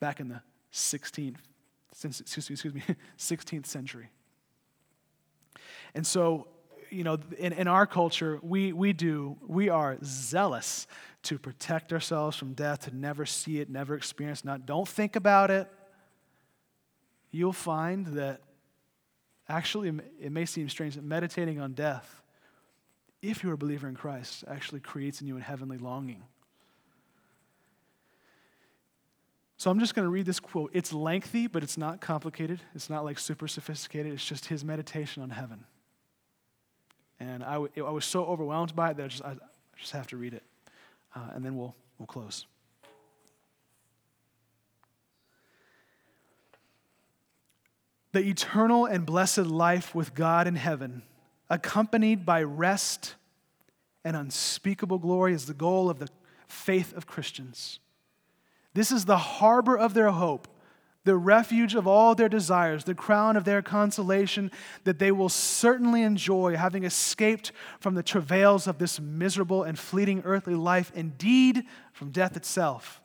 back 0.00 0.20
in 0.20 0.28
the 0.28 0.40
16th, 0.72 1.38
excuse 2.04 2.74
me, 2.74 2.82
16th 3.18 3.66
century. 3.66 4.10
And 5.94 6.06
so, 6.06 6.48
you 6.90 7.04
know, 7.04 7.18
in, 7.38 7.52
in 7.52 7.68
our 7.68 7.86
culture, 7.86 8.38
we, 8.42 8.72
we 8.72 8.92
do, 8.92 9.36
we 9.46 9.68
are 9.68 9.98
zealous 10.04 10.86
to 11.24 11.38
protect 11.38 11.92
ourselves 11.92 12.36
from 12.36 12.52
death, 12.54 12.82
to 12.82 12.96
never 12.96 13.26
see 13.26 13.58
it, 13.60 13.68
never 13.68 13.96
experience, 13.96 14.44
not, 14.44 14.66
don't 14.66 14.86
think 14.86 15.16
about 15.16 15.50
it. 15.50 15.68
You'll 17.30 17.52
find 17.52 18.06
that 18.08 18.40
actually, 19.48 19.92
it 20.20 20.32
may 20.32 20.46
seem 20.46 20.68
strange 20.68 20.94
that 20.94 21.04
meditating 21.04 21.60
on 21.60 21.72
death, 21.72 22.22
if 23.22 23.42
you're 23.42 23.54
a 23.54 23.58
believer 23.58 23.88
in 23.88 23.94
Christ, 23.94 24.44
actually 24.46 24.80
creates 24.80 25.20
in 25.20 25.26
you 25.26 25.36
a 25.36 25.40
heavenly 25.40 25.78
longing. 25.78 26.22
So 29.58 29.70
I'm 29.70 29.78
just 29.80 29.94
going 29.94 30.04
to 30.04 30.10
read 30.10 30.26
this 30.26 30.38
quote. 30.38 30.70
It's 30.74 30.92
lengthy, 30.92 31.46
but 31.46 31.62
it's 31.62 31.78
not 31.78 32.00
complicated. 32.00 32.60
It's 32.74 32.90
not 32.90 33.04
like 33.04 33.18
super 33.18 33.48
sophisticated. 33.48 34.12
It's 34.12 34.24
just 34.24 34.46
his 34.46 34.64
meditation 34.64 35.22
on 35.22 35.30
heaven. 35.30 35.64
And 37.18 37.42
I, 37.42 37.54
w- 37.54 37.70
I 37.78 37.90
was 37.90 38.04
so 38.04 38.26
overwhelmed 38.26 38.76
by 38.76 38.90
it 38.90 38.98
that 38.98 39.04
I 39.04 39.08
just, 39.08 39.24
I 39.24 39.36
just 39.78 39.92
have 39.92 40.06
to 40.08 40.18
read 40.18 40.34
it. 40.34 40.42
Uh, 41.14 41.30
and 41.34 41.42
then 41.42 41.56
we'll, 41.56 41.74
we'll 41.98 42.06
close. 42.06 42.46
The 48.12 48.20
eternal 48.20 48.84
and 48.84 49.06
blessed 49.06 49.38
life 49.38 49.94
with 49.94 50.14
God 50.14 50.46
in 50.46 50.56
heaven, 50.56 51.02
accompanied 51.48 52.26
by 52.26 52.42
rest 52.42 53.14
and 54.04 54.16
unspeakable 54.16 54.98
glory, 54.98 55.32
is 55.32 55.46
the 55.46 55.54
goal 55.54 55.88
of 55.88 55.98
the 55.98 56.08
faith 56.46 56.94
of 56.94 57.06
Christians. 57.06 57.78
This 58.76 58.92
is 58.92 59.06
the 59.06 59.16
harbor 59.16 59.76
of 59.76 59.94
their 59.94 60.10
hope 60.10 60.48
the 61.04 61.16
refuge 61.16 61.76
of 61.76 61.86
all 61.86 62.16
their 62.16 62.28
desires, 62.28 62.82
the 62.82 62.94
crown 62.94 63.36
of 63.36 63.44
their 63.44 63.62
consolation 63.62 64.50
that 64.82 64.98
they 64.98 65.12
will 65.12 65.28
certainly 65.28 66.02
enjoy, 66.02 66.56
having 66.56 66.82
escaped 66.82 67.52
from 67.78 67.94
the 67.94 68.02
travails 68.02 68.66
of 68.66 68.78
this 68.78 68.98
miserable 68.98 69.62
and 69.62 69.78
fleeting 69.78 70.20
earthly 70.24 70.56
life, 70.56 70.90
indeed 70.96 71.62
from 71.92 72.10
death 72.10 72.36
itself. 72.36 73.00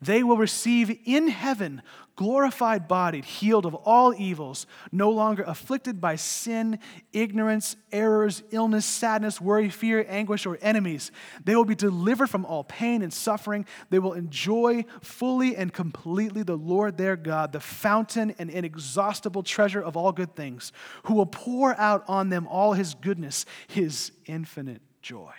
They 0.00 0.22
will 0.22 0.36
receive 0.36 0.98
in 1.04 1.28
heaven 1.28 1.82
glorified 2.20 2.86
bodied, 2.86 3.24
healed 3.24 3.64
of 3.64 3.74
all 3.74 4.12
evils, 4.14 4.66
no 4.92 5.08
longer 5.08 5.42
afflicted 5.46 6.02
by 6.02 6.16
sin, 6.16 6.78
ignorance, 7.14 7.76
errors, 7.92 8.42
illness, 8.50 8.84
sadness, 8.84 9.40
worry, 9.40 9.70
fear, 9.70 10.04
anguish, 10.06 10.44
or 10.44 10.58
enemies. 10.60 11.10
They 11.42 11.56
will 11.56 11.64
be 11.64 11.74
delivered 11.74 12.28
from 12.28 12.44
all 12.44 12.62
pain 12.62 13.00
and 13.00 13.10
suffering. 13.10 13.64
They 13.88 13.98
will 13.98 14.12
enjoy 14.12 14.84
fully 15.00 15.56
and 15.56 15.72
completely 15.72 16.42
the 16.42 16.58
Lord 16.58 16.98
their 16.98 17.16
God, 17.16 17.52
the 17.52 17.60
fountain 17.60 18.34
and 18.38 18.50
inexhaustible 18.50 19.42
treasure 19.42 19.80
of 19.80 19.96
all 19.96 20.12
good 20.12 20.36
things, 20.36 20.72
who 21.04 21.14
will 21.14 21.24
pour 21.24 21.74
out 21.80 22.04
on 22.06 22.28
them 22.28 22.46
all 22.48 22.74
his 22.74 22.92
goodness, 22.92 23.46
his 23.66 24.12
infinite 24.26 24.82
joy 25.00 25.32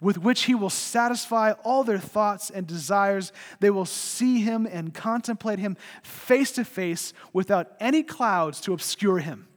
with 0.00 0.18
which 0.18 0.42
he 0.42 0.54
will 0.54 0.70
satisfy 0.70 1.52
all 1.64 1.84
their 1.84 1.98
thoughts 1.98 2.50
and 2.50 2.66
desires. 2.66 3.32
They 3.60 3.70
will 3.70 3.84
see 3.84 4.40
him 4.40 4.66
and 4.66 4.94
contemplate 4.94 5.58
him 5.58 5.76
face 6.02 6.52
to 6.52 6.64
face 6.64 7.12
without 7.32 7.72
any 7.80 8.02
clouds 8.02 8.60
to 8.62 8.72
obscure 8.72 9.18
him. 9.18 9.48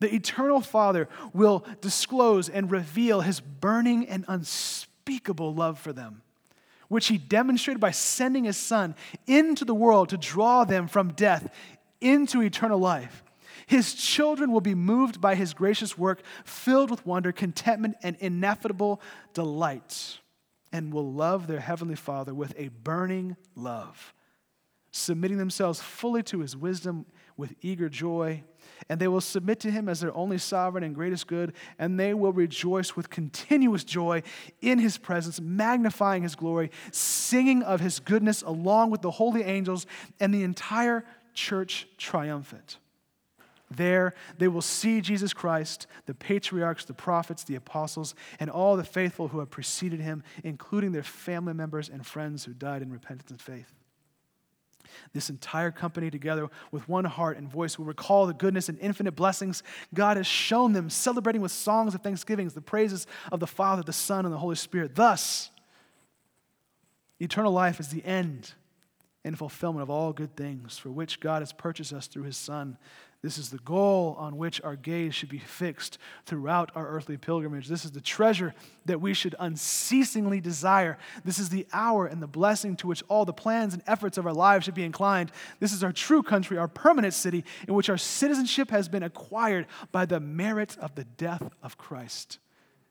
The 0.00 0.14
eternal 0.14 0.60
Father 0.60 1.08
will 1.32 1.64
disclose 1.80 2.48
and 2.48 2.70
reveal 2.70 3.20
his 3.20 3.40
burning 3.40 4.06
and 4.08 4.24
unspeakable 4.28 5.54
love 5.54 5.78
for 5.78 5.92
them, 5.92 6.22
which 6.88 7.08
he 7.08 7.18
demonstrated 7.18 7.80
by 7.80 7.90
sending 7.90 8.44
his 8.44 8.56
Son 8.56 8.94
into 9.26 9.64
the 9.64 9.74
world 9.74 10.10
to 10.10 10.16
draw 10.16 10.64
them 10.64 10.86
from 10.86 11.12
death 11.14 11.52
into 12.00 12.42
eternal 12.42 12.78
life. 12.78 13.24
His 13.68 13.92
children 13.92 14.50
will 14.50 14.62
be 14.62 14.74
moved 14.74 15.20
by 15.20 15.34
his 15.34 15.52
gracious 15.52 15.98
work, 15.98 16.22
filled 16.42 16.90
with 16.90 17.04
wonder, 17.04 17.32
contentment, 17.32 17.96
and 18.02 18.16
ineffable 18.18 19.02
delight, 19.34 20.20
and 20.72 20.90
will 20.90 21.12
love 21.12 21.46
their 21.46 21.60
heavenly 21.60 21.94
Father 21.94 22.32
with 22.32 22.54
a 22.56 22.68
burning 22.68 23.36
love, 23.54 24.14
submitting 24.90 25.36
themselves 25.36 25.82
fully 25.82 26.22
to 26.22 26.40
his 26.40 26.56
wisdom 26.56 27.04
with 27.36 27.54
eager 27.60 27.90
joy. 27.90 28.42
And 28.88 28.98
they 28.98 29.08
will 29.08 29.20
submit 29.20 29.60
to 29.60 29.70
him 29.70 29.86
as 29.86 30.00
their 30.00 30.16
only 30.16 30.38
sovereign 30.38 30.82
and 30.82 30.94
greatest 30.94 31.26
good, 31.26 31.52
and 31.78 32.00
they 32.00 32.14
will 32.14 32.32
rejoice 32.32 32.96
with 32.96 33.10
continuous 33.10 33.84
joy 33.84 34.22
in 34.62 34.78
his 34.78 34.96
presence, 34.96 35.42
magnifying 35.42 36.22
his 36.22 36.36
glory, 36.36 36.70
singing 36.90 37.62
of 37.62 37.80
his 37.80 38.00
goodness 38.00 38.40
along 38.40 38.90
with 38.90 39.02
the 39.02 39.10
holy 39.10 39.42
angels 39.42 39.84
and 40.20 40.32
the 40.32 40.42
entire 40.42 41.04
church 41.34 41.86
triumphant. 41.98 42.78
There, 43.70 44.14
they 44.38 44.48
will 44.48 44.62
see 44.62 45.00
Jesus 45.00 45.34
Christ, 45.34 45.86
the 46.06 46.14
patriarchs, 46.14 46.84
the 46.84 46.94
prophets, 46.94 47.44
the 47.44 47.56
apostles, 47.56 48.14
and 48.40 48.48
all 48.48 48.76
the 48.76 48.84
faithful 48.84 49.28
who 49.28 49.40
have 49.40 49.50
preceded 49.50 50.00
him, 50.00 50.22
including 50.42 50.92
their 50.92 51.02
family 51.02 51.52
members 51.52 51.88
and 51.88 52.06
friends 52.06 52.44
who 52.44 52.54
died 52.54 52.80
in 52.80 52.90
repentance 52.90 53.30
and 53.30 53.40
faith. 53.40 53.72
This 55.12 55.28
entire 55.28 55.70
company, 55.70 56.10
together 56.10 56.48
with 56.70 56.88
one 56.88 57.04
heart 57.04 57.36
and 57.36 57.46
voice, 57.46 57.78
will 57.78 57.84
recall 57.84 58.26
the 58.26 58.32
goodness 58.32 58.70
and 58.70 58.78
infinite 58.80 59.12
blessings 59.12 59.62
God 59.92 60.16
has 60.16 60.26
shown 60.26 60.72
them, 60.72 60.88
celebrating 60.88 61.42
with 61.42 61.52
songs 61.52 61.94
of 61.94 62.00
thanksgiving 62.00 62.48
the 62.48 62.62
praises 62.62 63.06
of 63.30 63.38
the 63.38 63.46
Father, 63.46 63.82
the 63.82 63.92
Son, 63.92 64.24
and 64.24 64.32
the 64.32 64.38
Holy 64.38 64.56
Spirit. 64.56 64.94
Thus, 64.94 65.50
eternal 67.20 67.52
life 67.52 67.80
is 67.80 67.88
the 67.88 68.04
end 68.04 68.54
and 69.24 69.36
fulfillment 69.36 69.82
of 69.82 69.90
all 69.90 70.12
good 70.12 70.36
things, 70.36 70.78
for 70.78 70.90
which 70.90 71.20
God 71.20 71.42
has 71.42 71.52
purchased 71.52 71.92
us 71.92 72.06
through 72.06 72.24
his 72.24 72.36
Son 72.36 72.78
this 73.20 73.36
is 73.36 73.50
the 73.50 73.58
goal 73.58 74.14
on 74.16 74.36
which 74.36 74.60
our 74.62 74.76
gaze 74.76 75.12
should 75.12 75.28
be 75.28 75.40
fixed 75.40 75.98
throughout 76.24 76.70
our 76.76 76.86
earthly 76.86 77.16
pilgrimage. 77.16 77.66
This 77.66 77.84
is 77.84 77.90
the 77.90 78.00
treasure 78.00 78.54
that 78.84 79.00
we 79.00 79.12
should 79.12 79.34
unceasingly 79.40 80.40
desire. 80.40 80.98
This 81.24 81.40
is 81.40 81.48
the 81.48 81.66
hour 81.72 82.06
and 82.06 82.22
the 82.22 82.28
blessing 82.28 82.76
to 82.76 82.86
which 82.86 83.02
all 83.08 83.24
the 83.24 83.32
plans 83.32 83.74
and 83.74 83.82
efforts 83.88 84.18
of 84.18 84.26
our 84.26 84.32
lives 84.32 84.66
should 84.66 84.74
be 84.74 84.84
inclined. 84.84 85.32
This 85.58 85.72
is 85.72 85.82
our 85.82 85.90
true 85.90 86.22
country, 86.22 86.58
our 86.58 86.68
permanent 86.68 87.12
city, 87.12 87.44
in 87.66 87.74
which 87.74 87.90
our 87.90 87.98
citizenship 87.98 88.70
has 88.70 88.88
been 88.88 89.02
acquired 89.02 89.66
by 89.90 90.06
the 90.06 90.20
merit 90.20 90.78
of 90.78 90.94
the 90.94 91.04
death 91.04 91.42
of 91.60 91.76
Christ. 91.76 92.38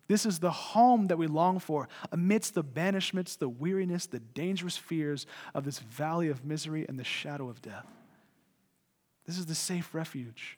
This 0.08 0.26
is 0.26 0.40
the 0.40 0.52
home 0.52 1.08
that 1.08 1.18
we 1.18 1.28
long 1.28 1.60
for 1.60 1.90
amidst 2.12 2.54
the 2.54 2.64
banishments, 2.64 3.38
the 3.38 3.50
weariness, 3.50 4.06
the 4.06 4.20
dangerous 4.20 4.78
fears 4.78 5.26
of 5.54 5.66
this 5.66 5.80
valley 5.80 6.30
of 6.30 6.46
misery 6.46 6.86
and 6.88 6.98
the 6.98 7.04
shadow 7.04 7.50
of 7.50 7.62
death. 7.62 7.88
This 9.26 9.38
is 9.38 9.48
the 9.48 9.56
safe 9.56 9.94
refuge 9.94 10.58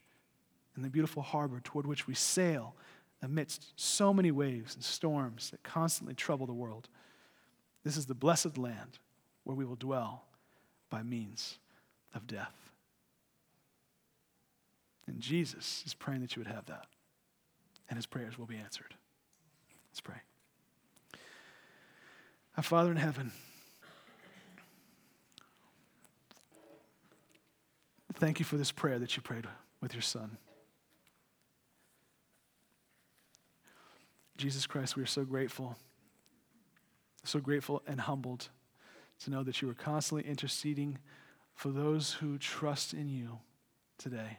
and 0.76 0.86
the 0.86 0.90
beautiful 0.90 1.24
harbor 1.24 1.60
toward 1.64 1.88
which 1.88 2.06
we 2.06 2.14
sail 2.14 2.76
amidst 3.22 3.74
so 3.76 4.14
many 4.14 4.32
waves 4.32 4.76
and 4.76 4.84
storms 4.84 5.50
that 5.50 5.64
constantly 5.64 6.14
trouble 6.14 6.46
the 6.46 6.54
world. 6.54 6.88
This 7.84 7.98
is 7.98 8.06
the 8.06 8.14
blessed 8.14 8.58
land 8.58 9.00
where 9.44 9.56
we 9.56 9.66
will 9.66 9.76
dwell 9.76 10.26
by 10.92 11.02
means 11.02 11.58
of 12.14 12.28
death. 12.28 12.54
And 15.08 15.20
Jesus 15.20 15.84
is 15.88 15.96
praying 15.96 16.22
that 16.22 16.36
you 16.36 16.42
would 16.42 16.54
have 16.54 16.68
that, 16.68 16.86
and 17.90 17.98
his 17.98 18.06
prayers 18.06 18.38
will 18.38 18.46
be 18.46 18.58
answered. 18.58 18.94
Let's 20.00 20.16
pray. 20.16 21.20
Our 22.56 22.64
Father 22.64 22.90
in 22.90 22.96
heaven, 22.96 23.34
thank 28.14 28.40
you 28.40 28.46
for 28.46 28.56
this 28.56 28.72
prayer 28.72 28.98
that 28.98 29.18
you 29.18 29.22
prayed 29.22 29.46
with 29.82 29.94
your 29.94 30.02
Son. 30.02 30.38
Jesus 34.38 34.66
Christ, 34.66 34.96
we 34.96 35.04
are 35.04 35.08
so 35.08 35.26
grateful, 35.26 35.76
so 37.26 37.42
grateful 37.42 37.82
and 37.86 38.00
humbled 38.00 38.48
to 39.26 39.30
know 39.30 39.44
that 39.44 39.62
you 39.62 39.70
are 39.70 39.74
constantly 39.74 40.26
interceding 40.30 40.98
for 41.56 41.72
those 41.72 42.14
who 42.14 42.38
trust 42.38 42.94
in 42.94 43.10
you 43.10 43.40
today. 43.98 44.38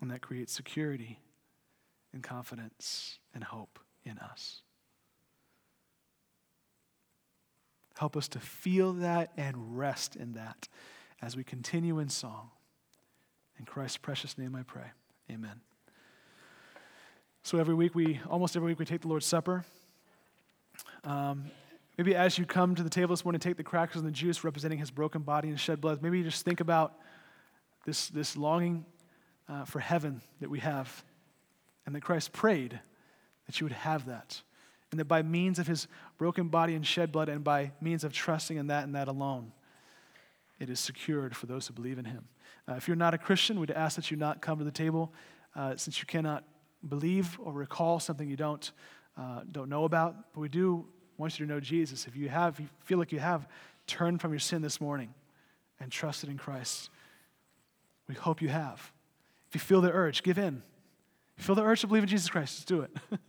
And 0.00 0.10
that 0.10 0.22
creates 0.22 0.54
security 0.54 1.18
and 2.14 2.22
confidence 2.22 3.18
and 3.34 3.44
hope 3.44 3.78
in 4.04 4.18
us. 4.18 4.62
Help 7.98 8.16
us 8.16 8.28
to 8.28 8.40
feel 8.40 8.92
that 8.94 9.32
and 9.36 9.76
rest 9.76 10.16
in 10.16 10.32
that 10.32 10.68
as 11.20 11.36
we 11.36 11.44
continue 11.44 11.98
in 11.98 12.08
song. 12.08 12.50
In 13.58 13.64
Christ's 13.64 13.98
precious 13.98 14.38
name 14.38 14.54
I 14.56 14.62
pray. 14.62 14.86
Amen. 15.30 15.60
So 17.42 17.58
every 17.58 17.74
week 17.74 17.94
we, 17.94 18.20
almost 18.28 18.56
every 18.56 18.68
week, 18.68 18.78
we 18.78 18.84
take 18.84 19.02
the 19.02 19.08
Lord's 19.08 19.26
Supper. 19.26 19.64
Um, 21.04 21.50
maybe 21.98 22.14
as 22.14 22.38
you 22.38 22.46
come 22.46 22.74
to 22.74 22.82
the 22.82 22.90
table 22.90 23.14
this 23.14 23.24
morning, 23.24 23.38
take 23.38 23.56
the 23.56 23.62
crackers 23.62 23.96
and 23.96 24.06
the 24.06 24.12
juice 24.12 24.42
representing 24.42 24.78
his 24.78 24.90
broken 24.90 25.22
body 25.22 25.48
and 25.48 25.60
shed 25.60 25.80
blood. 25.80 26.02
Maybe 26.02 26.18
you 26.18 26.24
just 26.24 26.44
think 26.44 26.60
about 26.60 26.94
this, 27.84 28.08
this 28.08 28.36
longing 28.36 28.86
uh, 29.48 29.66
for 29.66 29.78
heaven 29.78 30.22
that 30.40 30.48
we 30.48 30.60
have, 30.60 31.04
and 31.86 31.94
that 31.94 32.02
Christ 32.02 32.32
prayed 32.32 32.80
that 33.46 33.60
you 33.60 33.64
would 33.64 33.72
have 33.72 34.06
that. 34.06 34.42
And 34.90 35.00
that 35.00 35.06
by 35.06 35.22
means 35.22 35.58
of 35.58 35.66
his 35.66 35.88
broken 36.18 36.48
body 36.48 36.74
and 36.74 36.86
shed 36.86 37.10
blood, 37.10 37.28
and 37.28 37.42
by 37.42 37.72
means 37.80 38.04
of 38.04 38.12
trusting 38.12 38.56
in 38.56 38.68
that 38.68 38.84
and 38.84 38.94
that 38.94 39.08
alone, 39.08 39.52
it 40.60 40.70
is 40.70 40.78
secured 40.78 41.36
for 41.36 41.46
those 41.46 41.66
who 41.66 41.74
believe 41.74 41.98
in 41.98 42.04
him. 42.04 42.28
Uh, 42.68 42.74
if 42.74 42.86
you're 42.86 42.96
not 42.96 43.12
a 43.12 43.18
Christian, 43.18 43.58
we'd 43.58 43.70
ask 43.70 43.96
that 43.96 44.10
you 44.10 44.16
not 44.16 44.40
come 44.40 44.58
to 44.58 44.64
the 44.64 44.70
table 44.70 45.12
uh, 45.56 45.76
since 45.76 45.98
you 45.98 46.06
cannot 46.06 46.44
believe 46.88 47.38
or 47.40 47.52
recall 47.52 47.98
something 47.98 48.28
you 48.28 48.36
don't, 48.36 48.70
uh, 49.18 49.40
don't 49.50 49.68
know 49.68 49.84
about. 49.84 50.32
But 50.32 50.40
we 50.40 50.48
do 50.48 50.86
want 51.18 51.38
you 51.38 51.46
to 51.46 51.52
know 51.52 51.60
Jesus. 51.60 52.06
If 52.06 52.16
you 52.16 52.28
have, 52.28 52.58
you 52.60 52.68
feel 52.84 52.98
like 52.98 53.12
you 53.12 53.18
have, 53.18 53.46
turned 53.86 54.20
from 54.20 54.32
your 54.32 54.40
sin 54.40 54.62
this 54.62 54.80
morning 54.80 55.12
and 55.80 55.92
trusted 55.92 56.30
in 56.30 56.38
Christ. 56.38 56.88
We 58.08 58.14
hope 58.14 58.40
you 58.40 58.48
have. 58.48 58.92
If 59.48 59.54
you 59.54 59.60
feel 59.60 59.80
the 59.80 59.92
urge, 59.92 60.22
give 60.22 60.38
in. 60.38 60.62
You 61.36 61.44
feel 61.44 61.54
the 61.54 61.62
urge 61.62 61.80
to 61.80 61.86
believe 61.86 62.02
in 62.02 62.08
Jesus 62.08 62.28
Christ, 62.28 62.56
just 62.56 62.68
do 62.68 62.80
it. 62.80 62.90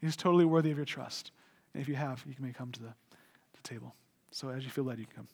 He's 0.00 0.16
totally 0.16 0.44
worthy 0.44 0.70
of 0.70 0.76
your 0.76 0.86
trust. 0.86 1.32
And 1.74 1.82
if 1.82 1.88
you 1.88 1.94
have, 1.94 2.24
you 2.26 2.34
may 2.40 2.52
come 2.52 2.72
to 2.72 2.80
the, 2.80 2.94
the 3.52 3.62
table. 3.62 3.94
So 4.30 4.48
as 4.48 4.64
you 4.64 4.70
feel 4.70 4.84
led, 4.84 4.98
you 4.98 5.06
can 5.06 5.14
come. 5.16 5.28